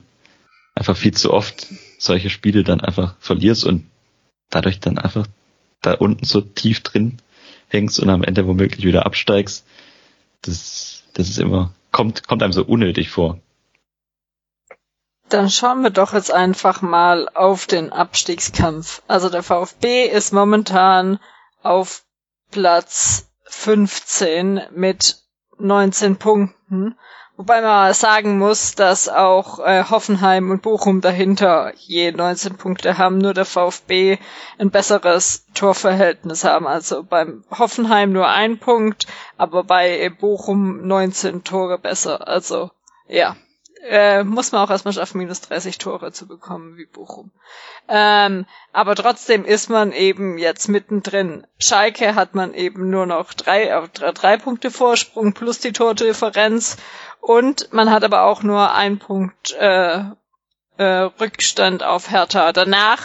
einfach 0.79 0.97
viel 0.97 1.13
zu 1.13 1.33
oft 1.33 1.67
solche 1.97 2.29
Spiele 2.29 2.63
dann 2.63 2.81
einfach 2.81 3.15
verlierst 3.19 3.65
und 3.65 3.85
dadurch 4.49 4.79
dann 4.79 4.97
einfach 4.97 5.27
da 5.81 5.93
unten 5.93 6.25
so 6.25 6.41
tief 6.41 6.81
drin 6.81 7.21
hängst 7.67 7.99
und 7.99 8.09
am 8.09 8.23
Ende 8.23 8.47
womöglich 8.47 8.85
wieder 8.85 9.05
absteigst, 9.05 9.65
das, 10.41 11.03
das 11.13 11.29
ist 11.29 11.37
immer, 11.37 11.73
kommt, 11.91 12.27
kommt 12.27 12.41
einem 12.41 12.53
so 12.53 12.63
unnötig 12.63 13.09
vor. 13.09 13.39
Dann 15.27 15.49
schauen 15.49 15.83
wir 15.83 15.91
doch 15.91 16.13
jetzt 16.13 16.31
einfach 16.31 16.81
mal 16.81 17.29
auf 17.29 17.67
den 17.67 17.91
Abstiegskampf. 17.91 19.03
Also 19.07 19.29
der 19.29 19.43
VfB 19.43 20.05
ist 20.07 20.33
momentan 20.33 21.19
auf 21.61 22.03
Platz 22.49 23.29
15 23.45 24.61
mit 24.71 25.21
19 25.59 26.15
Punkten 26.15 26.95
Wobei 27.39 27.61
man 27.61 27.93
sagen 27.93 28.37
muss, 28.37 28.75
dass 28.75 29.07
auch 29.07 29.59
äh, 29.59 29.85
Hoffenheim 29.89 30.51
und 30.51 30.61
Bochum 30.61 30.99
dahinter 30.99 31.71
je 31.77 32.11
19 32.11 32.57
Punkte 32.57 32.97
haben, 32.97 33.17
nur 33.17 33.33
der 33.33 33.45
VfB 33.45 34.17
ein 34.57 34.71
besseres 34.71 35.45
Torverhältnis 35.53 36.43
haben. 36.43 36.67
Also 36.67 37.01
beim 37.01 37.45
Hoffenheim 37.49 38.11
nur 38.11 38.27
ein 38.27 38.57
Punkt, 38.57 39.07
aber 39.37 39.63
bei 39.63 40.09
Bochum 40.09 40.85
19 40.85 41.45
Tore 41.45 41.79
besser. 41.79 42.27
Also 42.27 42.71
ja, 43.07 43.37
äh, 43.87 44.23
muss 44.25 44.51
man 44.51 44.61
auch 44.61 44.69
erstmal 44.69 44.93
schaffen, 44.93 45.19
minus 45.19 45.39
30 45.39 45.77
Tore 45.77 46.11
zu 46.11 46.27
bekommen 46.27 46.75
wie 46.75 46.85
Bochum. 46.85 47.31
Ähm, 47.87 48.45
aber 48.73 48.95
trotzdem 48.95 49.45
ist 49.45 49.69
man 49.69 49.93
eben 49.93 50.37
jetzt 50.37 50.67
mittendrin. 50.67 51.47
Schalke 51.57 52.15
hat 52.15 52.35
man 52.35 52.53
eben 52.53 52.89
nur 52.89 53.05
noch 53.05 53.33
drei, 53.33 53.63
äh, 53.63 53.87
drei, 53.93 54.11
drei 54.11 54.37
Punkte 54.37 54.71
Vorsprung 54.71 55.33
plus 55.33 55.59
die 55.59 55.71
Tordifferenz 55.71 56.77
und 57.21 57.71
man 57.73 57.91
hat 57.91 58.03
aber 58.03 58.23
auch 58.23 58.43
nur 58.43 58.73
einen 58.73 58.99
Punkt 58.99 59.53
äh, 59.53 60.03
äh, 60.77 60.83
Rückstand 61.19 61.83
auf 61.83 62.09
Hertha. 62.09 62.53
Danach 62.53 63.03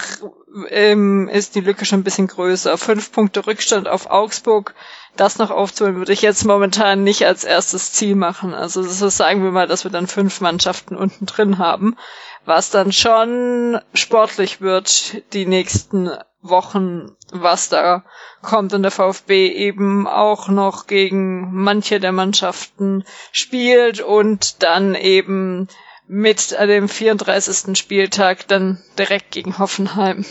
ähm, 0.70 1.28
ist 1.28 1.56
die 1.56 1.60
Lücke 1.60 1.84
schon 1.84 2.00
ein 2.00 2.04
bisschen 2.04 2.28
größer. 2.28 2.78
Fünf 2.78 3.12
Punkte 3.12 3.46
Rückstand 3.46 3.88
auf 3.88 4.06
Augsburg. 4.06 4.74
Das 5.16 5.38
noch 5.38 5.50
aufzuholen, 5.50 5.96
würde 5.96 6.12
ich 6.12 6.22
jetzt 6.22 6.44
momentan 6.44 7.04
nicht 7.04 7.24
als 7.26 7.44
erstes 7.44 7.92
Ziel 7.92 8.16
machen. 8.16 8.52
Also 8.52 8.82
das 8.82 9.00
ist, 9.00 9.16
sagen 9.16 9.44
wir 9.44 9.52
mal, 9.52 9.68
dass 9.68 9.84
wir 9.84 9.90
dann 9.90 10.06
fünf 10.08 10.40
Mannschaften 10.40 10.96
unten 10.96 11.26
drin 11.26 11.58
haben, 11.58 11.96
was 12.44 12.70
dann 12.70 12.92
schon 12.92 13.80
sportlich 13.92 14.60
wird 14.60 15.22
die 15.32 15.46
nächsten 15.46 16.10
Wochen, 16.44 17.16
was 17.32 17.68
da 17.68 18.04
kommt 18.42 18.72
und 18.72 18.82
der 18.82 18.90
VfB 18.90 19.48
eben 19.48 20.06
auch 20.06 20.48
noch 20.48 20.86
gegen 20.86 21.52
manche 21.52 22.00
der 22.00 22.12
Mannschaften 22.12 23.04
spielt 23.32 24.00
und 24.00 24.62
dann 24.62 24.94
eben 24.94 25.68
mit 26.06 26.52
dem 26.52 26.88
34. 26.88 27.76
Spieltag 27.76 28.46
dann 28.46 28.82
direkt 28.98 29.32
gegen 29.32 29.58
Hoffenheim 29.58 30.24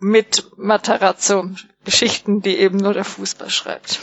mit 0.00 0.50
Matarazzo. 0.56 1.50
Geschichten, 1.84 2.42
die 2.42 2.56
eben 2.56 2.78
nur 2.78 2.94
der 2.94 3.04
Fußball 3.04 3.50
schreibt. 3.50 4.00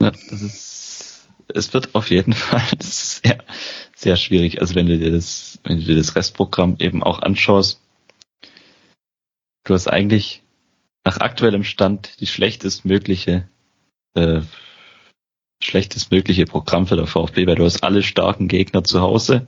Ja, 0.00 0.12
das 0.30 0.42
ist, 0.42 1.28
es 1.48 1.72
wird 1.74 1.94
auf 1.94 2.10
jeden 2.10 2.32
Fall 2.34 2.62
sehr, 2.80 3.38
sehr 3.94 4.16
schwierig. 4.16 4.60
Also 4.60 4.74
wenn 4.74 4.86
du 4.86 4.98
dir 4.98 5.10
das, 5.10 5.58
wenn 5.64 5.78
du 5.78 5.84
dir 5.84 5.96
das 5.96 6.16
Restprogramm 6.16 6.76
eben 6.78 7.02
auch 7.02 7.20
anschaust, 7.20 7.80
du 9.68 9.74
hast 9.74 9.86
eigentlich 9.86 10.42
nach 11.04 11.18
aktuellem 11.18 11.64
Stand 11.64 12.20
die 12.20 12.26
schlechtestmögliche, 12.26 13.48
äh, 14.14 14.40
schlechtestmögliche 15.62 16.46
Programm 16.46 16.86
für 16.86 16.96
der 16.96 17.06
VfB, 17.06 17.46
weil 17.46 17.56
du 17.56 17.64
hast 17.64 17.82
alle 17.82 18.02
starken 18.02 18.48
Gegner 18.48 18.84
zu 18.84 19.00
Hause 19.00 19.46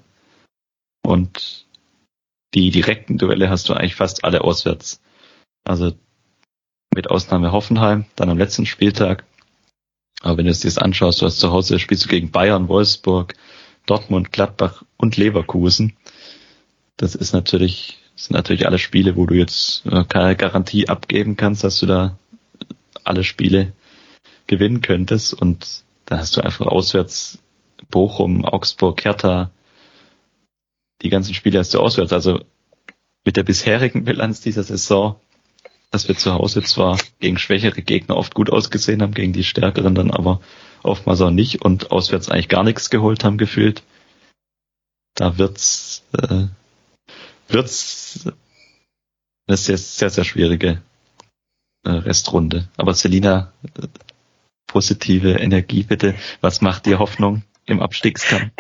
und 1.03 1.67
die 2.55 2.71
direkten 2.71 3.17
Duelle 3.17 3.49
hast 3.49 3.69
du 3.69 3.75
eigentlich 3.75 3.95
fast 3.95 4.25
alle 4.25 4.43
auswärts. 4.43 5.01
Also 5.65 5.93
mit 6.95 7.09
Ausnahme 7.09 7.53
Hoffenheim, 7.53 8.07
dann 8.17 8.29
am 8.29 8.39
letzten 8.39 8.67
Spieltag. 8.67 9.25
Aber 10.21 10.39
wenn 10.39 10.47
du 10.47 10.51
es 10.51 10.61
dir 10.61 10.69
das 10.69 10.79
anschaust, 10.79 11.23
du 11.23 11.27
hast 11.27 11.39
zu 11.39 11.53
Hause 11.53 11.79
spielst 11.79 12.05
du 12.05 12.09
gegen 12.09 12.31
Bayern, 12.31 12.69
Wolfsburg, 12.69 13.35
Dortmund, 13.87 14.33
Gladbach 14.33 14.83
und 14.97 15.17
Leverkusen. 15.17 15.97
Das 16.97 17.15
ist 17.15 17.33
natürlich 17.33 18.00
das 18.21 18.27
sind 18.27 18.37
natürlich 18.37 18.67
alle 18.67 18.79
Spiele, 18.79 19.17
wo 19.17 19.25
du 19.25 19.33
jetzt 19.35 19.87
äh, 19.87 20.05
keine 20.05 20.37
Garantie 20.37 20.91
abgeben 20.91 21.39
kannst, 21.39 21.65
dass 21.65 21.81
du 21.81 21.87
da 21.87 22.19
alle 23.03 23.25
Spiele 23.25 23.73
gewinnen 24.47 24.83
könntest. 24.83 25.33
Und 25.33 25.85
da 26.05 26.19
hast 26.19 26.37
du 26.37 26.43
einfach 26.43 26.67
auswärts 26.67 27.39
Bochum, 27.91 28.45
Augsburg, 28.45 29.03
Hertha. 29.03 29.51
Die 31.01 31.09
ganzen 31.09 31.33
Spiele 31.33 31.61
hast 31.61 31.73
du 31.73 31.81
auswärts. 31.81 32.13
Also 32.13 32.45
mit 33.25 33.39
der 33.39 33.43
bisherigen 33.43 34.05
Bilanz 34.05 34.43
dieser 34.43 34.65
Saison, 34.65 35.17
dass 35.91 36.07
wir 36.07 36.15
zu 36.15 36.35
Hause 36.35 36.63
zwar 36.63 36.99
gegen 37.21 37.39
schwächere 37.39 37.81
Gegner 37.81 38.19
oft 38.19 38.35
gut 38.35 38.51
ausgesehen 38.51 39.01
haben, 39.01 39.15
gegen 39.15 39.33
die 39.33 39.45
stärkeren 39.45 39.95
dann 39.95 40.11
aber 40.11 40.43
oftmals 40.83 41.23
auch 41.23 41.31
nicht 41.31 41.63
und 41.65 41.91
auswärts 41.91 42.29
eigentlich 42.29 42.51
gar 42.51 42.65
nichts 42.65 42.91
geholt 42.91 43.25
haben 43.25 43.39
gefühlt. 43.39 43.83
Da 45.15 45.39
wird's 45.39 46.05
äh, 46.13 46.49
wird's 47.53 48.27
eine 49.47 49.57
sehr, 49.57 49.79
sehr, 49.79 50.11
sehr 50.11 50.25
schwierige 50.25 50.83
äh, 51.85 51.91
Restrunde. 51.91 52.69
Aber 52.77 52.95
Selina, 52.95 53.53
positive 54.67 55.33
Energie 55.33 55.83
bitte. 55.83 56.15
Was 56.41 56.61
macht 56.61 56.87
dir 56.87 56.99
Hoffnung 56.99 57.43
im 57.67 57.81
Abstiegskampf? 57.81 58.53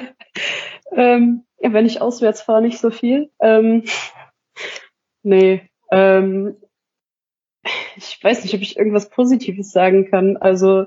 ähm, 0.96 1.44
ja, 1.58 1.72
wenn 1.72 1.86
ich 1.86 2.00
auswärts 2.00 2.42
fahre, 2.42 2.62
nicht 2.62 2.78
so 2.78 2.90
viel. 2.90 3.30
Ähm, 3.40 3.84
nee, 5.22 5.68
ähm, 5.90 6.56
ich 7.96 8.18
weiß 8.22 8.42
nicht, 8.42 8.54
ob 8.54 8.62
ich 8.62 8.76
irgendwas 8.76 9.10
Positives 9.10 9.70
sagen 9.70 10.10
kann. 10.10 10.36
Also 10.38 10.86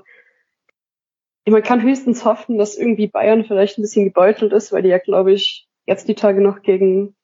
man 1.48 1.62
kann 1.62 1.82
höchstens 1.82 2.24
hoffen, 2.24 2.58
dass 2.58 2.76
irgendwie 2.76 3.06
Bayern 3.06 3.44
vielleicht 3.44 3.78
ein 3.78 3.82
bisschen 3.82 4.06
gebeutelt 4.06 4.52
ist, 4.52 4.72
weil 4.72 4.82
die 4.82 4.88
ja, 4.88 4.98
glaube 4.98 5.32
ich, 5.32 5.68
jetzt 5.86 6.08
die 6.08 6.16
Tage 6.16 6.42
noch 6.42 6.62
gegen 6.62 7.14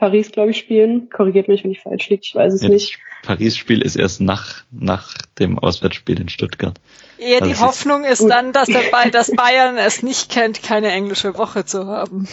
Paris, 0.00 0.32
glaube 0.32 0.50
ich, 0.50 0.56
spielen. 0.56 1.10
Korrigiert 1.10 1.46
mich, 1.46 1.62
wenn 1.62 1.72
ich 1.72 1.80
falsch 1.80 2.08
liege, 2.08 2.22
ich 2.24 2.34
weiß 2.34 2.54
es 2.54 2.62
ja, 2.62 2.70
nicht. 2.70 2.98
Paris-Spiel 3.22 3.82
ist 3.82 3.96
erst 3.96 4.22
nach, 4.22 4.62
nach 4.70 5.14
dem 5.38 5.58
Auswärtsspiel 5.58 6.18
in 6.18 6.30
Stuttgart. 6.30 6.80
Ja, 7.18 7.40
die 7.40 7.50
also 7.50 7.66
Hoffnung 7.66 8.04
ist, 8.04 8.22
ist 8.22 8.28
dann, 8.28 8.54
dass, 8.54 8.68
der, 8.68 8.82
dass 9.12 9.30
Bayern 9.30 9.76
es 9.76 10.02
nicht 10.02 10.30
kennt, 10.30 10.62
keine 10.62 10.90
englische 10.90 11.36
Woche 11.36 11.66
zu 11.66 11.86
haben. 11.86 12.26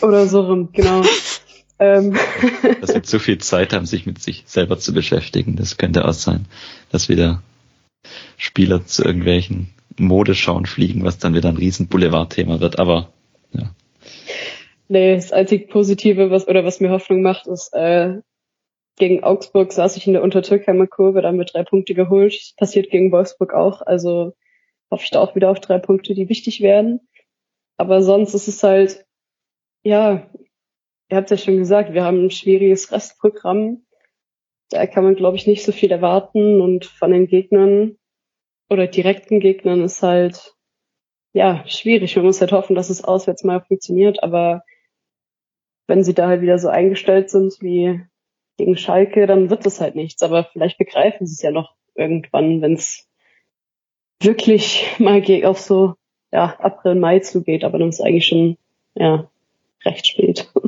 Oder 0.00 0.26
so 0.26 0.40
rum, 0.40 0.70
genau. 0.72 1.02
ähm. 1.78 2.16
dass 2.80 2.94
wir 2.94 3.02
zu 3.02 3.18
viel 3.18 3.36
Zeit 3.36 3.74
haben, 3.74 3.84
sich 3.84 4.06
mit 4.06 4.22
sich 4.22 4.44
selber 4.46 4.78
zu 4.78 4.94
beschäftigen. 4.94 5.56
Das 5.56 5.76
könnte 5.76 6.08
auch 6.08 6.14
sein, 6.14 6.46
dass 6.90 7.10
wieder 7.10 7.42
Spieler 8.38 8.86
zu 8.86 9.04
irgendwelchen 9.04 9.74
Modeschauen 9.98 10.64
fliegen, 10.64 11.04
was 11.04 11.18
dann 11.18 11.34
wieder 11.34 11.50
ein 11.50 11.58
riesen 11.58 11.88
Boulevardthema 11.88 12.60
wird. 12.60 12.78
Aber. 12.78 13.12
Nee, 14.92 15.14
das 15.14 15.32
einzig 15.32 15.68
Positive, 15.68 16.32
was 16.32 16.48
oder 16.48 16.64
was 16.64 16.80
mir 16.80 16.90
Hoffnung 16.90 17.22
macht, 17.22 17.46
ist, 17.46 17.72
äh, 17.74 18.18
gegen 18.96 19.22
Augsburg 19.22 19.72
saß 19.72 19.96
ich 19.96 20.08
in 20.08 20.14
der 20.14 20.22
Untertürkheimer 20.24 20.88
Kurve, 20.88 21.22
dann 21.22 21.36
mit 21.36 21.54
drei 21.54 21.62
Punkte 21.62 21.94
geholt. 21.94 22.34
Das 22.34 22.56
passiert 22.56 22.90
gegen 22.90 23.12
Wolfsburg 23.12 23.54
auch. 23.54 23.82
Also 23.82 24.34
hoffe 24.90 25.04
ich 25.04 25.10
da 25.12 25.20
auch 25.20 25.36
wieder 25.36 25.48
auf 25.48 25.60
drei 25.60 25.78
Punkte, 25.78 26.12
die 26.14 26.28
wichtig 26.28 26.60
werden. 26.60 27.08
Aber 27.76 28.02
sonst 28.02 28.34
ist 28.34 28.48
es 28.48 28.64
halt, 28.64 29.06
ja, 29.84 30.28
ihr 31.08 31.16
habt 31.16 31.30
ja 31.30 31.36
schon 31.36 31.58
gesagt, 31.58 31.94
wir 31.94 32.02
haben 32.02 32.24
ein 32.24 32.32
schwieriges 32.32 32.90
Restprogramm. 32.90 33.86
Da 34.70 34.88
kann 34.88 35.04
man, 35.04 35.14
glaube 35.14 35.36
ich, 35.36 35.46
nicht 35.46 35.64
so 35.64 35.70
viel 35.70 35.92
erwarten 35.92 36.60
und 36.60 36.84
von 36.84 37.12
den 37.12 37.28
Gegnern 37.28 37.96
oder 38.68 38.88
direkten 38.88 39.38
Gegnern 39.38 39.84
ist 39.84 40.02
halt, 40.02 40.56
ja, 41.32 41.62
schwierig. 41.68 42.16
Man 42.16 42.24
muss 42.24 42.40
halt 42.40 42.50
hoffen, 42.50 42.74
dass 42.74 42.90
es 42.90 43.04
auswärts 43.04 43.44
mal 43.44 43.60
funktioniert, 43.60 44.24
aber 44.24 44.64
wenn 45.90 46.04
sie 46.04 46.14
da 46.14 46.28
halt 46.28 46.40
wieder 46.40 46.58
so 46.58 46.68
eingestellt 46.68 47.30
sind 47.30 47.60
wie 47.60 48.00
gegen 48.56 48.76
Schalke, 48.76 49.26
dann 49.26 49.50
wird 49.50 49.66
das 49.66 49.80
halt 49.80 49.96
nichts. 49.96 50.22
Aber 50.22 50.44
vielleicht 50.44 50.78
begreifen 50.78 51.26
sie 51.26 51.34
es 51.34 51.42
ja 51.42 51.50
noch 51.50 51.74
irgendwann, 51.96 52.62
wenn 52.62 52.74
es 52.74 53.08
wirklich 54.22 54.86
mal 54.98 55.22
auf 55.44 55.58
so 55.58 55.94
ja, 56.32 56.54
April, 56.60 56.94
Mai 56.94 57.18
zugeht, 57.18 57.64
aber 57.64 57.78
dann 57.78 57.88
ist 57.88 58.00
eigentlich 58.00 58.26
schon 58.26 58.56
ja 58.94 59.28
recht 59.84 60.06
spät. 60.06 60.50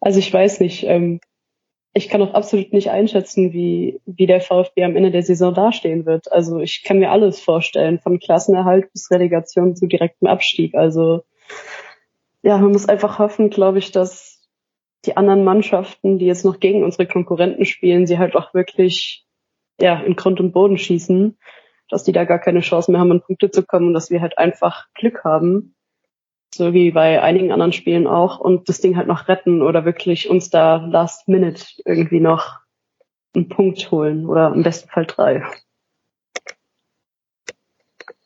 Also 0.00 0.18
ich 0.18 0.30
weiß 0.30 0.60
nicht, 0.60 0.84
ähm, 0.84 1.18
ich 1.94 2.10
kann 2.10 2.20
auch 2.20 2.34
absolut 2.34 2.74
nicht 2.74 2.90
einschätzen, 2.90 3.54
wie, 3.54 4.02
wie 4.04 4.26
der 4.26 4.42
VfB 4.42 4.84
am 4.84 4.96
Ende 4.96 5.10
der 5.10 5.22
Saison 5.22 5.54
dastehen 5.54 6.04
wird. 6.04 6.30
Also 6.30 6.60
ich 6.60 6.82
kann 6.82 6.98
mir 6.98 7.10
alles 7.10 7.40
vorstellen, 7.40 8.00
von 8.00 8.18
Klassenerhalt 8.18 8.92
bis 8.92 9.10
Relegation 9.10 9.74
zu 9.74 9.86
direktem 9.86 10.28
Abstieg. 10.28 10.74
Also 10.74 11.24
ja, 12.44 12.58
man 12.58 12.72
muss 12.72 12.88
einfach 12.88 13.18
hoffen, 13.18 13.48
glaube 13.50 13.78
ich, 13.78 13.90
dass 13.90 14.46
die 15.06 15.16
anderen 15.16 15.44
Mannschaften, 15.44 16.18
die 16.18 16.26
jetzt 16.26 16.44
noch 16.44 16.60
gegen 16.60 16.84
unsere 16.84 17.06
Konkurrenten 17.06 17.64
spielen, 17.64 18.06
sie 18.06 18.18
halt 18.18 18.36
auch 18.36 18.54
wirklich 18.54 19.26
ja 19.80 19.98
in 20.00 20.14
Grund 20.14 20.40
und 20.40 20.52
Boden 20.52 20.78
schießen. 20.78 21.38
dass 21.90 22.04
die 22.04 22.12
da 22.12 22.24
gar 22.24 22.38
keine 22.38 22.60
Chance 22.60 22.90
mehr 22.90 23.00
haben, 23.00 23.12
an 23.12 23.22
Punkte 23.22 23.50
zu 23.50 23.64
kommen 23.64 23.88
und 23.88 23.94
dass 23.94 24.10
wir 24.10 24.20
halt 24.20 24.38
einfach 24.38 24.86
Glück 24.94 25.24
haben. 25.24 25.74
So 26.54 26.72
wie 26.72 26.92
bei 26.92 27.20
einigen 27.20 27.52
anderen 27.52 27.72
Spielen 27.72 28.06
auch 28.06 28.38
und 28.38 28.68
das 28.68 28.80
Ding 28.80 28.96
halt 28.96 29.08
noch 29.08 29.28
retten 29.28 29.62
oder 29.62 29.84
wirklich 29.84 30.30
uns 30.30 30.50
da 30.50 30.76
last 30.76 31.28
minute 31.28 31.66
irgendwie 31.84 32.20
noch 32.20 32.60
einen 33.34 33.48
Punkt 33.48 33.90
holen 33.90 34.26
oder 34.26 34.52
im 34.54 34.62
besten 34.62 34.88
Fall 34.88 35.06
drei. 35.06 35.42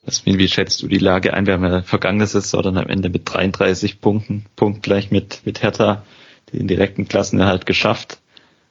Jasmin, 0.09 0.39
wie 0.39 0.49
schätzt 0.49 0.81
du 0.81 0.89
die 0.89 0.97
Lage 0.97 1.35
ein? 1.35 1.45
Wir 1.45 1.53
haben 1.53 1.65
ja 1.65 1.83
vergangene 1.83 2.27
Saison 2.27 2.63
dann 2.63 2.79
am 2.79 2.87
Ende 2.87 3.11
mit 3.11 3.23
33 3.27 4.01
Punkten, 4.01 4.47
Punkt 4.57 4.83
gleich 4.83 5.11
mit, 5.11 5.43
mit 5.45 5.63
Hertha, 5.63 6.03
den 6.51 6.67
direkten 6.67 7.09
Klassenerhalt 7.09 7.67
geschafft. 7.67 8.19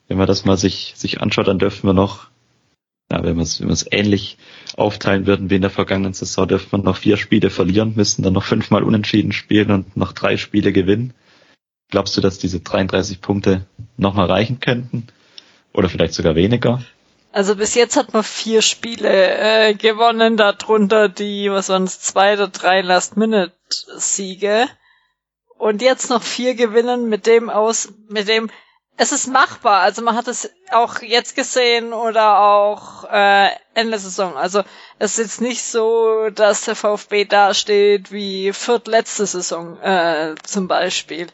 Wenn 0.07 0.17
man 0.17 0.25
das 0.25 0.45
mal 0.45 0.57
sich, 0.57 0.93
sich 0.95 1.21
anschaut, 1.21 1.47
dann 1.47 1.59
dürfen 1.59 1.87
wir 1.87 1.93
noch 1.93 2.31
ja, 3.11 3.23
wenn 3.23 3.35
wir 3.35 3.43
es 3.43 3.61
wenn 3.61 3.69
wir's 3.69 3.85
ähnlich 3.91 4.39
aufteilen 4.77 5.27
würden 5.27 5.51
wie 5.51 5.57
in 5.57 5.61
der 5.61 5.69
vergangenen 5.69 6.13
Saison, 6.13 6.47
dürfte 6.47 6.69
man 6.71 6.83
noch 6.83 6.97
vier 6.97 7.17
Spiele 7.17 7.51
verlieren, 7.51 7.93
müssten 7.95 8.23
dann 8.23 8.33
noch 8.33 8.43
fünfmal 8.43 8.81
unentschieden 8.81 9.31
spielen 9.31 9.69
und 9.69 9.95
noch 9.95 10.13
drei 10.13 10.37
Spiele 10.37 10.73
gewinnen. 10.73 11.13
Glaubst 11.91 12.17
du, 12.17 12.21
dass 12.21 12.39
diese 12.39 12.61
33 12.61 13.21
Punkte 13.21 13.67
nochmal 13.95 14.25
reichen 14.25 14.59
könnten? 14.59 15.05
Oder 15.71 15.87
vielleicht 15.87 16.15
sogar 16.15 16.33
weniger? 16.33 16.81
Also 17.31 17.55
bis 17.55 17.75
jetzt 17.75 17.97
hat 17.97 18.13
man 18.13 18.23
vier 18.23 18.61
Spiele 18.61 19.09
äh, 19.09 19.73
gewonnen, 19.73 20.37
darunter 20.37 21.09
die, 21.09 21.51
was 21.51 21.69
waren 21.69 21.83
es, 21.83 21.99
zwei 21.99 22.33
oder 22.33 22.47
drei 22.47 22.81
Last-Minute-Siege. 22.81 24.67
Und 25.57 25.81
jetzt 25.81 26.09
noch 26.09 26.23
vier 26.23 26.55
gewinnen 26.55 27.09
mit 27.09 27.25
dem 27.27 27.49
aus, 27.49 27.89
mit 28.07 28.27
dem 28.27 28.49
es 28.97 29.11
ist 29.11 29.27
machbar. 29.27 29.81
Also 29.81 30.01
man 30.01 30.15
hat 30.15 30.27
es 30.27 30.49
auch 30.71 31.01
jetzt 31.01 31.35
gesehen 31.35 31.93
oder 31.93 32.39
auch 32.39 33.03
äh, 33.11 33.49
Ende 33.75 33.99
Saison. 33.99 34.35
Also 34.35 34.63
es 34.97 35.13
ist 35.13 35.25
jetzt 35.25 35.41
nicht 35.41 35.63
so, 35.63 36.29
dass 36.31 36.65
der 36.65 36.75
VfB 36.75 37.25
dasteht 37.25 38.11
wie 38.11 38.51
viertletzte 38.53 39.27
Saison 39.27 39.79
äh, 39.81 40.33
zum 40.43 40.67
Beispiel. 40.67 41.27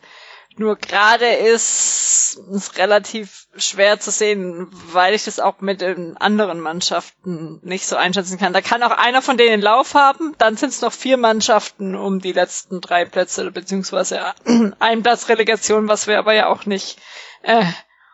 Nur 0.56 0.76
gerade 0.76 1.26
ist 1.26 2.38
es 2.54 2.78
relativ 2.78 3.48
schwer 3.56 4.00
zu 4.00 4.12
sehen, 4.12 4.68
weil 4.92 5.14
ich 5.16 5.26
das 5.26 5.40
auch 5.40 5.62
mit 5.62 5.82
den 5.82 6.16
anderen 6.18 6.60
Mannschaften 6.60 7.60
nicht 7.64 7.88
so 7.88 7.96
einschätzen 7.96 8.38
kann. 8.38 8.54
Da 8.54 8.62
kann 8.62 8.84
auch 8.84 8.92
einer 8.92 9.22
von 9.22 9.38
denen 9.38 9.62
Lauf 9.62 9.96
haben, 9.96 10.36
dann 10.38 10.56
sind 10.56 10.70
es 10.70 10.82
noch 10.82 10.94
vier 10.94 11.18
Mannschaften 11.18 11.96
um 11.96 12.20
die 12.20 12.34
letzten 12.34 12.82
drei 12.82 13.06
Plätze, 13.06 13.50
beziehungsweise 13.52 14.22
ein 14.80 15.02
Platz 15.04 15.28
Relegation, 15.30 15.88
was 15.88 16.06
wir 16.08 16.20
aber 16.20 16.34
ja 16.34 16.48
auch 16.48 16.66
nicht 16.66 17.00
äh, 17.42 17.66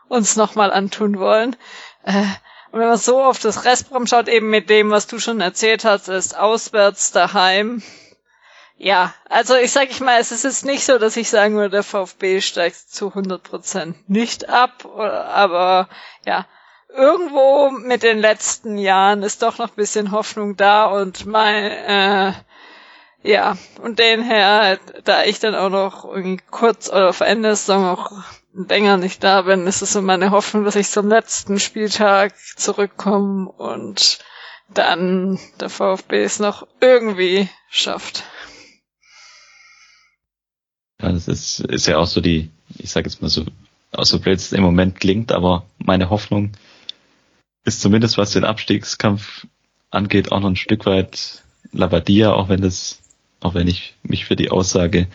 uns 0.08 0.36
nochmal 0.38 0.72
antun 0.72 1.20
wollen. 1.20 1.56
Äh, 2.04 2.24
und 2.72 2.80
wenn 2.80 2.88
man 2.88 2.98
so 2.98 3.22
auf 3.24 3.40
das 3.40 3.66
Restprogramm 3.66 4.08
schaut, 4.08 4.28
eben 4.28 4.50
mit 4.50 4.70
dem, 4.70 4.92
was 4.92 5.08
du 5.08 5.20
schon 5.20 5.42
erzählt 5.42 5.86
hast, 5.86 6.08
ist 6.08 6.38
auswärts 6.38 7.12
daheim. 7.12 7.82
Ja, 8.82 9.14
also 9.28 9.56
ich 9.56 9.74
sag 9.74 9.90
ich 9.90 10.00
mal, 10.00 10.22
es 10.22 10.32
ist 10.32 10.46
jetzt 10.46 10.64
nicht 10.64 10.86
so, 10.86 10.98
dass 10.98 11.18
ich 11.18 11.30
sagen 11.30 11.56
würde, 11.56 11.70
der 11.70 11.84
VfB 11.84 12.40
steigt 12.40 12.78
zu 12.78 13.10
100% 13.10 13.94
nicht 14.08 14.48
ab, 14.48 14.86
aber 14.86 15.90
ja, 16.26 16.46
irgendwo 16.88 17.72
mit 17.72 18.04
den 18.04 18.20
letzten 18.20 18.78
Jahren 18.78 19.22
ist 19.22 19.42
doch 19.42 19.58
noch 19.58 19.72
ein 19.72 19.76
bisschen 19.76 20.12
Hoffnung 20.12 20.56
da 20.56 20.86
und 20.86 21.26
mein, 21.26 21.66
äh, 21.66 22.34
ja, 23.22 23.58
und 23.82 24.00
den 24.00 24.24
her, 24.24 24.80
da 25.04 25.26
ich 25.26 25.42
dann 25.42 25.56
auch 25.56 25.70
noch 25.70 26.06
irgendwie 26.06 26.42
kurz 26.50 26.90
oder 26.90 27.12
vor 27.12 27.28
Ende 27.28 27.50
der 27.50 27.58
Saison 27.58 27.86
auch 27.86 28.14
länger 28.54 28.96
nicht 28.96 29.22
da 29.26 29.42
bin, 29.42 29.68
ist 29.68 29.82
es 29.82 29.92
so 29.92 30.02
meine 30.02 30.32
Hoffnung, 30.32 30.64
dass 30.64 30.78
ich 30.78 30.90
zum 30.90 31.10
letzten 31.10 31.60
Spieltag 31.60 32.34
zurückkomme 32.56 33.50
und 33.50 34.20
dann 34.70 35.38
der 35.60 35.70
VfB 35.70 36.24
es 36.24 36.40
noch 36.40 36.66
irgendwie 36.80 37.50
schafft. 37.70 38.24
Ja, 41.02 41.12
das 41.12 41.28
ist, 41.28 41.62
ist 41.62 41.88
ja 41.88 41.97
auch 41.97 42.08
so 42.08 42.22
die, 42.22 42.50
ich 42.78 42.91
sage 42.91 43.10
jetzt 43.10 43.22
mal 43.22 43.30
so, 43.30 43.45
auch 43.91 44.06
so 44.06 44.20
blöd 44.20 44.38
es 44.38 44.52
im 44.52 44.64
Moment 44.64 45.00
klingt, 45.00 45.32
aber 45.32 45.66
meine 45.78 46.10
Hoffnung 46.10 46.52
ist 47.64 47.82
zumindest, 47.82 48.18
was 48.18 48.32
den 48.32 48.43
Abstiegskampf 48.43 49.47
angeht, 49.91 50.32
auch 50.32 50.39
noch 50.39 50.50
ein 50.50 50.56
Stück 50.56 50.86
weit 50.86 51.43
Labadia, 51.72 52.34
auch 52.34 52.50
wenn 52.50 52.62
das, 52.62 53.00
auch 53.39 53.54
wenn 53.54 53.68
ich 53.68 53.95
mich 54.04 54.26
für 54.26 54.36
die 54.36 54.52
Aussage 54.52 55.08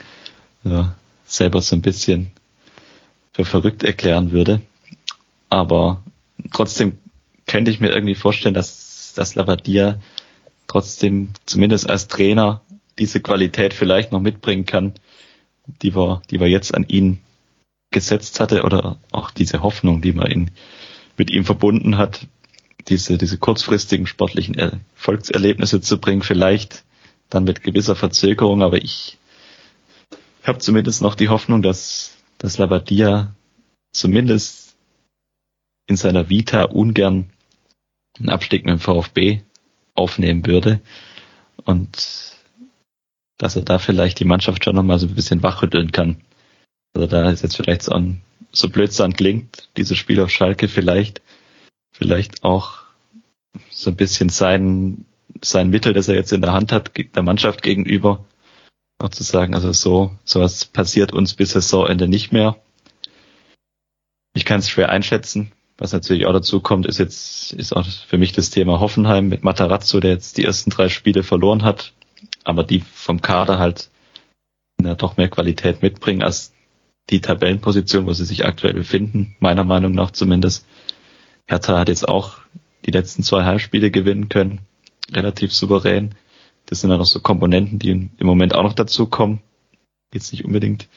ja, 0.65 0.95
selber 1.27 1.61
so 1.61 1.77
ein 1.77 1.83
bisschen 1.83 2.31
für 3.33 3.45
verrückt 3.45 3.83
erklären 3.83 4.33
würde. 4.33 4.61
Aber 5.49 6.03
trotzdem 6.53 6.99
könnte 7.47 7.71
ich 7.71 7.81
mir 7.81 7.91
irgendwie 7.91 8.15
vorstellen, 8.15 8.55
dass, 8.55 9.13
dass 9.15 9.35
Lavadia 9.35 10.01
trotzdem 10.67 11.31
zumindest 11.47 11.89
als 11.89 12.09
Trainer 12.09 12.63
diese 12.99 13.21
Qualität 13.21 13.75
vielleicht 13.75 14.13
noch 14.13 14.21
mitbringen 14.21 14.67
kann, 14.67 14.95
die 15.67 15.95
wir, 15.95 16.23
die 16.31 16.41
wir 16.41 16.49
jetzt 16.49 16.75
an 16.75 16.85
ihn 16.87 17.21
gesetzt 17.91 18.41
hatte 18.41 18.63
oder 18.63 18.99
auch 19.13 19.31
diese 19.31 19.63
Hoffnung, 19.63 20.03
die 20.03 20.13
man 20.13 20.27
in, 20.27 20.51
mit 21.17 21.31
ihm 21.31 21.45
verbunden 21.45 21.97
hat, 21.97 22.27
diese, 22.89 23.17
diese 23.19 23.39
kurzfristigen 23.39 24.07
sportlichen 24.07 24.57
Erfolgserlebnisse 24.57 25.81
zu 25.81 25.99
bringen, 25.99 26.23
vielleicht 26.23 26.85
dann 27.31 27.45
mit 27.45 27.63
gewisser 27.63 27.97
Verzögerung, 27.97 28.63
aber 28.63 28.79
ich 28.79 29.19
habe 30.43 30.59
zumindest 30.59 31.01
noch 31.01 31.15
die 31.15 31.31
Hoffnung, 31.31 31.63
dass, 31.63 32.17
dass 32.39 32.59
Labadia 32.59 33.35
zumindest 33.93 34.77
in 35.87 35.97
seiner 35.97 36.29
Vita 36.29 36.65
ungern 36.65 37.31
einen 38.19 38.29
Abstieg 38.29 38.65
mit 38.65 38.73
dem 38.73 38.81
VfB 38.81 39.41
aufnehmen 39.95 40.47
würde. 40.47 40.81
Und 41.65 42.34
dass 43.39 43.57
er 43.57 43.63
da 43.63 43.79
vielleicht 43.79 44.21
die 44.21 44.25
Mannschaft 44.25 44.65
schon 44.65 44.77
nochmal 44.77 44.99
so 44.99 45.07
ein 45.07 45.15
bisschen 45.15 45.43
wachrütteln 45.43 45.93
kann. 45.93 46.23
Also 46.95 47.07
da 47.07 47.31
ist 47.31 47.43
jetzt 47.43 47.57
vielleicht 47.57 47.83
so, 47.83 47.93
ein, 47.93 48.23
so 48.53 48.69
blödsam 48.69 49.15
klingt, 49.15 49.69
dieses 49.77 49.99
Spiel 49.99 50.21
auf 50.21 50.31
Schalke 50.31 50.69
vielleicht, 50.69 51.23
vielleicht 51.93 52.45
auch 52.45 52.85
so 53.71 53.91
ein 53.91 53.97
bisschen 53.97 54.29
sein, 54.29 55.05
sein 55.43 55.71
Mittel, 55.71 55.93
das 55.93 56.09
er 56.09 56.15
jetzt 56.15 56.33
in 56.33 56.43
der 56.43 56.53
Hand 56.53 56.73
hat, 56.73 56.93
der 56.97 57.23
Mannschaft 57.23 57.63
gegenüber, 57.63 58.25
auch 58.99 59.09
zu 59.09 59.25
sagen, 59.25 59.55
also 59.55 59.73
so, 59.73 60.17
sowas 60.25 60.65
passiert 60.65 61.13
uns 61.13 61.35
bis 61.35 61.51
Saisonende 61.51 62.09
nicht 62.09 62.33
mehr. 62.33 62.57
Ich 64.35 64.45
kann 64.45 64.61
es 64.61 64.69
schwer 64.69 64.91
einschätzen. 64.91 65.53
Was 65.77 65.93
natürlich 65.93 66.27
auch 66.27 66.33
dazu 66.33 66.61
kommt, 66.61 66.87
ist 66.87 66.99
jetzt, 66.99 67.53
ist 67.53 67.73
auch 67.75 67.85
für 67.85 68.19
mich 68.19 68.33
das 68.33 68.51
Thema 68.51 68.79
Hoffenheim 68.79 69.29
mit 69.29 69.43
Matarazzo, 69.43 69.99
der 69.99 70.13
jetzt 70.13 70.37
die 70.37 70.45
ersten 70.45 70.71
drei 70.71 70.89
Spiele 70.89 71.25
verloren 71.25 71.65
hat, 71.65 71.93
aber 72.45 72.63
die 72.63 72.81
vom 72.81 73.21
Kader 73.21 73.59
halt 73.59 73.91
ja, 74.81 74.95
doch 74.95 75.17
mehr 75.17 75.29
Qualität 75.29 75.83
mitbringen 75.83 76.23
als 76.23 76.53
die 77.11 77.21
Tabellenposition, 77.21 78.07
wo 78.07 78.13
sie 78.13 78.25
sich 78.25 78.45
aktuell 78.45 78.75
befinden, 78.75 79.37
meiner 79.41 79.65
Meinung 79.65 79.93
nach 79.93 80.11
zumindest. 80.11 80.67
Hertha 81.47 81.79
hat 81.79 81.89
jetzt 81.89 82.09
auch 82.09 82.39
die 82.87 82.91
letzten 82.91 83.23
zwei 83.23 83.45
Heimspiele 83.45 83.91
gewinnen 83.91 84.29
können, 84.29 84.61
relativ 85.11 85.53
souverän. 85.53 86.15
Das 86.67 86.81
sind 86.81 86.91
dann 86.91 86.99
noch 86.99 87.07
so 87.07 87.21
Komponenten, 87.21 87.79
die 87.79 87.91
im 87.91 88.27
Moment 88.27 88.55
auch 88.55 88.63
noch 88.63 88.73
dazu 88.73 89.07
kommen. 89.07 89.43
Jetzt 90.13 90.33
nicht 90.33 90.45
unbedingt 90.45 90.89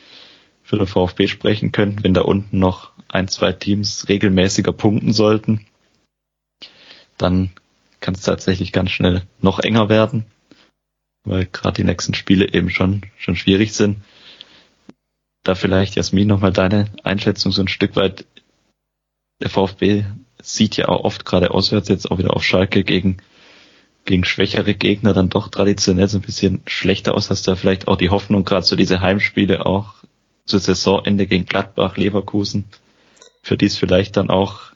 für 0.63 0.77
den 0.77 0.87
VfB 0.87 1.27
sprechen 1.27 1.71
können, 1.71 2.03
wenn 2.03 2.13
da 2.13 2.21
unten 2.21 2.59
noch 2.59 2.91
ein, 3.07 3.27
zwei 3.27 3.53
Teams 3.53 4.07
regelmäßiger 4.09 4.73
punkten 4.73 5.13
sollten, 5.13 5.65
dann 7.17 7.51
kann 7.99 8.13
es 8.13 8.21
tatsächlich 8.21 8.71
ganz 8.71 8.91
schnell 8.91 9.23
noch 9.41 9.59
enger 9.59 9.89
werden, 9.89 10.25
weil 11.27 11.45
gerade 11.45 11.75
die 11.75 11.83
nächsten 11.83 12.13
Spiele 12.13 12.53
eben 12.53 12.69
schon, 12.69 13.03
schon 13.17 13.35
schwierig 13.35 13.73
sind. 13.73 13.97
Da 15.43 15.55
vielleicht, 15.55 15.95
Jasmin, 15.95 16.27
nochmal 16.27 16.51
deine 16.51 16.89
Einschätzung 17.03 17.51
so 17.51 17.61
ein 17.61 17.67
Stück 17.67 17.95
weit. 17.95 18.25
Der 19.41 19.49
VfB 19.49 20.05
sieht 20.41 20.77
ja 20.77 20.87
auch 20.89 21.03
oft 21.03 21.25
gerade 21.25 21.51
auswärts 21.51 21.89
jetzt 21.89 22.09
auch 22.09 22.17
wieder 22.17 22.35
auf 22.35 22.43
Schalke 22.43 22.83
gegen 22.83 23.17
gegen 24.07 24.23
schwächere 24.23 24.73
Gegner 24.73 25.13
dann 25.13 25.29
doch 25.29 25.49
traditionell 25.49 26.07
so 26.07 26.17
ein 26.17 26.21
bisschen 26.21 26.61
schlechter 26.65 27.13
aus. 27.13 27.29
Hast 27.29 27.45
du 27.45 27.51
da 27.51 27.55
vielleicht 27.55 27.87
auch 27.87 27.97
die 27.97 28.09
Hoffnung, 28.09 28.45
gerade 28.45 28.65
so 28.65 28.75
diese 28.75 29.01
Heimspiele 29.01 29.65
auch 29.65 29.95
zu 30.45 30.57
Saisonende 30.57 31.27
gegen 31.27 31.45
Gladbach, 31.45 31.97
Leverkusen, 31.97 32.65
für 33.43 33.57
die 33.57 33.65
es 33.65 33.77
vielleicht 33.77 34.15
dann 34.15 34.29
auch, 34.29 34.71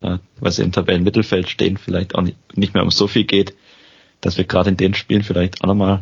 äh, 0.00 0.16
weil 0.40 0.50
sie 0.50 0.62
im 0.62 0.72
Tabellenmittelfeld 0.72 1.48
stehen, 1.48 1.76
vielleicht 1.76 2.14
auch 2.14 2.22
nicht, 2.22 2.38
nicht 2.56 2.72
mehr 2.72 2.82
um 2.82 2.90
so 2.90 3.06
viel 3.06 3.24
geht, 3.24 3.54
dass 4.20 4.36
wir 4.36 4.44
gerade 4.44 4.70
in 4.70 4.76
den 4.76 4.94
Spielen 4.94 5.22
vielleicht 5.22 5.62
auch 5.62 5.68
nochmal 5.68 6.00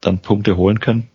dann 0.00 0.20
Punkte 0.20 0.56
holen 0.56 0.80
können? 0.80 1.08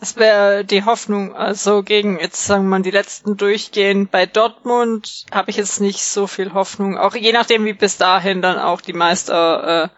Das 0.00 0.16
wäre 0.16 0.64
die 0.64 0.84
Hoffnung. 0.84 1.36
Also 1.36 1.82
gegen 1.82 2.18
jetzt 2.18 2.46
sagen 2.46 2.64
wir 2.64 2.70
mal 2.70 2.82
die 2.82 2.90
letzten 2.90 3.36
durchgehen. 3.36 4.08
Bei 4.08 4.24
Dortmund 4.24 5.26
habe 5.30 5.50
ich 5.50 5.58
jetzt 5.58 5.80
nicht 5.80 6.02
so 6.04 6.26
viel 6.26 6.54
Hoffnung. 6.54 6.96
Auch 6.96 7.14
je 7.14 7.32
nachdem, 7.32 7.66
wie 7.66 7.74
bis 7.74 7.98
dahin 7.98 8.40
dann 8.40 8.58
auch 8.58 8.80
die 8.80 8.94
Meister, 8.94 9.84
äh, 9.84 9.88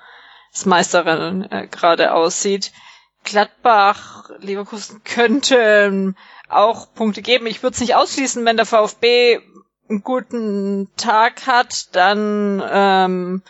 das 0.53 0.67
Meisterrennen 0.67 1.51
äh, 1.51 1.69
gerade 1.69 2.15
aussieht. 2.15 2.73
Gladbach, 3.23 4.31
Leverkusen 4.41 5.03
könnte 5.05 6.15
auch 6.49 6.93
Punkte 6.95 7.23
geben. 7.23 7.47
Ich 7.47 7.63
würde 7.63 7.75
es 7.75 7.81
nicht 7.81 7.95
ausschließen, 7.95 8.45
wenn 8.45 8.57
der 8.57 8.67
VfB 8.67 9.39
einen 9.89 10.03
guten 10.03 10.89
Tag 10.97 11.47
hat, 11.47 11.95
dann 11.95 12.63
ähm, 12.69 13.43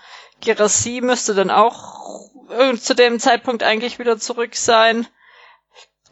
Gerassi 0.42 1.00
müsste 1.02 1.34
dann 1.34 1.50
auch 1.50 2.30
zu 2.78 2.94
dem 2.94 3.18
Zeitpunkt 3.18 3.62
eigentlich 3.62 3.98
wieder 3.98 4.18
zurück 4.18 4.54
sein. 4.54 5.06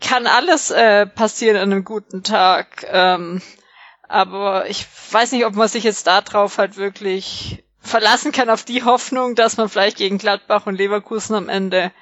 Kann 0.00 0.26
alles 0.26 0.70
äh, 0.70 1.06
passieren 1.06 1.56
an 1.56 1.72
einem 1.72 1.84
guten 1.84 2.22
Tag. 2.22 2.86
Ähm, 2.88 3.42
aber 4.08 4.68
ich 4.68 4.86
weiß 5.12 5.32
nicht, 5.32 5.44
ob 5.44 5.54
man 5.54 5.68
sich 5.68 5.84
jetzt 5.84 6.06
darauf 6.06 6.58
halt 6.58 6.76
wirklich 6.76 7.64
verlassen 7.78 8.32
kann, 8.32 8.50
auf 8.50 8.64
die 8.64 8.84
Hoffnung, 8.84 9.34
dass 9.34 9.56
man 9.56 9.68
vielleicht 9.68 9.98
gegen 9.98 10.18
Gladbach 10.18 10.66
und 10.66 10.76
Leverkusen 10.76 11.34
am 11.34 11.48
Ende 11.48 11.92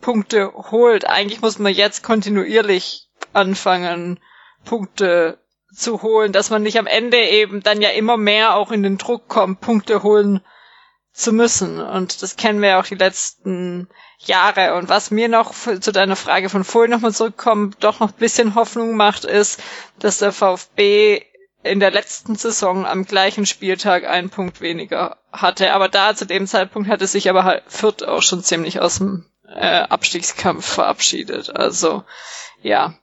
Punkte 0.00 0.52
holt. 0.70 1.06
Eigentlich 1.08 1.40
muss 1.40 1.58
man 1.58 1.72
jetzt 1.72 2.02
kontinuierlich 2.02 3.08
anfangen, 3.32 4.18
Punkte 4.64 5.38
zu 5.72 6.02
holen, 6.02 6.32
dass 6.32 6.50
man 6.50 6.62
nicht 6.62 6.78
am 6.78 6.86
Ende 6.86 7.18
eben 7.18 7.62
dann 7.62 7.80
ja 7.80 7.90
immer 7.90 8.16
mehr 8.16 8.56
auch 8.56 8.72
in 8.72 8.82
den 8.82 8.98
Druck 8.98 9.28
kommt, 9.28 9.60
Punkte 9.60 10.02
holen 10.02 10.40
zu 11.12 11.32
müssen. 11.32 11.80
Und 11.80 12.22
das 12.22 12.36
kennen 12.36 12.60
wir 12.60 12.70
ja 12.70 12.80
auch 12.80 12.86
die 12.86 12.94
letzten 12.94 13.88
Jahre. 14.18 14.74
Und 14.74 14.88
was 14.88 15.10
mir 15.10 15.28
noch 15.28 15.52
zu 15.52 15.92
deiner 15.92 16.16
Frage 16.16 16.48
von 16.48 16.64
vorhin 16.64 16.90
nochmal 16.90 17.12
zurückkommt, 17.12 17.76
doch 17.80 18.00
noch 18.00 18.10
ein 18.10 18.18
bisschen 18.18 18.54
Hoffnung 18.54 18.96
macht, 18.96 19.24
ist, 19.24 19.62
dass 19.98 20.18
der 20.18 20.32
VfB 20.32 21.22
in 21.64 21.80
der 21.80 21.90
letzten 21.90 22.34
Saison 22.34 22.86
am 22.86 23.04
gleichen 23.04 23.46
Spieltag 23.46 24.04
einen 24.04 24.30
Punkt 24.30 24.60
weniger 24.60 25.18
hatte. 25.32 25.72
Aber 25.72 25.88
da 25.88 26.14
zu 26.14 26.26
dem 26.26 26.46
Zeitpunkt 26.46 26.88
hatte 26.88 27.06
sich 27.06 27.28
aber 27.30 27.44
halt 27.44 27.62
Fürth 27.68 28.02
auch 28.02 28.22
schon 28.22 28.42
ziemlich 28.42 28.80
aus 28.80 28.98
dem 28.98 29.26
äh, 29.46 29.82
Abstiegskampf 29.82 30.66
verabschiedet. 30.66 31.54
Also 31.54 32.04
ja, 32.62 32.94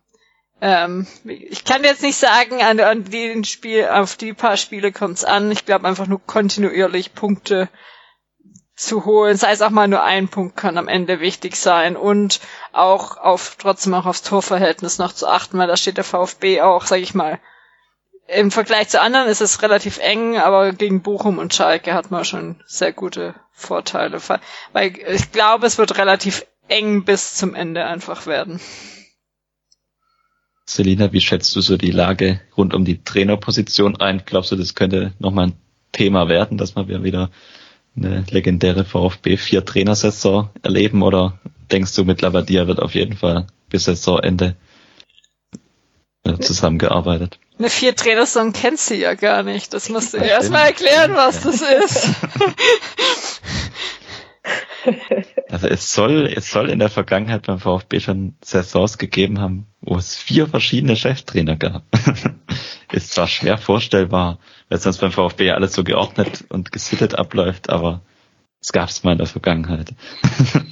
ähm, 0.62 1.08
ich 1.24 1.64
kann 1.64 1.84
jetzt 1.84 2.02
nicht 2.02 2.18
sagen, 2.18 2.62
an, 2.62 2.80
an 2.80 3.06
den 3.06 3.46
Spiel, 3.46 3.88
auf 3.88 4.18
die 4.18 4.34
paar 4.34 4.58
Spiele 4.58 4.92
kommt's 4.92 5.24
an. 5.24 5.52
Ich 5.52 5.66
glaube 5.66 5.88
einfach 5.88 6.08
nur 6.08 6.22
kontinuierlich 6.26 7.14
Punkte 7.14 7.70
zu 8.80 9.04
holen, 9.04 9.36
sei 9.36 9.52
es 9.52 9.62
auch 9.62 9.72
mal 9.72 9.90
nur 9.90 10.04
ein 10.04 10.30
Punkt 10.30 10.56
kann 10.56 10.78
am 10.78 10.88
Ende 10.88 11.20
wichtig 11.20 11.58
sein 11.58 11.98
und 11.98 12.40
auch 12.72 13.18
auf 13.18 13.58
trotzdem 13.60 13.94
auch 13.94 14.06
aufs 14.06 14.22
Torverhältnis 14.22 14.98
noch 14.98 15.12
zu 15.12 15.28
achten, 15.28 15.58
weil 15.58 15.68
da 15.68 15.76
steht 15.76 15.98
der 15.98 16.06
VfB 16.06 16.62
auch, 16.62 16.86
sag 16.86 17.00
ich 17.00 17.14
mal, 17.14 17.40
im 18.28 18.52
Vergleich 18.52 18.88
zu 18.88 19.02
anderen 19.02 19.28
ist 19.28 19.42
es 19.42 19.62
relativ 19.64 19.98
eng, 19.98 20.38
aber 20.38 20.72
gegen 20.72 21.02
Bochum 21.02 21.40
und 21.40 21.54
Schalke 21.54 21.94
hat 21.94 22.10
man 22.10 22.24
schon 22.24 22.64
sehr 22.66 22.94
gute 22.94 23.36
Vorteile, 23.52 24.20
weil 24.72 24.94
ich 25.12 25.32
glaube, 25.32 25.66
es 25.68 25.78
wird 25.78 25.98
relativ 25.98 26.46
eng 26.70 27.04
bis 27.04 27.36
zum 27.36 27.56
Ende 27.56 27.86
einfach 27.86 28.28
werden. 28.28 28.62
Selina, 30.66 31.12
wie 31.12 31.22
schätzt 31.22 31.54
du 31.56 31.62
so 31.62 31.76
die 31.76 31.92
Lage 31.92 32.40
rund 32.56 32.74
um 32.74 32.86
die 32.86 33.04
Trainerposition 33.04 34.00
ein? 34.00 34.22
Glaubst 34.26 34.52
du, 34.52 34.56
das 34.56 34.76
könnte 34.76 35.14
nochmal 35.20 35.48
ein 35.48 35.58
Thema 35.92 36.30
werden, 36.30 36.58
dass 36.58 36.76
wir 36.76 37.04
wieder 37.04 37.32
eine 38.04 38.24
legendäre 38.30 38.86
VfB 38.86 39.38
vier 39.38 39.66
Trainersaison 39.66 40.50
erleben 40.62 41.02
oder 41.02 41.40
denkst 41.72 41.96
du 41.96 42.04
mit 42.04 42.22
Labadia 42.22 42.68
wird 42.68 42.82
auf 42.82 42.96
jeden 42.96 43.16
Fall 43.16 43.48
bis 43.70 43.86
Saisonende 43.86 44.56
zusammengearbeitet? 46.40 47.40
Eine 47.58 47.70
vier 47.70 47.96
Trainersaison 47.96 48.54
kennt 48.54 48.80
sie 48.80 48.96
ja 48.96 49.16
gar 49.16 49.44
nicht. 49.44 49.74
Das 49.74 49.90
musst 49.90 50.14
du 50.14 50.18
erstmal 50.18 50.68
erklären, 50.68 51.14
was 51.16 51.42
das 51.42 51.62
ist. 51.62 52.10
Also 55.50 55.68
es 55.68 55.94
soll, 55.94 56.32
es 56.34 56.50
soll 56.50 56.70
in 56.70 56.80
der 56.80 56.90
Vergangenheit 56.90 57.48
beim 57.48 57.60
VfB 57.60 58.00
schon 58.00 58.36
Saisons 58.44 58.98
gegeben 58.98 59.40
haben, 59.40 59.68
wo 59.82 59.98
es 59.98 60.16
vier 60.16 60.48
verschiedene 60.48 60.96
Cheftrainer 60.96 61.56
gab. 61.56 61.84
Ist 62.92 63.14
zwar 63.14 63.28
schwer 63.28 63.58
vorstellbar, 63.58 64.40
weil 64.70 64.80
sonst 64.80 65.00
beim 65.00 65.12
VfB 65.12 65.48
ja 65.48 65.56
alles 65.56 65.74
so 65.74 65.84
geordnet 65.84 66.46
und 66.50 66.72
gesittet 66.72 67.16
abläuft, 67.16 67.70
aber 67.70 68.02
es 68.62 68.72
gab 68.72 68.90
es 68.90 69.04
mal 69.04 69.14
in 69.14 69.18
der 69.18 69.28
Vergangenheit. 69.28 69.94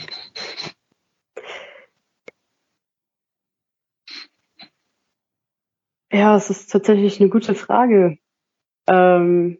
Ja, 6.12 6.38
es 6.38 6.50
ist 6.50 6.72
tatsächlich 6.72 7.20
eine 7.20 7.30
gute 7.30 7.54
Frage. 7.54 8.18
Ähm, 8.88 9.60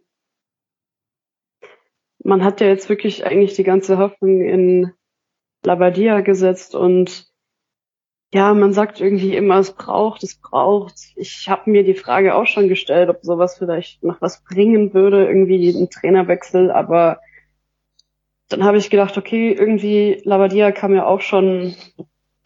man 2.24 2.44
hat 2.44 2.62
ja 2.62 2.68
jetzt 2.68 2.90
wirklich 2.90 3.26
eigentlich 3.26 3.56
die 3.56 3.64
ganze 3.64 3.98
Hoffnung 3.98 4.42
in 4.42 4.94
Labadia 5.66 6.22
gesetzt 6.22 6.74
und 6.74 7.28
ja, 8.34 8.54
man 8.54 8.74
sagt 8.74 9.00
irgendwie 9.00 9.36
immer, 9.36 9.58
es 9.60 9.72
braucht, 9.72 10.24
es 10.24 10.36
braucht. 10.36 10.96
Ich 11.16 11.48
habe 11.50 11.70
mir 11.72 11.84
die 11.84 11.94
Frage 11.94 12.36
auch 12.36 12.46
schon 12.46 12.68
gestellt, 12.68 13.10
ob 13.10 13.20
sowas 13.24 13.58
vielleicht 13.58 14.04
noch 14.04 14.22
was 14.22 14.44
bringen 14.44 14.94
würde, 14.94 15.26
irgendwie 15.28 15.70
ein 15.70 15.90
Trainerwechsel, 15.90 16.72
aber 16.72 17.22
dann 18.50 18.64
habe 18.64 18.78
ich 18.78 18.90
gedacht, 18.90 19.18
okay, 19.18 19.52
irgendwie 19.52 20.22
Labadia 20.24 20.72
kam 20.72 20.94
ja 20.94 21.06
auch 21.06 21.22
schon 21.22 21.76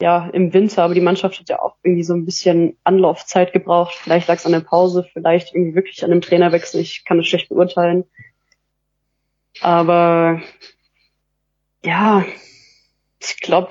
ja 0.01 0.27
im 0.33 0.53
Winter, 0.53 0.83
aber 0.83 0.95
die 0.95 1.01
Mannschaft 1.01 1.39
hat 1.39 1.49
ja 1.49 1.61
auch 1.61 1.75
irgendwie 1.83 2.03
so 2.03 2.13
ein 2.13 2.25
bisschen 2.25 2.77
Anlaufzeit 2.83 3.53
gebraucht. 3.53 3.93
Vielleicht 3.95 4.27
lag 4.27 4.37
es 4.37 4.45
an 4.45 4.51
der 4.51 4.61
Pause, 4.61 5.07
vielleicht 5.13 5.53
irgendwie 5.53 5.75
wirklich 5.75 6.03
an 6.03 6.09
dem 6.09 6.21
Trainerwechsel. 6.21 6.81
Ich 6.81 7.05
kann 7.05 7.19
es 7.19 7.27
schlecht 7.27 7.49
beurteilen. 7.49 8.05
Aber 9.61 10.41
ja, 11.83 12.25
ich 13.19 13.39
glaube, 13.39 13.69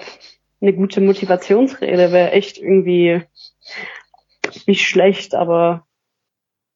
eine 0.61 0.73
gute 0.75 1.01
Motivationsrede 1.01 2.13
wäre 2.13 2.33
echt 2.33 2.59
irgendwie 2.59 3.23
nicht 4.67 4.87
schlecht, 4.87 5.35
aber 5.35 5.87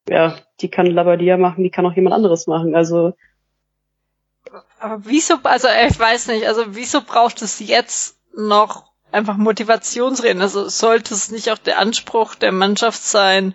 ja, 0.09 0.37
die 0.61 0.71
kann 0.71 0.87
Labadia 0.87 1.37
machen, 1.37 1.65
die 1.65 1.71
kann 1.71 1.87
auch 1.87 1.95
jemand 1.95 2.15
anderes 2.15 2.47
machen. 2.47 2.75
Also 2.75 3.15
aber 4.79 5.07
wieso, 5.07 5.37
also 5.43 5.69
ich 5.89 5.99
weiß 5.99 6.29
nicht, 6.29 6.47
also 6.47 6.63
wieso 6.69 7.01
braucht 7.01 7.41
es 7.43 7.59
jetzt 7.59 8.19
noch 8.37 8.85
einfach 9.13 9.37
Motivationsreden? 9.37 10.43
Also 10.43 10.69
sollte 10.69 11.15
es 11.15 11.31
nicht 11.31 11.51
auch 11.51 11.59
der 11.59 11.79
Anspruch 11.79 12.35
der 12.35 12.53
Mannschaft 12.53 13.03
sein, 13.03 13.55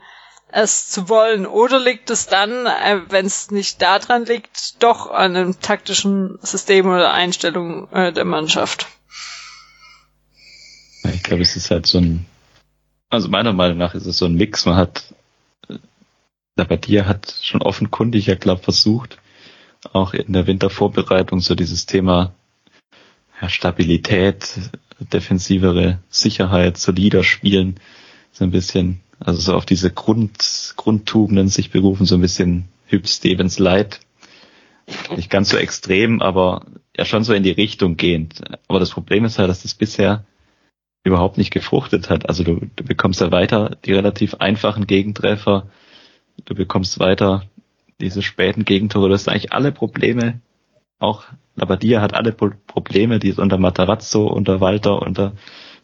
es 0.51 0.89
zu 0.89 1.07
wollen? 1.09 1.45
Oder 1.45 1.79
liegt 1.79 2.09
es 2.09 2.25
dann, 2.25 2.65
äh, 2.65 3.01
wenn 3.09 3.25
es 3.27 3.51
nicht 3.51 3.81
daran 3.81 4.25
liegt, 4.25 4.81
doch 4.81 5.11
an 5.11 5.35
einem 5.35 5.59
taktischen 5.61 6.39
System 6.41 6.87
oder 6.87 7.13
Einstellung 7.13 7.91
äh, 7.91 8.11
der 8.11 8.25
Mannschaft? 8.25 8.87
Ich 11.13 11.23
glaube, 11.23 11.43
es 11.43 11.55
ist 11.55 11.71
halt 11.71 11.85
so 11.85 11.99
ein, 11.99 12.25
also 13.09 13.29
meiner 13.29 13.53
Meinung 13.53 13.77
nach 13.77 13.95
ist 13.95 14.05
es 14.05 14.17
so 14.17 14.25
ein 14.25 14.35
Mix. 14.35 14.65
Man 14.65 14.75
hat, 14.75 15.13
der 16.57 16.65
bei 16.65 16.77
dir 16.77 17.07
hat 17.07 17.33
schon 17.41 17.61
offenkundig, 17.61 18.27
ja 18.27 18.35
glaube 18.35 18.61
versucht, 18.61 19.17
auch 19.93 20.13
in 20.13 20.33
der 20.33 20.47
Wintervorbereitung 20.47 21.39
so 21.39 21.55
dieses 21.55 21.85
Thema 21.85 22.33
ja, 23.41 23.49
Stabilität, 23.49 24.59
defensivere 24.99 25.99
Sicherheit, 26.09 26.77
solider 26.77 27.23
Spielen, 27.23 27.79
so 28.31 28.43
ein 28.43 28.51
bisschen, 28.51 28.99
also 29.19 29.39
so 29.39 29.55
auf 29.55 29.65
diese 29.65 29.91
Grund, 29.91 30.73
Grundtugenden 30.75 31.47
sich 31.47 31.71
berufen, 31.71 32.05
so 32.05 32.15
ein 32.15 32.21
bisschen 32.21 32.65
Hüb 32.87 33.07
Stevens 33.07 33.59
Light. 33.59 34.01
Nicht 35.15 35.29
ganz 35.29 35.49
so 35.49 35.57
extrem, 35.57 36.21
aber 36.21 36.65
ja 36.97 37.05
schon 37.05 37.23
so 37.23 37.33
in 37.33 37.43
die 37.43 37.51
Richtung 37.51 37.95
gehend. 37.95 38.41
Aber 38.67 38.79
das 38.79 38.89
Problem 38.89 39.23
ist 39.23 39.37
halt, 39.37 39.49
dass 39.49 39.61
das 39.61 39.75
bisher 39.75 40.25
überhaupt 41.03 41.37
nicht 41.37 41.51
gefruchtet 41.51 42.09
hat. 42.09 42.27
Also 42.27 42.43
du, 42.43 42.61
du 42.75 42.83
bekommst 42.83 43.21
ja 43.21 43.31
weiter 43.31 43.77
die 43.85 43.93
relativ 43.93 44.35
einfachen 44.35 44.87
Gegentreffer, 44.87 45.67
du 46.45 46.55
bekommst 46.55 46.99
weiter 46.99 47.43
diese 47.99 48.21
späten 48.21 48.65
Gegentore, 48.65 49.09
das 49.09 49.23
sind 49.23 49.33
eigentlich 49.33 49.53
alle 49.53 49.71
Probleme, 49.71 50.41
auch 50.99 51.25
Labadia 51.55 52.01
hat 52.01 52.13
alle 52.13 52.31
Probleme, 52.31 53.19
die 53.19 53.29
es 53.29 53.39
unter 53.39 53.57
Matarazzo, 53.57 54.27
unter 54.27 54.61
Walter, 54.61 55.01
unter 55.01 55.33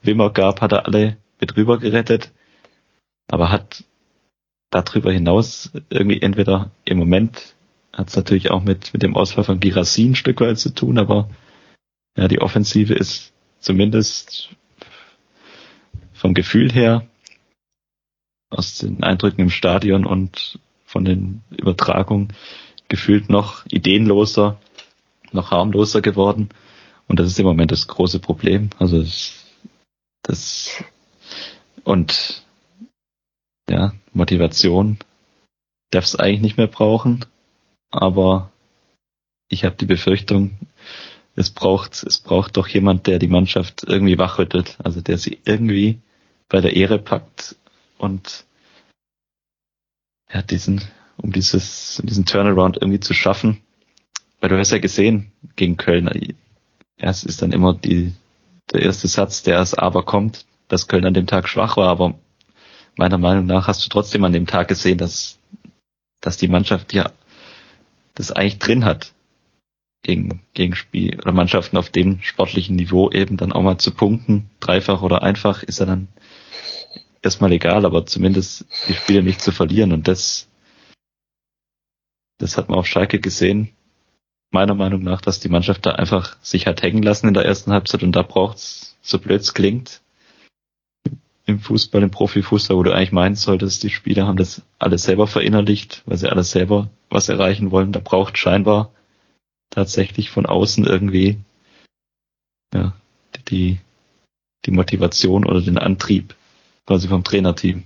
Wimmer 0.02 0.30
gab, 0.30 0.62
hat 0.62 0.72
er 0.72 0.86
alle 0.86 1.18
mit 1.40 1.58
rüber 1.58 1.80
gerettet, 1.80 2.32
aber 3.30 3.52
hat 3.52 3.84
darüber 4.70 5.12
hinaus 5.12 5.72
irgendwie 5.90 6.22
entweder 6.22 6.72
im 6.86 6.98
Moment 6.98 7.56
hat 7.94 8.10
es 8.10 8.16
natürlich 8.16 8.52
auch 8.52 8.64
mit, 8.64 8.94
mit 8.94 9.04
dem 9.04 9.16
Ausfall 9.16 9.46
von 9.46 9.60
Girassin 9.60 10.12
ein 10.12 10.16
Stück 10.16 10.42
weit 10.42 10.60
zu 10.60 10.74
tun, 10.74 10.98
aber 10.98 11.30
ja, 12.18 12.28
die 12.28 12.42
Offensive 12.42 12.94
ist 12.94 13.34
zumindest 13.60 14.50
vom 16.16 16.34
Gefühl 16.34 16.72
her, 16.72 17.06
aus 18.50 18.78
den 18.80 19.04
Eindrücken 19.04 19.42
im 19.42 19.50
Stadion 19.50 20.06
und 20.06 20.60
von 20.86 21.06
den 21.06 21.44
Übertragungen 21.52 22.34
gefühlt 22.88 23.30
noch 23.30 23.66
ideenloser, 23.68 24.60
noch 25.32 25.52
harmloser 25.52 26.02
geworden. 26.02 26.50
Und 27.08 27.20
das 27.20 27.28
ist 27.28 27.40
im 27.40 27.46
Moment 27.46 27.72
das 27.72 27.88
große 27.88 28.20
Problem. 28.20 28.70
Also 28.80 29.02
das, 29.02 29.46
das 30.24 30.84
und 31.84 32.44
ja, 33.70 33.94
Motivation 34.14 34.98
darf 35.92 36.06
es 36.06 36.16
eigentlich 36.16 36.42
nicht 36.42 36.58
mehr 36.58 36.68
brauchen, 36.68 37.26
aber 37.92 38.52
ich 39.50 39.64
habe 39.66 39.76
die 39.76 39.86
Befürchtung, 39.86 40.58
es 41.36 41.50
braucht, 41.50 42.04
es 42.04 42.20
braucht 42.20 42.58
doch 42.58 42.68
jemand, 42.68 43.08
der 43.08 43.20
die 43.20 43.28
Mannschaft 43.28 43.84
irgendwie 43.86 44.18
wachrüttelt, 44.18 44.78
also 44.84 45.02
der 45.02 45.18
sie 45.18 45.40
irgendwie 45.46 46.00
bei 46.48 46.62
der 46.62 46.76
Ehre 46.76 47.00
packt 47.00 47.56
und 47.98 48.46
ja, 50.34 50.42
diesen, 50.42 50.82
um 51.18 51.32
dieses, 51.32 52.02
diesen 52.04 52.26
Turnaround 52.26 52.78
irgendwie 52.78 53.00
zu 53.00 53.14
schaffen. 53.14 53.62
weil 54.40 54.50
du 54.50 54.58
hast 54.58 54.72
ja 54.72 54.80
gesehen 54.80 55.32
gegen 55.56 55.78
Köln, 55.78 56.36
es 56.98 57.24
ist 57.24 57.42
dann 57.42 57.52
immer 57.52 57.74
die, 57.74 58.14
der 58.72 58.82
erste 58.82 59.08
Satz, 59.08 59.44
der 59.44 59.60
als 59.60 59.74
Aber 59.74 60.04
kommt, 60.04 60.46
dass 60.68 60.88
Köln 60.88 61.06
an 61.06 61.14
dem 61.14 61.28
Tag 61.28 61.50
schwach 61.50 61.78
war, 61.78 61.90
aber 61.90 62.16
meiner 62.96 63.18
Meinung 63.18 63.46
nach 63.46 63.68
hast 63.68 63.86
du 63.86 63.90
trotzdem 63.90 64.24
an 64.24 64.34
dem 64.34 64.48
Tag 64.48 64.68
gesehen, 64.68 64.98
dass, 64.98 65.38
dass 66.22 66.38
die 66.38 66.48
Mannschaft 66.48 66.94
ja 66.94 67.12
das 68.14 68.32
eigentlich 68.32 68.60
drin 68.60 68.86
hat, 68.86 69.15
gegen, 70.06 70.42
gegen 70.54 70.76
Spiel 70.76 71.20
oder 71.20 71.32
Mannschaften 71.32 71.78
auf 71.78 71.90
dem 71.90 72.22
sportlichen 72.22 72.76
Niveau 72.76 73.10
eben 73.10 73.38
dann 73.38 73.52
auch 73.52 73.64
mal 73.64 73.80
zu 73.80 73.92
punkten, 73.92 74.52
dreifach 74.60 75.02
oder 75.02 75.24
einfach, 75.24 75.64
ist 75.64 75.80
ja 75.80 75.88
dann 75.88 76.10
erstmal 77.24 77.52
egal, 77.52 77.86
aber 77.86 78.06
zumindest 78.06 78.66
die 78.88 78.94
Spiele 78.94 79.24
nicht 79.24 79.42
zu 79.42 79.52
verlieren 79.52 79.92
und 79.92 80.08
das, 80.08 80.48
das 82.38 82.56
hat 82.56 82.70
man 82.70 82.78
auf 82.78 82.86
Schalke 82.86 83.20
gesehen, 83.20 83.72
meiner 84.52 84.76
Meinung 84.76 85.02
nach, 85.02 85.22
dass 85.22 85.40
die 85.40 85.50
Mannschaft 85.50 85.88
da 85.88 85.94
einfach 85.94 86.38
sich 86.44 86.68
hat 86.68 86.84
hängen 86.84 87.02
lassen 87.02 87.28
in 87.28 87.34
der 87.34 87.46
ersten 87.46 87.72
Halbzeit 87.72 88.04
und 88.04 88.12
da 88.12 88.22
braucht's, 88.22 88.96
so 89.02 89.18
blöd 89.18 89.42
es 89.42 89.56
klingt, 89.56 90.02
im 91.48 91.60
Fußball, 91.60 92.04
im 92.04 92.12
Profifußball, 92.12 92.78
wo 92.78 92.84
du 92.84 92.94
eigentlich 92.94 93.12
meinen 93.12 93.36
solltest, 93.36 93.82
die 93.82 93.90
Spieler 93.90 94.28
haben 94.28 94.38
das 94.38 94.62
alles 94.78 95.04
selber 95.04 95.26
verinnerlicht, 95.26 96.04
weil 96.06 96.18
sie 96.18 96.30
alles 96.30 96.52
selber 96.52 96.90
was 97.10 97.30
erreichen 97.30 97.72
wollen. 97.72 97.92
Da 97.92 98.00
braucht 98.00 98.38
scheinbar 98.38 98.92
tatsächlich 99.70 100.30
von 100.30 100.46
außen 100.46 100.86
irgendwie 100.86 101.38
ja, 102.74 102.94
die, 103.50 103.80
die 104.66 104.72
Motivation 104.72 105.46
oder 105.46 105.62
den 105.62 105.78
Antrieb 105.78 106.36
quasi 106.86 107.08
vom 107.08 107.24
Trainerteam. 107.24 107.84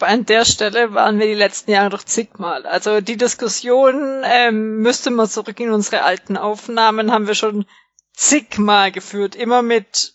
An 0.00 0.26
der 0.26 0.44
Stelle 0.44 0.92
waren 0.92 1.18
wir 1.18 1.26
die 1.26 1.34
letzten 1.34 1.70
Jahre 1.70 1.90
doch 1.90 2.02
zigmal. 2.02 2.66
Also 2.66 3.00
die 3.00 3.16
Diskussion 3.16 4.22
ähm, 4.24 4.78
müsste 4.78 5.10
man 5.10 5.28
zurück 5.28 5.58
in 5.60 5.70
unsere 5.70 6.02
alten 6.02 6.36
Aufnahmen, 6.36 7.12
haben 7.12 7.26
wir 7.26 7.34
schon 7.34 7.64
zigmal 8.12 8.92
geführt. 8.92 9.34
Immer 9.36 9.62
mit 9.62 10.13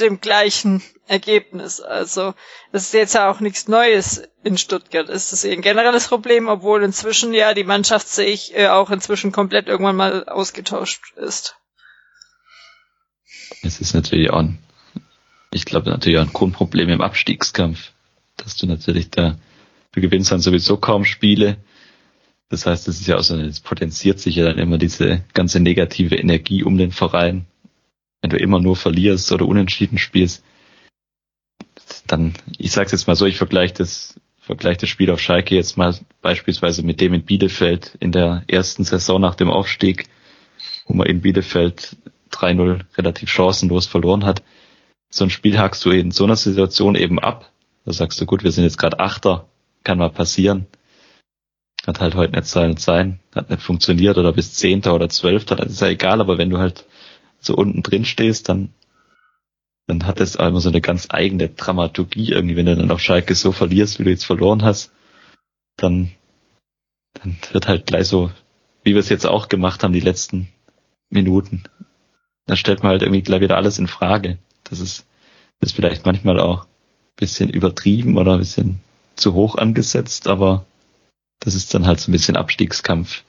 dem 0.00 0.20
gleichen 0.20 0.82
Ergebnis. 1.06 1.80
Also 1.80 2.34
das 2.72 2.84
ist 2.84 2.94
jetzt 2.94 3.14
ja 3.14 3.30
auch 3.30 3.40
nichts 3.40 3.68
Neues 3.68 4.22
in 4.42 4.58
Stuttgart. 4.58 5.08
Es 5.08 5.32
ist 5.32 5.44
ein 5.44 5.60
generelles 5.62 6.08
Problem, 6.08 6.48
obwohl 6.48 6.82
inzwischen 6.82 7.34
ja 7.34 7.54
die 7.54 7.64
Mannschaft 7.64 8.08
sich 8.08 8.56
äh, 8.56 8.68
auch 8.68 8.90
inzwischen 8.90 9.32
komplett 9.32 9.68
irgendwann 9.68 9.96
mal 9.96 10.24
ausgetauscht 10.28 11.14
ist. 11.16 11.56
Es 13.62 13.80
ist 13.80 13.94
natürlich 13.94 14.30
auch 14.30 14.40
ein, 14.40 14.58
ich 15.50 15.64
glaube 15.64 15.90
natürlich 15.90 16.18
auch 16.18 16.22
ein 16.26 16.32
Grundproblem 16.32 16.88
im 16.88 17.00
Abstiegskampf, 17.00 17.92
dass 18.36 18.56
du 18.56 18.66
natürlich 18.66 19.10
da, 19.10 19.36
du 19.92 20.00
gewinnst 20.00 20.32
dann 20.32 20.40
sowieso 20.40 20.76
kaum 20.76 21.04
Spiele. 21.04 21.58
Das 22.48 22.66
heißt, 22.66 22.88
es 22.88 23.00
ist 23.00 23.06
ja 23.06 23.16
auch 23.16 23.22
so, 23.22 23.36
es 23.36 23.60
potenziert 23.60 24.20
sich 24.20 24.36
ja 24.36 24.44
dann 24.44 24.58
immer 24.58 24.78
diese 24.78 25.24
ganze 25.32 25.60
negative 25.60 26.16
Energie 26.16 26.62
um 26.62 26.76
den 26.78 26.92
Verein 26.92 27.46
wenn 28.24 28.30
du 28.30 28.38
immer 28.38 28.58
nur 28.58 28.74
verlierst 28.74 29.32
oder 29.32 29.46
unentschieden 29.46 29.98
spielst, 29.98 30.42
dann, 32.06 32.32
ich 32.56 32.72
sag's 32.72 32.92
jetzt 32.92 33.06
mal 33.06 33.16
so, 33.16 33.26
ich 33.26 33.36
vergleiche 33.36 33.74
das, 33.74 34.18
vergleiche 34.38 34.80
das 34.80 34.88
Spiel 34.88 35.10
auf 35.10 35.20
Schalke 35.20 35.54
jetzt 35.54 35.76
mal 35.76 35.94
beispielsweise 36.22 36.82
mit 36.82 37.02
dem 37.02 37.12
in 37.12 37.26
Bielefeld 37.26 37.98
in 38.00 38.12
der 38.12 38.42
ersten 38.46 38.82
Saison 38.84 39.20
nach 39.20 39.34
dem 39.34 39.50
Aufstieg, 39.50 40.06
wo 40.86 40.94
man 40.94 41.06
in 41.06 41.20
Bielefeld 41.20 41.98
3-0 42.32 42.86
relativ 42.96 43.28
chancenlos 43.28 43.84
verloren 43.84 44.24
hat. 44.24 44.42
So 45.10 45.24
ein 45.24 45.30
Spiel 45.30 45.58
hakst 45.58 45.84
du 45.84 45.90
in 45.90 46.10
so 46.10 46.24
einer 46.24 46.36
Situation 46.36 46.94
eben 46.94 47.18
ab. 47.18 47.52
Da 47.84 47.92
sagst 47.92 48.18
du, 48.22 48.24
gut, 48.24 48.42
wir 48.42 48.52
sind 48.52 48.64
jetzt 48.64 48.78
gerade 48.78 49.00
Achter, 49.00 49.48
kann 49.82 49.98
mal 49.98 50.08
passieren. 50.08 50.66
Hat 51.86 52.00
halt 52.00 52.14
heute 52.14 52.32
nicht 52.32 52.46
sein 52.46 52.70
und 52.70 52.80
sein, 52.80 53.20
hat 53.34 53.50
nicht 53.50 53.60
funktioniert 53.60 54.16
oder 54.16 54.32
bis 54.32 54.54
Zehnter 54.54 54.94
oder 54.94 55.10
Zwölfter, 55.10 55.56
das 55.56 55.72
ist 55.72 55.82
ja 55.82 55.88
egal, 55.88 56.22
aber 56.22 56.38
wenn 56.38 56.48
du 56.48 56.56
halt 56.56 56.86
so 57.44 57.54
unten 57.54 57.82
drin 57.82 58.04
stehst, 58.04 58.48
dann, 58.48 58.70
dann 59.86 60.06
hat 60.06 60.20
es 60.20 60.36
immer 60.36 60.60
so 60.60 60.68
eine 60.68 60.80
ganz 60.80 61.08
eigene 61.10 61.48
Dramaturgie 61.48 62.32
irgendwie, 62.32 62.56
wenn 62.56 62.66
du 62.66 62.76
dann 62.76 62.90
auf 62.90 63.00
Schalke 63.00 63.34
so 63.34 63.52
verlierst, 63.52 63.98
wie 63.98 64.04
du 64.04 64.10
jetzt 64.10 64.26
verloren 64.26 64.62
hast, 64.62 64.92
dann, 65.76 66.12
dann 67.14 67.36
wird 67.52 67.68
halt 67.68 67.86
gleich 67.86 68.08
so, 68.08 68.30
wie 68.82 68.94
wir 68.94 69.00
es 69.00 69.08
jetzt 69.08 69.26
auch 69.26 69.48
gemacht 69.48 69.82
haben, 69.82 69.92
die 69.92 70.00
letzten 70.00 70.48
Minuten. 71.10 71.64
Dann 72.46 72.56
stellt 72.56 72.82
man 72.82 72.92
halt 72.92 73.02
irgendwie 73.02 73.22
gleich 73.22 73.40
wieder 73.40 73.56
alles 73.56 73.78
in 73.78 73.88
Frage. 73.88 74.38
Das 74.64 74.80
ist, 74.80 75.06
das 75.60 75.70
ist 75.70 75.76
vielleicht 75.76 76.04
manchmal 76.04 76.38
auch 76.38 76.64
ein 76.64 77.16
bisschen 77.16 77.50
übertrieben 77.50 78.18
oder 78.18 78.34
ein 78.34 78.40
bisschen 78.40 78.80
zu 79.16 79.34
hoch 79.34 79.56
angesetzt, 79.56 80.26
aber 80.26 80.66
das 81.40 81.54
ist 81.54 81.72
dann 81.74 81.86
halt 81.86 82.00
so 82.00 82.10
ein 82.10 82.12
bisschen 82.12 82.36
Abstiegskampf. 82.36 83.22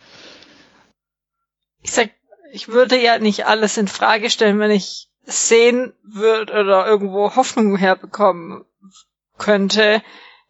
Ich 1.81 1.91
sag 1.91 2.11
ich 2.55 2.69
würde 2.69 2.97
ja 2.97 3.19
nicht 3.19 3.45
alles 3.47 3.75
in 3.75 3.89
Frage 3.89 4.29
stellen, 4.29 4.59
wenn 4.59 4.71
ich 4.71 5.09
sehen 5.25 5.93
würde 6.03 6.53
oder 6.53 6.87
irgendwo 6.87 7.35
Hoffnung 7.35 7.75
herbekommen 7.75 8.63
könnte, 9.37 10.01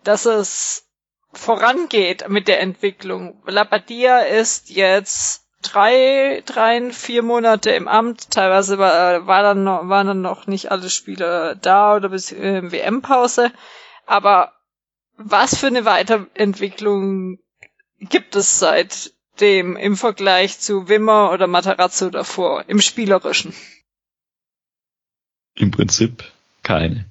dass 0.04 0.26
es 0.26 0.88
vorangeht 1.34 2.30
mit 2.30 2.48
der 2.48 2.62
Entwicklung. 2.62 3.42
Labadia 3.48 4.20
ist 4.20 4.70
jetzt 4.70 5.48
drei, 5.64 6.44
drei, 6.46 6.92
vier 6.92 7.24
Monate 7.24 7.72
im 7.72 7.88
Amt. 7.88 8.30
Teilweise 8.30 8.78
war, 8.78 9.26
war 9.26 9.42
dann 9.42 9.64
noch, 9.64 9.90
waren 9.90 10.06
dann 10.06 10.22
noch 10.22 10.46
nicht 10.46 10.70
alle 10.70 10.92
Spieler 10.92 11.56
da 11.56 11.96
oder 11.96 12.10
bis 12.10 12.32
äh, 12.32 12.72
WM-Pause. 12.72 13.52
Aber 14.06 14.54
was 15.18 15.58
für 15.58 15.68
eine 15.68 15.86
Weiterentwicklung 15.86 17.40
gibt 18.00 18.36
es 18.36 18.60
seit 18.60 19.15
dem 19.42 19.76
im 19.76 19.98
Vergleich 19.98 20.60
zu 20.60 20.88
Wimmer 20.90 21.32
oder 21.32 21.48
Matarazzo 21.48 22.10
davor, 22.10 22.66
im 22.68 22.82
Spielerischen? 22.82 23.54
Im 25.56 25.72
Prinzip 25.72 26.24
keine. 26.64 27.06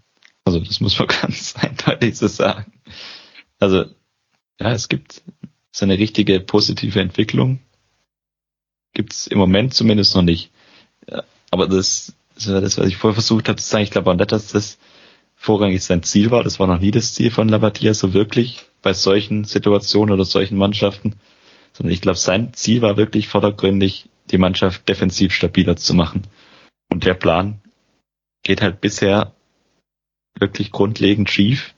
Also 0.45 0.61
das 0.61 0.81
muss 0.81 0.99
man 0.99 1.09
ganz 1.23 1.55
eindeutig 1.57 2.17
so 2.17 2.27
sagen. 2.27 2.73
Also 3.59 3.87
ja, 4.61 4.73
es 4.73 4.89
gibt 4.89 5.23
so 5.73 5.85
eine 5.85 5.99
richtige 5.99 6.41
positive 6.41 7.01
Entwicklung. 7.01 7.61
Gibt's 8.93 9.27
im 9.27 9.39
Moment 9.39 9.75
zumindest 9.75 10.15
noch 10.15 10.23
nicht. 10.23 10.51
Aber 11.51 11.67
das, 11.67 12.15
das 12.37 12.79
was 12.79 12.87
ich 12.87 12.97
vorher 12.97 13.15
versucht 13.15 13.49
habe 13.49 13.61
zu 13.61 13.69
sagen. 13.69 13.85
Ich 13.85 13.91
glaube 13.91 14.11
auch 14.11 14.15
nicht, 14.15 14.31
dass 14.31 14.49
das 14.49 14.79
vorrangig 15.35 15.83
sein 15.83 16.03
Ziel 16.03 16.31
war. 16.31 16.45
Das 16.45 16.61
war 16.61 16.67
noch 16.67 16.81
nie 16.81 16.91
das 16.91 17.15
Ziel 17.15 17.31
von 17.31 17.49
Labadia 17.49 17.95
so 17.95 18.15
wirklich 18.15 18.65
bei 18.83 18.93
solchen 18.93 19.45
Situationen 19.45 20.15
oder 20.15 20.25
solchen 20.25 20.57
Mannschaften 20.57 21.15
sondern 21.77 21.93
ich 21.93 22.01
glaube, 22.01 22.19
sein 22.19 22.55
Ziel 22.55 22.83
war 22.83 22.97
wirklich 22.97 23.29
vordergründig, 23.29 24.09
die 24.31 24.39
Mannschaft 24.39 24.89
defensiv 24.89 25.33
stabiler 25.33 25.77
zu 25.77 25.95
machen. 25.95 26.27
Und 26.91 27.05
der 27.05 27.15
Plan 27.15 27.61
geht 28.43 28.63
halt 28.63 28.81
bisher 28.81 29.35
wirklich 30.39 30.71
grundlegend 30.71 31.31
schief, 31.31 31.75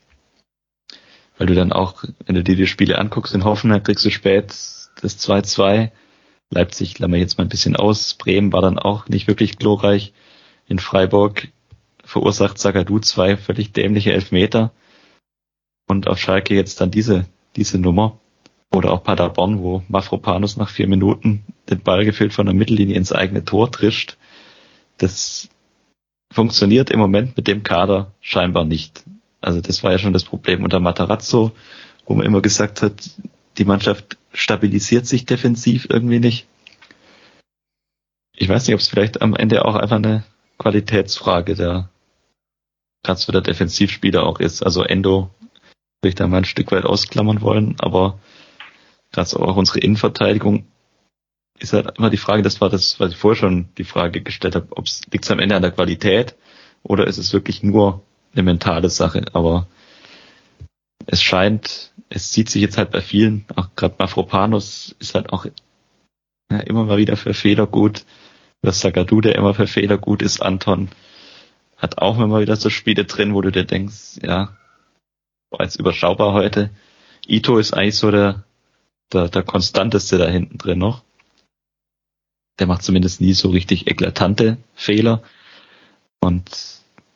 weil 1.39 1.47
du 1.47 1.55
dann 1.55 1.73
auch, 1.73 2.05
wenn 2.25 2.35
du 2.35 2.43
dir 2.43 2.57
die 2.57 2.67
Spiele 2.67 2.99
anguckst, 2.99 3.35
in 3.35 3.45
Hoffenheim 3.45 3.83
kriegst 3.83 4.05
du 4.05 4.11
spät 4.11 4.55
das 5.01 5.19
2-2. 5.19 5.91
Leipzig 6.51 6.95
klammern 6.95 7.15
wir 7.15 7.21
jetzt 7.21 7.39
mal 7.39 7.45
ein 7.45 7.51
bisschen 7.51 7.77
aus. 7.77 8.15
Bremen 8.15 8.53
war 8.53 8.63
dann 8.63 8.79
auch 8.79 9.09
nicht 9.09 9.27
wirklich 9.27 9.59
glorreich. 9.59 10.13
In 10.69 10.79
Freiburg 10.79 11.49
verursacht 12.05 12.59
Zagadou 12.59 12.99
zwei 13.01 13.37
völlig 13.37 13.73
dämliche 13.73 14.13
Elfmeter. 14.13 14.73
Und 15.89 16.09
auf 16.09 16.19
Schalke 16.19 16.55
jetzt 16.55 16.81
dann 16.81 16.91
diese, 16.91 17.27
diese 17.57 17.79
Nummer. 17.79 18.19
Oder 18.77 18.93
auch 18.93 19.03
Paderborn, 19.03 19.61
wo 19.61 19.83
Mafropanus 19.89 20.59
nach 20.59 20.69
vier 20.69 20.87
Minuten 20.87 21.45
den 21.71 21.81
Ball 21.81 22.05
gefüllt 22.05 22.35
von 22.35 22.45
der 22.45 22.55
Mittellinie 22.55 22.95
ins 22.95 23.11
eigene 23.11 23.43
Tor 23.43 23.73
trischt. 23.73 24.19
Das 24.99 25.49
funktioniert 26.31 26.91
im 26.91 26.99
Moment 26.99 27.39
mit 27.39 27.49
dem 27.49 27.63
Kader 27.63 28.13
scheinbar 28.21 28.67
nicht. 28.67 29.03
Also 29.41 29.63
das 29.63 29.83
war 29.83 29.93
ja 29.93 29.99
schon 29.99 30.13
das 30.13 30.25
Problem 30.25 30.63
unter 30.63 30.79
Matarazzo, 30.79 31.53
wo 32.05 32.15
man 32.15 32.27
immer 32.27 32.43
gesagt 32.43 32.83
hat, 32.83 33.11
die 33.57 33.65
Mannschaft 33.65 34.19
stabilisiert 34.35 35.07
sich 35.07 35.25
defensiv 35.25 35.87
irgendwie 35.89 36.21
nicht. 36.21 36.47
Ich 38.37 38.47
weiß 38.47 38.67
nicht, 38.67 38.75
ob 38.75 38.81
es 38.81 38.89
vielleicht 38.89 39.23
am 39.23 39.35
Ende 39.35 39.65
auch 39.65 39.77
einfach 39.77 39.97
eine 39.97 40.25
Qualitätsfrage 40.59 41.55
der 41.55 41.89
gerade 43.03 43.33
der 43.33 43.41
Defensivspieler 43.41 44.23
auch 44.25 44.39
ist. 44.39 44.63
Also 44.63 44.83
Endo 44.83 45.31
würde 46.03 46.11
ich 46.11 46.15
da 46.15 46.27
mal 46.27 46.39
ein 46.39 46.45
Stück 46.45 46.73
weit 46.73 46.85
ausklammern 46.85 47.41
wollen, 47.41 47.77
aber 47.79 48.19
gerade 49.17 49.41
auch 49.41 49.57
unsere 49.57 49.81
Innenverteidigung 49.81 50.67
ist 51.59 51.73
halt 51.73 51.99
immer 51.99 52.11
die 52.11 52.17
Frage, 52.19 52.43
das 52.43 52.61
war 52.61 52.69
das, 52.69 53.01
was 53.01 53.13
ich 53.13 53.17
vorher 53.17 53.39
schon 53.39 53.69
die 53.79 53.85
Frage 53.85 54.21
gestellt 54.21 54.55
habe, 54.55 54.69
ob 54.71 54.87
es 54.87 55.03
liegt 55.11 55.31
am 55.31 55.39
Ende 55.39 55.57
an 55.57 55.63
der 55.63 55.73
Qualität 55.73 56.37
oder 56.83 57.07
ist 57.07 57.19
es 57.19 57.33
wirklich 57.33 57.63
nur 57.63 58.03
eine 58.33 58.43
mentale 58.43 58.91
Sache. 58.91 59.25
Aber 59.33 59.67
es 61.07 61.23
scheint, 61.23 61.93
es 62.11 62.33
sieht 62.33 62.51
sich 62.51 62.63
jetzt 62.63 62.79
halt 62.79 62.91
bei 62.91 63.01
vielen, 63.01 63.47
auch 63.57 63.69
gerade 63.75 63.97
Mafropanus 63.99 64.95
ist 64.99 65.15
halt 65.15 65.33
auch 65.33 65.47
ja, 66.51 66.59
immer 66.61 66.85
mal 66.85 66.99
wieder 66.99 67.17
für 67.17 67.35
Fehler 67.35 67.67
gut. 67.67 68.05
Das 68.63 68.81
Sagadu, 68.81 69.21
der 69.21 69.37
immer 69.37 69.55
für 69.55 69.67
Fehler 69.67 69.99
gut 69.99 70.23
ist, 70.23 70.43
Anton 70.43 70.91
hat 71.77 71.99
auch 71.99 72.19
immer 72.19 72.41
wieder 72.41 72.57
so 72.57 72.71
Spiele 72.71 73.05
drin, 73.05 73.35
wo 73.35 73.43
du 73.43 73.53
dir 73.53 73.65
denkst, 73.65 74.19
ja, 74.23 74.57
war 75.51 75.63
jetzt 75.63 75.77
überschaubar 75.77 76.33
heute. 76.33 76.71
Ito 77.27 77.59
ist 77.59 77.75
eigentlich 77.75 77.97
so 77.97 78.11
der, 78.11 78.45
der, 79.13 79.29
der 79.29 79.43
konstanteste 79.43 80.19
da 80.19 80.27
hinten 80.29 80.59
drin 80.59 80.79
noch. 80.79 81.03
der 82.59 82.67
macht 82.67 82.83
zumindest 82.83 83.21
nie 83.21 83.35
so 83.35 83.51
richtig 83.51 83.87
eklatante 83.87 84.57
Fehler. 84.75 85.23
Und 86.21 86.51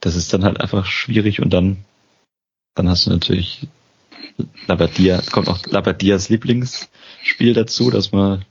das 0.00 0.16
ist 0.16 0.32
dann 0.32 0.44
halt 0.44 0.60
einfach 0.60 0.86
schwierig 0.86 1.40
und 1.40 1.50
dann, 1.50 1.84
dann 2.74 2.88
hast 2.88 3.06
du 3.06 3.10
natürlich 3.10 3.66
Labadia, 4.66 5.22
kommt 5.32 5.48
auch 5.48 5.64
Labadias 5.66 6.28
Lieblingsspiel 6.28 7.54
dazu, 7.54 7.90
dass 7.90 8.12
man 8.12 8.44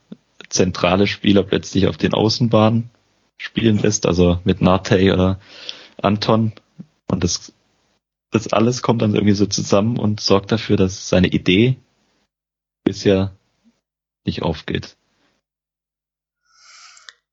zentrale 0.50 1.08
Spieler 1.08 1.44
plötzlich 1.44 1.88
auf 1.88 1.98
den 1.98 2.14
Außenbahnen 2.14 2.90
spielen 3.38 3.78
lässt, 3.80 4.06
also 4.06 4.40
mit 4.44 4.62
Nate 4.62 5.14
oder 5.14 5.40
Anton. 6.02 6.54
Und 7.08 7.24
das, 7.24 7.54
das 8.32 8.52
alles 8.52 8.82
kommt 8.82 9.02
dann 9.02 9.14
irgendwie 9.14 9.34
so 9.34 9.46
zusammen 9.46 9.98
und 9.98 10.20
sorgt 10.20 10.52
dafür, 10.52 10.78
dass 10.78 11.10
seine 11.10 11.28
Idee 11.28 11.78
bisher 12.90 13.38
nicht 14.26 14.42
aufgeht. 14.42 14.98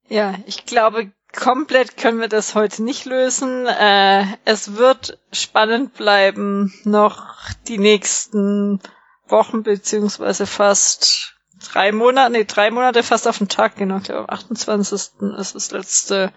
Ja, 0.06 0.34
ich 0.44 0.66
glaube, 0.66 1.12
komplett 1.34 1.96
können 1.96 2.20
wir 2.20 2.28
das 2.28 2.54
heute 2.54 2.82
nicht 2.82 3.06
lösen. 3.06 3.66
Äh, 3.66 4.26
es 4.44 4.76
wird 4.76 5.18
spannend 5.32 5.94
bleiben, 5.94 6.74
noch 6.84 7.34
die 7.68 7.78
nächsten 7.78 8.82
Wochen 9.28 9.62
beziehungsweise 9.62 10.46
fast 10.46 11.36
drei 11.72 11.90
Monate, 11.90 12.32
nee, 12.32 12.44
drei 12.44 12.70
Monate 12.70 13.02
fast 13.02 13.26
auf 13.26 13.38
den 13.38 13.48
Tag, 13.48 13.76
genau, 13.76 13.96
ich 13.96 14.04
glaube, 14.04 14.28
am 14.28 14.34
28. 14.38 14.92
ist 15.38 15.54
das 15.54 15.70
letzte, 15.70 16.34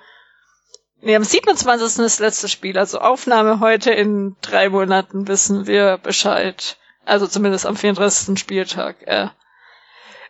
nee, 1.02 1.18
am 1.18 1.26
27. 1.26 1.86
ist 1.88 2.00
das 2.00 2.20
letzte 2.20 2.48
Spiel, 2.48 2.78
also 2.78 3.00
Aufnahme 3.00 3.60
heute 3.60 3.92
in 3.92 4.38
drei 4.40 4.70
Monaten 4.70 5.28
wissen 5.28 5.68
wir 5.68 5.98
Bescheid. 5.98 6.78
Also 7.10 7.28
zumindest 7.28 7.66
am 7.66 7.76
34. 7.76 8.38
Spieltag, 8.38 8.96
äh, 9.08 9.30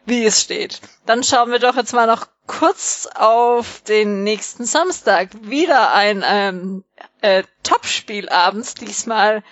wie 0.05 0.23
es 0.25 0.41
steht. 0.41 0.79
Dann 1.05 1.23
schauen 1.23 1.51
wir 1.51 1.59
doch 1.59 1.75
jetzt 1.75 1.93
mal 1.93 2.07
noch 2.07 2.27
kurz 2.47 3.07
auf 3.15 3.81
den 3.81 4.23
nächsten 4.23 4.63
Samstag. 4.65 5.29
Wieder 5.41 5.93
ein 5.93 6.23
ähm, 6.25 6.85
äh, 7.21 7.43
Topspiel 7.63 8.29
abends, 8.29 8.75
diesmal 8.75 9.43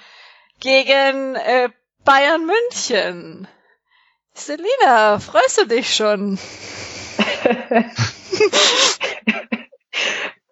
gegen 0.61 1.35
äh, 1.35 1.69
Bayern 2.05 2.45
München. 2.45 3.47
Selina, 4.33 5.19
freust 5.19 5.57
du 5.59 5.65
dich 5.65 5.93
schon? 5.93 6.39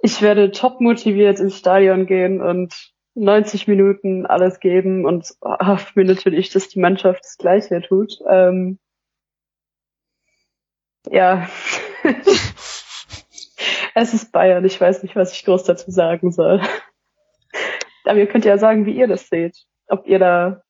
ich 0.01 0.21
werde 0.21 0.51
top 0.51 0.81
motiviert 0.81 1.39
ins 1.39 1.57
Stadion 1.57 2.05
gehen 2.05 2.41
und 2.41 2.94
90 3.15 3.67
Minuten 3.67 4.25
alles 4.25 4.59
geben 4.59 5.05
und 5.05 5.33
hoffe 5.41 5.91
mir 5.95 6.05
natürlich, 6.05 6.49
dass 6.51 6.67
die 6.67 6.79
Mannschaft 6.79 7.23
das 7.23 7.37
Gleiche 7.37 7.81
tut. 7.81 8.19
Ähm, 8.29 8.77
ja. 11.09 11.49
es 13.95 14.13
ist 14.13 14.31
Bayern, 14.31 14.65
ich 14.65 14.79
weiß 14.79 15.03
nicht, 15.03 15.15
was 15.15 15.31
ich 15.33 15.45
groß 15.45 15.63
dazu 15.63 15.91
sagen 15.91 16.31
soll. 16.31 16.61
Aber 18.03 18.19
ihr 18.19 18.27
könnt 18.27 18.45
ja 18.45 18.57
sagen, 18.57 18.85
wie 18.85 18.95
ihr 18.95 19.07
das 19.07 19.29
seht. 19.29 19.65
Ob 19.87 20.05
ihr 20.07 20.19
da 20.19 20.61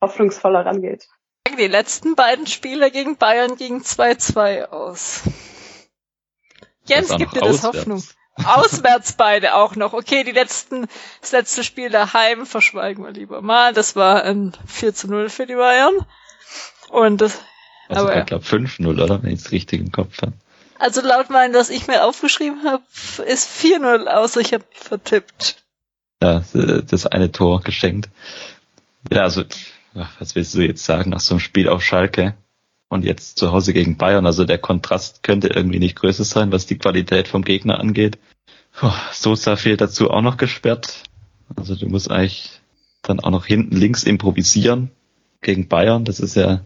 hoffnungsvoller 0.00 0.64
rangeht. 0.64 1.06
Die 1.58 1.66
letzten 1.66 2.14
beiden 2.14 2.46
Spiele 2.46 2.90
gegen 2.90 3.16
Bayern 3.16 3.56
gingen 3.56 3.80
2-2 3.82 4.66
aus. 4.66 5.22
Jens, 6.84 7.16
gibt 7.16 7.34
dir 7.34 7.40
das 7.40 7.64
Hoffnung. 7.64 8.02
Auswärts 8.44 9.12
beide 9.12 9.54
auch 9.54 9.76
noch. 9.76 9.92
Okay, 9.92 10.24
die 10.24 10.32
letzten, 10.32 10.86
das 11.20 11.32
letzte 11.32 11.64
Spiel 11.64 11.90
daheim 11.90 12.46
verschweigen 12.46 13.04
wir 13.04 13.12
lieber 13.12 13.42
mal. 13.42 13.72
Das 13.72 13.96
war 13.96 14.22
ein 14.24 14.56
4 14.66 14.94
zu 14.94 15.08
0 15.08 15.28
für 15.28 15.46
die 15.46 15.54
Bayern. 15.54 15.94
Und 16.90 17.20
das, 17.20 17.40
also 17.88 18.06
aber, 18.06 18.18
ich 18.18 18.26
glaube 18.26 18.44
5-0, 18.44 19.02
oder? 19.02 19.22
Wenn 19.22 19.32
ich 19.32 19.40
es 19.40 19.52
richtig 19.52 19.80
im 19.80 19.92
Kopf 19.92 20.22
habe. 20.22 20.32
Also 20.78 21.00
laut 21.00 21.30
meinen, 21.30 21.54
was 21.54 21.70
ich 21.70 21.88
mir 21.88 22.04
aufgeschrieben 22.04 22.64
habe, 22.64 22.84
ist 23.26 23.48
4-0 23.62 24.06
außer 24.06 24.40
ich 24.40 24.54
habe 24.54 24.64
vertippt. 24.72 25.62
Ja, 26.22 26.42
das 26.52 27.06
eine 27.06 27.32
Tor 27.32 27.60
geschenkt. 27.62 28.08
Ja, 29.10 29.22
also 29.22 29.44
was 30.18 30.34
willst 30.34 30.54
du 30.54 30.60
jetzt 30.60 30.84
sagen 30.84 31.10
nach 31.10 31.20
so 31.20 31.34
einem 31.34 31.40
Spiel 31.40 31.68
auf 31.68 31.82
Schalke 31.82 32.34
und 32.88 33.04
jetzt 33.04 33.38
zu 33.38 33.52
Hause 33.52 33.72
gegen 33.72 33.96
Bayern? 33.96 34.26
Also 34.26 34.44
der 34.44 34.58
Kontrast 34.58 35.22
könnte 35.22 35.48
irgendwie 35.48 35.78
nicht 35.78 35.96
größer 35.96 36.24
sein, 36.24 36.52
was 36.52 36.66
die 36.66 36.78
Qualität 36.78 37.28
vom 37.28 37.42
Gegner 37.42 37.80
angeht. 37.80 38.18
Puh, 38.72 38.92
Sosa 39.12 39.56
fehlt 39.56 39.80
dazu 39.80 40.10
auch 40.10 40.22
noch 40.22 40.36
gesperrt. 40.36 41.02
Also 41.56 41.74
du 41.74 41.88
musst 41.88 42.10
eigentlich 42.10 42.50
dann 43.02 43.20
auch 43.20 43.30
noch 43.30 43.46
hinten 43.46 43.76
links 43.76 44.04
improvisieren 44.04 44.90
gegen 45.40 45.68
Bayern. 45.68 46.04
Das 46.04 46.20
ist 46.20 46.36
ja, 46.36 46.64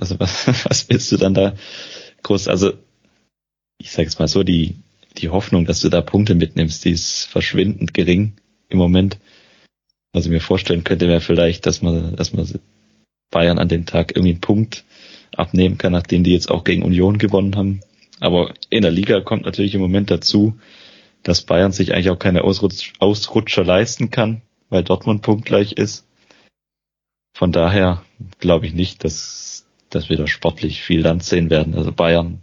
also 0.00 0.18
was, 0.18 0.46
was 0.68 0.88
willst 0.88 1.12
du 1.12 1.16
dann 1.16 1.34
da 1.34 1.54
groß? 2.22 2.48
Also 2.48 2.72
ich 3.78 3.92
sage 3.92 4.08
es 4.08 4.18
mal 4.18 4.28
so, 4.28 4.42
die 4.42 4.76
die 5.18 5.28
Hoffnung, 5.30 5.64
dass 5.64 5.80
du 5.80 5.88
da 5.88 6.00
Punkte 6.00 6.34
mitnimmst, 6.34 6.84
die 6.84 6.90
ist 6.90 7.24
verschwindend 7.24 7.94
gering 7.94 8.34
im 8.68 8.78
Moment. 8.78 9.18
Ich 10.14 10.28
mir 10.28 10.40
vorstellen 10.40 10.84
könnte, 10.84 11.06
wäre 11.06 11.20
vielleicht, 11.20 11.66
dass 11.66 11.80
man, 11.80 12.16
dass 12.16 12.32
man 12.32 12.46
Bayern 13.30 13.58
an 13.58 13.68
dem 13.68 13.86
Tag 13.86 14.16
irgendwie 14.16 14.32
einen 14.32 14.40
Punkt 14.40 14.84
abnehmen 15.38 15.78
kann, 15.78 15.92
nachdem 15.92 16.24
die 16.24 16.32
jetzt 16.32 16.50
auch 16.50 16.64
gegen 16.64 16.82
Union 16.82 17.18
gewonnen 17.18 17.56
haben. 17.56 17.80
Aber 18.20 18.52
in 18.70 18.82
der 18.82 18.90
Liga 18.90 19.20
kommt 19.20 19.44
natürlich 19.44 19.74
im 19.74 19.80
Moment 19.80 20.10
dazu, 20.10 20.58
dass 21.22 21.42
Bayern 21.42 21.72
sich 21.72 21.92
eigentlich 21.92 22.10
auch 22.10 22.18
keine 22.18 22.44
Ausrutsch 22.44 22.92
Ausrutscher 22.98 23.64
leisten 23.64 24.10
kann, 24.10 24.42
weil 24.70 24.82
Dortmund 24.82 25.22
punktgleich 25.22 25.72
ist. 25.72 26.06
Von 27.34 27.52
daher 27.52 28.02
glaube 28.40 28.66
ich 28.66 28.74
nicht, 28.74 29.04
dass, 29.04 29.66
dass 29.90 30.08
wir 30.08 30.16
da 30.16 30.26
sportlich 30.26 30.82
viel 30.82 31.00
Land 31.00 31.22
sehen 31.22 31.50
werden. 31.50 31.74
Also 31.74 31.92
Bayern, 31.92 32.40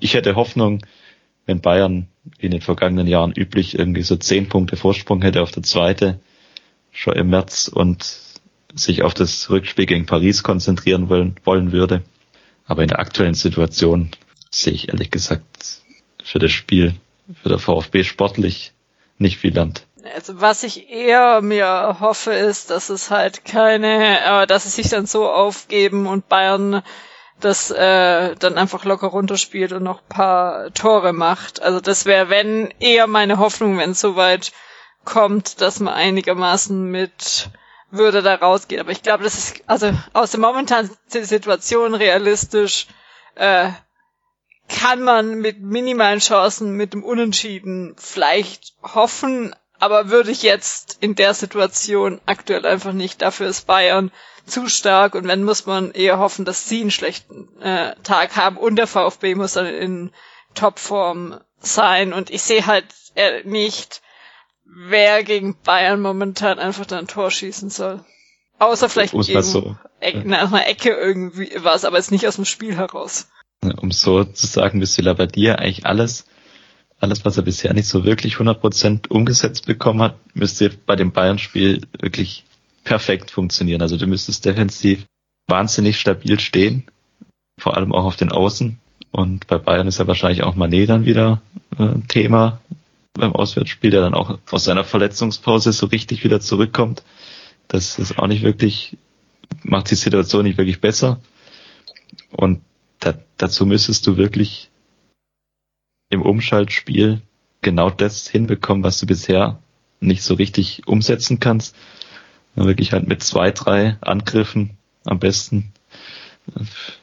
ich 0.00 0.14
hätte 0.14 0.36
Hoffnung, 0.36 0.84
wenn 1.46 1.60
Bayern 1.60 2.08
in 2.38 2.50
den 2.50 2.60
vergangenen 2.60 3.06
Jahren 3.06 3.32
üblich 3.32 3.78
irgendwie 3.78 4.02
so 4.02 4.16
zehn 4.16 4.48
Punkte 4.48 4.76
Vorsprung 4.76 5.22
hätte 5.22 5.42
auf 5.42 5.50
der 5.50 5.62
zweite 5.62 6.20
schon 6.90 7.16
im 7.16 7.30
März 7.30 7.68
und 7.68 8.18
sich 8.74 9.02
auf 9.02 9.14
das 9.14 9.50
Rückspiel 9.50 9.86
gegen 9.86 10.06
Paris 10.06 10.42
konzentrieren 10.42 11.08
wollen, 11.08 11.36
wollen 11.44 11.72
würde. 11.72 12.02
Aber 12.66 12.82
in 12.82 12.88
der 12.88 12.98
aktuellen 12.98 13.34
Situation 13.34 14.10
sehe 14.50 14.72
ich 14.72 14.88
ehrlich 14.88 15.10
gesagt 15.10 15.82
für 16.22 16.38
das 16.38 16.52
Spiel, 16.52 16.94
für 17.42 17.48
der 17.48 17.58
VfB 17.58 18.04
sportlich 18.04 18.72
nicht 19.18 19.38
viel 19.38 19.54
Land. 19.54 19.86
Also 20.14 20.40
was 20.40 20.62
ich 20.64 20.90
eher 20.90 21.40
mir 21.40 21.96
hoffe, 22.00 22.32
ist, 22.32 22.70
dass 22.70 22.90
es 22.90 23.10
halt 23.10 23.44
keine, 23.44 24.42
äh, 24.42 24.46
dass 24.46 24.66
es 24.66 24.76
sich 24.76 24.90
dann 24.90 25.06
so 25.06 25.30
aufgeben 25.30 26.06
und 26.06 26.28
Bayern 26.28 26.82
das 27.40 27.70
äh, 27.70 28.34
dann 28.36 28.58
einfach 28.58 28.84
locker 28.84 29.08
runterspielt 29.08 29.72
und 29.72 29.82
noch 29.82 30.06
paar 30.08 30.72
Tore 30.72 31.12
macht. 31.12 31.62
Also 31.62 31.80
das 31.80 32.06
wäre, 32.06 32.28
wenn, 32.28 32.72
eher 32.80 33.06
meine 33.06 33.38
Hoffnung, 33.38 33.78
wenn 33.78 33.90
es 33.90 34.00
soweit 34.00 34.52
kommt, 35.04 35.60
dass 35.60 35.80
man 35.80 35.94
einigermaßen 35.94 36.90
mit 36.90 37.50
Würde 37.96 38.22
da 38.22 38.34
rausgeht. 38.34 38.80
Aber 38.80 38.90
ich 38.90 39.02
glaube, 39.02 39.24
das 39.24 39.36
ist, 39.36 39.62
also 39.66 39.92
aus 40.12 40.30
der 40.32 40.40
momentanen 40.40 40.90
Situation 41.08 41.94
realistisch, 41.94 42.86
äh, 43.34 43.70
kann 44.68 45.02
man 45.02 45.36
mit 45.36 45.60
minimalen 45.60 46.20
Chancen 46.20 46.72
mit 46.72 46.92
dem 46.92 47.04
Unentschieden 47.04 47.94
vielleicht 47.98 48.74
hoffen, 48.82 49.54
aber 49.78 50.08
würde 50.08 50.30
ich 50.30 50.42
jetzt 50.42 50.98
in 51.00 51.14
der 51.14 51.34
Situation 51.34 52.20
aktuell 52.26 52.64
einfach 52.64 52.92
nicht. 52.92 53.22
Dafür 53.22 53.48
ist 53.48 53.66
Bayern 53.66 54.10
zu 54.46 54.68
stark 54.68 55.14
und 55.14 55.26
wenn 55.26 55.44
muss 55.44 55.66
man 55.66 55.92
eher 55.92 56.18
hoffen, 56.18 56.44
dass 56.44 56.68
sie 56.68 56.80
einen 56.80 56.90
schlechten 56.90 57.48
äh, 57.60 57.94
Tag 58.02 58.36
haben 58.36 58.56
und 58.56 58.76
der 58.76 58.86
VfB 58.86 59.34
muss 59.34 59.54
dann 59.54 59.66
in 59.66 60.12
Topform 60.54 61.40
sein 61.60 62.12
und 62.12 62.30
ich 62.30 62.42
sehe 62.42 62.66
halt 62.66 62.86
äh, 63.14 63.42
nicht, 63.44 64.02
wer 64.64 65.22
gegen 65.22 65.56
Bayern 65.64 66.00
momentan 66.00 66.58
einfach 66.58 66.86
dann 66.86 67.00
ein 67.00 67.08
Tor 67.08 67.30
schießen 67.30 67.70
soll. 67.70 68.04
Außer 68.58 68.88
vielleicht 68.88 69.12
gegen 69.12 69.42
so. 69.42 69.76
Eck, 70.00 70.24
nach 70.24 70.52
einer 70.52 70.66
Ecke 70.66 70.90
irgendwie 70.90 71.50
was, 71.58 71.84
aber 71.84 71.96
jetzt 71.96 72.12
nicht 72.12 72.26
aus 72.26 72.36
dem 72.36 72.44
Spiel 72.44 72.76
heraus. 72.76 73.28
Um 73.80 73.90
so 73.90 74.24
zu 74.24 74.46
sagen, 74.46 74.80
bist 74.80 74.98
du 74.98 75.02
Labadia 75.02 75.56
eigentlich 75.56 75.86
alles, 75.86 76.26
alles, 77.00 77.24
was 77.24 77.36
er 77.36 77.42
bisher 77.42 77.72
nicht 77.72 77.88
so 77.88 78.04
wirklich 78.04 78.36
100% 78.36 79.08
umgesetzt 79.08 79.66
bekommen 79.66 80.02
hat, 80.02 80.16
müsste 80.34 80.70
bei 80.70 80.96
dem 80.96 81.12
Bayern-Spiel 81.12 81.82
wirklich 81.98 82.44
perfekt 82.84 83.30
funktionieren. 83.30 83.82
Also 83.82 83.96
du 83.96 84.06
müsstest 84.06 84.44
defensiv 84.44 85.04
wahnsinnig 85.48 85.98
stabil 85.98 86.38
stehen, 86.38 86.84
vor 87.58 87.76
allem 87.76 87.92
auch 87.92 88.04
auf 88.04 88.16
den 88.16 88.32
Außen. 88.32 88.78
Und 89.10 89.46
bei 89.46 89.58
Bayern 89.58 89.86
ist 89.86 89.98
ja 89.98 90.06
wahrscheinlich 90.06 90.42
auch 90.42 90.54
Manet 90.54 90.88
dann 90.88 91.04
wieder 91.04 91.40
äh, 91.78 92.00
Thema 92.08 92.60
beim 93.14 93.32
Auswärtsspiel, 93.32 93.90
der 93.90 94.02
dann 94.02 94.14
auch 94.14 94.38
aus 94.50 94.64
seiner 94.64 94.84
Verletzungspause 94.84 95.72
so 95.72 95.86
richtig 95.86 96.24
wieder 96.24 96.40
zurückkommt. 96.40 97.02
Das 97.68 97.98
ist 97.98 98.18
auch 98.18 98.26
nicht 98.26 98.42
wirklich, 98.42 98.96
macht 99.62 99.90
die 99.90 99.94
Situation 99.94 100.44
nicht 100.44 100.58
wirklich 100.58 100.80
besser. 100.80 101.20
Und 102.30 102.60
da, 103.00 103.14
dazu 103.36 103.66
müsstest 103.66 104.06
du 104.06 104.16
wirklich 104.16 104.70
im 106.10 106.22
Umschaltspiel 106.22 107.22
genau 107.62 107.90
das 107.90 108.28
hinbekommen, 108.28 108.84
was 108.84 108.98
du 108.98 109.06
bisher 109.06 109.58
nicht 110.00 110.22
so 110.22 110.34
richtig 110.34 110.86
umsetzen 110.86 111.40
kannst 111.40 111.74
wirklich 112.54 112.92
halt 112.92 113.08
mit 113.08 113.22
zwei, 113.22 113.50
drei 113.50 113.96
Angriffen 114.00 114.76
am 115.04 115.18
besten 115.18 115.72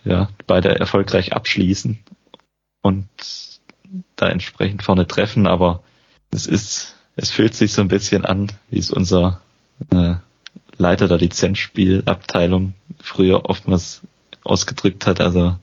ja, 0.03 0.29
beide 0.47 0.79
erfolgreich 0.79 1.33
abschließen 1.33 1.99
und 2.81 3.07
da 4.15 4.29
entsprechend 4.29 4.83
vorne 4.83 5.07
treffen, 5.07 5.47
aber 5.47 5.83
es 6.31 6.47
ist, 6.47 6.95
es 7.15 7.29
fühlt 7.29 7.53
sich 7.53 7.73
so 7.73 7.81
ein 7.81 7.87
bisschen 7.87 8.25
an, 8.25 8.51
wie 8.69 8.79
es 8.79 8.91
unser 8.91 9.41
äh, 9.91 10.15
Leiter 10.77 11.07
der 11.07 11.17
Lizenzspielabteilung 11.17 12.73
früher 12.99 13.45
oftmals 13.45 14.01
ausgedrückt 14.43 15.05
hat. 15.05 15.21
Also 15.21 15.57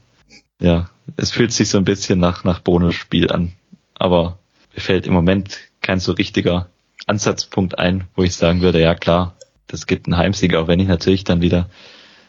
ja, 0.60 0.90
es 1.16 1.30
fühlt 1.30 1.52
sich 1.52 1.68
so 1.68 1.78
ein 1.78 1.84
bisschen 1.84 2.18
nach, 2.18 2.44
nach 2.44 2.60
Bonusspiel 2.60 3.30
an. 3.30 3.52
Aber 3.94 4.38
mir 4.74 4.80
fällt 4.80 5.06
im 5.06 5.12
Moment 5.12 5.58
kein 5.80 6.00
so 6.00 6.12
richtiger 6.12 6.68
Ansatzpunkt 7.06 7.78
ein, 7.78 8.04
wo 8.14 8.22
ich 8.22 8.36
sagen 8.36 8.60
würde, 8.60 8.80
ja 8.80 8.94
klar, 8.94 9.34
das 9.66 9.86
gibt 9.86 10.06
einen 10.06 10.16
Heimsieg, 10.16 10.54
auch 10.54 10.68
wenn 10.68 10.80
ich 10.80 10.88
natürlich 10.88 11.24
dann 11.24 11.40
wieder 11.40 11.68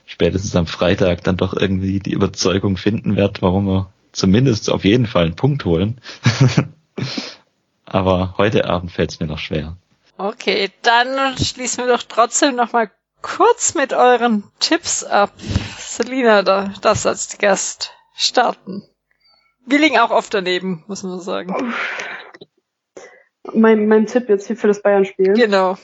spätestens 0.06 0.56
am 0.56 0.68
Freitag 0.68 1.24
dann 1.24 1.38
doch 1.38 1.54
irgendwie 1.54 2.00
die 2.00 2.14
Überzeugung 2.14 2.78
finden 2.78 3.16
werde, 3.16 3.42
warum 3.42 3.66
wir 3.68 3.94
zumindest 4.12 4.70
auf 4.70 4.86
jeden 4.86 5.06
Fall 5.06 5.26
einen 5.26 5.36
Punkt 5.36 5.66
holen. 5.66 6.00
Aber 7.92 8.36
heute 8.38 8.66
Abend 8.66 8.92
fällt 8.92 9.12
es 9.12 9.20
mir 9.20 9.26
noch 9.26 9.40
schwer. 9.40 9.76
Okay, 10.18 10.70
dann 10.84 11.38
schließen 11.38 11.86
wir 11.86 11.94
doch 11.94 12.04
trotzdem 12.04 12.56
noch 12.56 12.72
mal 12.72 12.92
kurz 13.22 13.74
mit 13.74 13.94
euren 13.94 14.44
Tipps 14.60 15.04
ab. 15.04 15.32
Selina, 15.78 16.44
da 16.44 16.72
darfst 16.82 17.08
als 17.08 17.38
Gast 17.40 17.94
starten. 18.14 18.84
Wir 19.66 19.80
liegen 19.80 19.98
auch 19.98 20.12
oft 20.12 20.34
daneben, 20.34 20.84
muss 20.88 21.04
man 21.04 21.20
sagen. 21.20 21.74
Mein, 23.54 23.88
mein 23.88 24.06
Tipp 24.06 24.30
jetzt 24.30 24.48
hier 24.48 24.56
für 24.56 24.68
das 24.68 24.82
Bayern-Spiel. 24.82 25.34
Genau. 25.34 25.78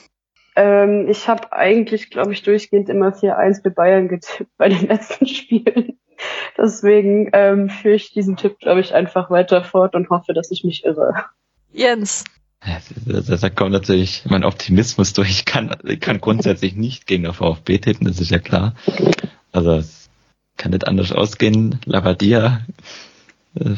Ähm, 0.54 1.08
ich 1.08 1.28
habe 1.28 1.52
eigentlich, 1.52 2.10
glaube 2.10 2.32
ich, 2.32 2.42
durchgehend 2.42 2.88
immer 2.88 3.08
4-1 3.08 3.62
für 3.62 3.70
Bayern 3.70 4.08
getippt 4.08 4.50
bei 4.56 4.68
den 4.68 4.86
letzten 4.88 5.26
Spielen. 5.26 5.98
Deswegen 6.56 7.30
ähm, 7.32 7.68
führe 7.68 7.94
ich 7.94 8.12
diesen 8.12 8.36
Tipp, 8.36 8.58
glaube 8.58 8.80
ich, 8.80 8.94
einfach 8.94 9.30
weiter 9.30 9.64
fort 9.64 9.94
und 9.94 10.08
hoffe, 10.08 10.32
dass 10.32 10.50
ich 10.50 10.64
mich 10.64 10.84
irre. 10.84 11.26
Jens. 11.72 12.24
Da, 13.06 13.20
da 13.20 13.50
kommt 13.50 13.72
natürlich 13.72 14.24
mein 14.26 14.44
Optimismus 14.44 15.12
durch. 15.12 15.30
Ich 15.30 15.44
kann, 15.44 15.76
ich 15.84 16.00
kann 16.00 16.20
grundsätzlich 16.20 16.74
nicht 16.74 17.06
gegen 17.06 17.24
der 17.24 17.32
VfB 17.32 17.78
tippen, 17.78 18.06
das 18.06 18.20
ist 18.20 18.30
ja 18.30 18.38
klar. 18.38 18.74
Also 19.52 19.72
es 19.72 20.08
kann 20.56 20.72
nicht 20.72 20.86
anders 20.86 21.12
ausgehen. 21.12 21.78
Lavadia 21.84 22.66
äh, 23.54 23.76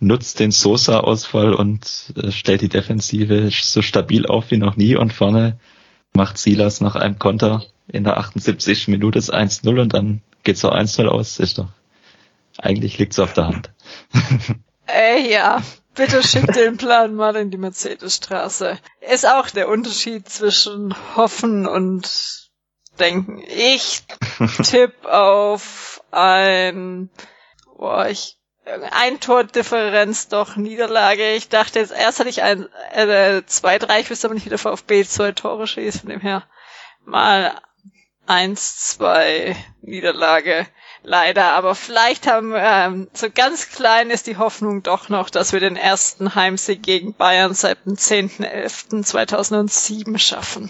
nutzt 0.00 0.40
den 0.40 0.50
Sosa-Ausfall 0.50 1.54
und 1.54 2.12
äh, 2.16 2.30
stellt 2.30 2.60
die 2.60 2.68
Defensive 2.68 3.50
so 3.50 3.80
stabil 3.80 4.26
auf 4.26 4.50
wie 4.50 4.58
noch 4.58 4.76
nie 4.76 4.96
und 4.96 5.12
vorne 5.12 5.58
macht 6.12 6.38
Silas 6.38 6.80
nach 6.80 6.96
einem 6.96 7.18
Konter 7.18 7.64
in 7.88 8.04
der 8.04 8.18
78. 8.18 8.88
Minute 8.88 9.18
das 9.18 9.32
1-0 9.32 9.80
und 9.80 9.94
dann 9.94 10.22
geht's 10.42 10.60
so 10.60 10.70
1-0 10.70 11.06
aus. 11.06 11.38
Ist 11.38 11.58
doch, 11.58 11.68
eigentlich 12.58 12.98
liegt's 12.98 13.18
auf 13.18 13.32
der 13.32 13.46
Hand. 13.46 13.70
Äh, 14.88 15.32
ja. 15.32 15.62
Bitte 15.96 16.22
schick 16.22 16.52
den 16.52 16.76
Plan 16.76 17.14
mal 17.14 17.36
in 17.36 17.50
die 17.50 17.56
Mercedesstraße. 17.56 18.78
Ist 19.00 19.26
auch 19.26 19.48
der 19.48 19.68
Unterschied 19.68 20.28
zwischen 20.28 20.94
hoffen 21.16 21.66
und 21.66 22.50
denken. 22.98 23.42
Ich 23.48 24.02
tipp 24.62 24.92
auf 25.06 26.02
ein, 26.10 27.08
boah, 27.76 28.08
ich, 28.08 28.38
ein 28.90 29.20
Tordifferenz 29.20 30.28
doch 30.28 30.56
Niederlage. 30.56 31.34
Ich 31.34 31.48
dachte 31.48 31.78
jetzt 31.78 31.92
erst 31.92 32.18
hatte 32.20 32.28
ich 32.28 32.42
ein, 32.42 32.68
äh, 32.92 33.42
zwei, 33.46 33.78
drei, 33.78 34.00
ich 34.00 34.10
wüsste 34.10 34.26
aber 34.26 34.34
nicht, 34.34 34.44
wie 34.44 34.50
der 34.50 34.58
VfB 34.58 35.04
zwei 35.04 35.32
Tore 35.32 35.66
schießt, 35.66 36.00
von 36.00 36.10
dem 36.10 36.20
her 36.20 36.44
mal 37.04 37.58
eins, 38.26 38.76
zwei 38.80 39.56
Niederlage 39.80 40.66
leider. 41.06 41.52
Aber 41.52 41.74
vielleicht 41.74 42.26
haben 42.26 42.50
wir, 42.50 42.62
ähm, 42.62 43.08
so 43.14 43.28
ganz 43.34 43.70
klein 43.70 44.10
ist 44.10 44.26
die 44.26 44.36
Hoffnung 44.36 44.82
doch 44.82 45.08
noch, 45.08 45.30
dass 45.30 45.54
wir 45.54 45.60
den 45.60 45.76
ersten 45.76 46.34
Heimsieg 46.34 46.82
gegen 46.82 47.14
Bayern 47.14 47.54
seit 47.54 47.86
dem 47.86 47.94
10.11.2007 47.94 50.18
schaffen. 50.18 50.68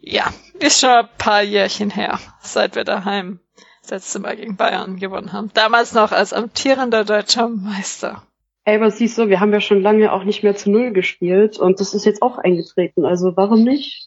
Ja, 0.00 0.26
ist 0.58 0.80
schon 0.80 0.90
ein 0.90 1.08
paar 1.16 1.40
Jährchen 1.42 1.88
her, 1.90 2.18
seit 2.40 2.76
wir 2.76 2.84
daheim 2.84 3.40
das 3.82 3.90
letzte 3.90 4.18
Mal 4.18 4.36
gegen 4.36 4.56
Bayern 4.56 4.98
gewonnen 4.98 5.32
haben. 5.32 5.50
Damals 5.54 5.94
noch 5.94 6.12
als 6.12 6.34
amtierender 6.34 7.04
deutscher 7.04 7.48
Meister. 7.48 8.22
Ey, 8.64 8.76
aber 8.76 8.90
siehst 8.90 9.16
du, 9.16 9.28
wir 9.28 9.40
haben 9.40 9.52
ja 9.52 9.62
schon 9.62 9.80
lange 9.80 10.12
auch 10.12 10.24
nicht 10.24 10.42
mehr 10.42 10.54
zu 10.54 10.70
Null 10.70 10.92
gespielt 10.92 11.58
und 11.58 11.80
das 11.80 11.94
ist 11.94 12.04
jetzt 12.04 12.20
auch 12.20 12.36
eingetreten, 12.36 13.06
also 13.06 13.34
warum 13.34 13.64
nicht? 13.64 14.06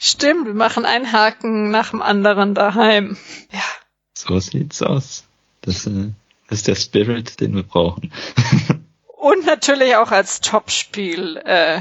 Stimmt, 0.00 0.46
wir 0.46 0.54
machen 0.54 0.84
einen 0.84 1.12
Haken 1.12 1.70
nach 1.70 1.90
dem 1.90 2.02
anderen 2.02 2.54
daheim. 2.54 3.16
Ja. 3.52 3.62
So 4.26 4.38
sieht's 4.38 4.82
aus. 4.82 5.24
Das, 5.60 5.86
äh, 5.86 6.10
ist 6.48 6.68
der 6.68 6.74
Spirit, 6.74 7.40
den 7.40 7.54
wir 7.54 7.62
brauchen. 7.62 8.12
Und 9.06 9.46
natürlich 9.46 9.96
auch 9.96 10.10
als 10.10 10.40
Topspiel 10.40 11.38
äh, 11.44 11.80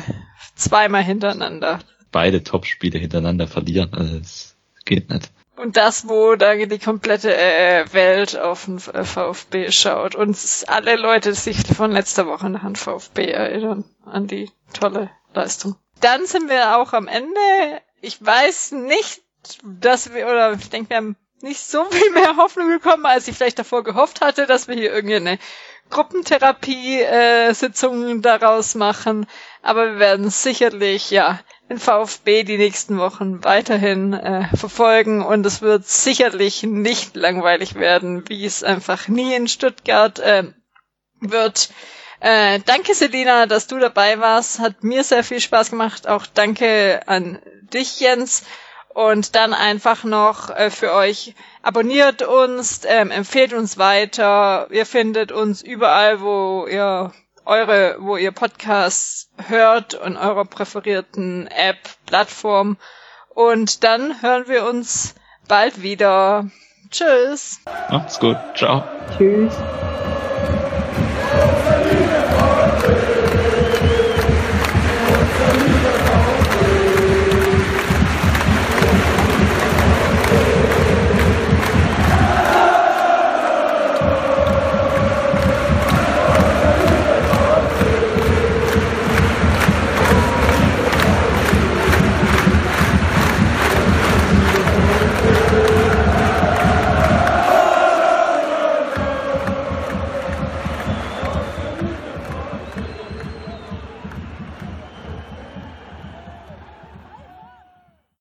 zweimal 0.56 1.04
hintereinander. 1.04 1.80
Beide 2.12 2.44
Topspiele 2.44 3.00
hintereinander 3.00 3.48
verlieren, 3.48 3.94
also 3.94 4.20
das 4.20 4.56
geht 4.86 5.10
nicht. 5.10 5.32
Und 5.56 5.78
das, 5.78 6.08
wo 6.08 6.36
da 6.36 6.56
die 6.56 6.80
komplette 6.80 7.36
äh, 7.36 7.86
Welt 7.94 8.38
auf 8.38 8.66
den 8.66 8.80
VfB 8.80 9.72
schaut 9.72 10.16
und 10.16 10.38
alle 10.68 10.96
Leute 10.96 11.34
sich 11.34 11.58
von 11.58 11.92
letzter 11.92 12.28
Woche 12.28 12.46
an 12.48 12.54
den 12.54 12.76
VfB 12.76 13.26
erinnern, 13.26 13.84
an 14.06 14.28
die 14.28 14.50
tolle 14.74 15.10
Leistung. 15.34 15.76
Dann 16.02 16.26
sind 16.26 16.50
wir 16.50 16.78
auch 16.78 16.94
am 16.94 17.08
Ende. 17.08 17.40
Ich 18.02 18.24
weiß 18.24 18.72
nicht, 18.74 19.22
dass 19.64 20.14
wir, 20.14 20.26
oder 20.28 20.54
ich 20.54 20.70
denke, 20.70 20.90
wir 20.90 20.98
haben 20.98 21.16
nicht 21.42 21.60
so 21.60 21.84
viel 21.86 22.12
mehr 22.12 22.38
Hoffnung 22.38 22.70
bekommen, 22.70 23.06
als 23.06 23.28
ich 23.28 23.36
vielleicht 23.36 23.60
davor 23.60 23.84
gehofft 23.84 24.22
hatte, 24.22 24.48
dass 24.48 24.68
wir 24.68 24.76
hier 24.76 24.92
irgendeine 24.94 25.38
Gruppentherapie-Sitzung 25.90 28.18
äh, 28.18 28.22
daraus 28.22 28.76
machen. 28.76 29.26
Aber 29.62 29.94
wir 29.94 30.00
werden 30.00 30.30
sicherlich, 30.30 31.12
ja, 31.12 31.40
den 31.70 31.80
VfB 31.80 32.44
die 32.44 32.58
nächsten 32.58 32.98
Wochen 32.98 33.44
weiterhin 33.44 34.14
äh, 34.14 34.48
verfolgen 34.56 35.24
und 35.24 35.46
es 35.46 35.62
wird 35.62 35.88
sicherlich 35.88 36.64
nicht 36.64 37.16
langweilig 37.16 37.76
werden, 37.76 38.28
wie 38.28 38.46
es 38.46 38.64
einfach 38.64 39.08
nie 39.08 39.34
in 39.34 39.48
Stuttgart 39.48 40.20
äh, 40.20 40.52
wird. 41.20 41.70
Äh, 42.20 42.60
danke 42.66 42.94
Selina, 42.96 43.46
dass 43.48 43.68
du 43.68 43.80
dabei 43.80 44.20
warst. 44.20 44.60
Hat 44.60 44.84
mir 44.84 45.04
sehr 45.04 45.24
viel 45.24 45.40
Spaß 45.42 45.72
gemacht. 45.72 46.08
Auch 46.08 46.26
danke 46.26 47.02
an 47.08 47.40
dich, 47.74 48.00
Jens. 48.00 48.44
Und 48.94 49.36
dann 49.36 49.54
einfach 49.54 50.04
noch 50.04 50.50
äh, 50.52 50.70
für 50.70 50.94
euch, 50.94 51.34
abonniert 51.64 52.22
uns, 52.22 52.82
ähm, 52.86 53.10
empfehlt 53.10 53.54
uns 53.54 53.78
weiter. 53.78 54.68
Ihr 54.70 54.86
findet 54.86 55.32
uns 55.32 55.64
überall, 55.64 56.22
wo 56.22 56.68
ihr 56.68 57.12
eure, 57.46 57.98
wo 58.00 58.18
ihr 58.18 58.32
Podcasts 58.32 59.30
hört 59.48 59.96
und 59.96 60.16
eurer 60.16 60.46
präferierten 60.46 61.48
App, 61.48 61.78
Plattform. 62.06 62.78
Und 63.30 63.84
dann 63.84 64.22
hören 64.22 64.48
wir 64.48 64.66
uns 64.66 65.16
bald 65.48 65.82
wieder. 65.82 66.50
Tschüss. 66.92 67.62
Macht's 67.90 68.20
gut. 68.20 68.38
Ciao. 68.56 68.84
Tschüss. 69.18 69.54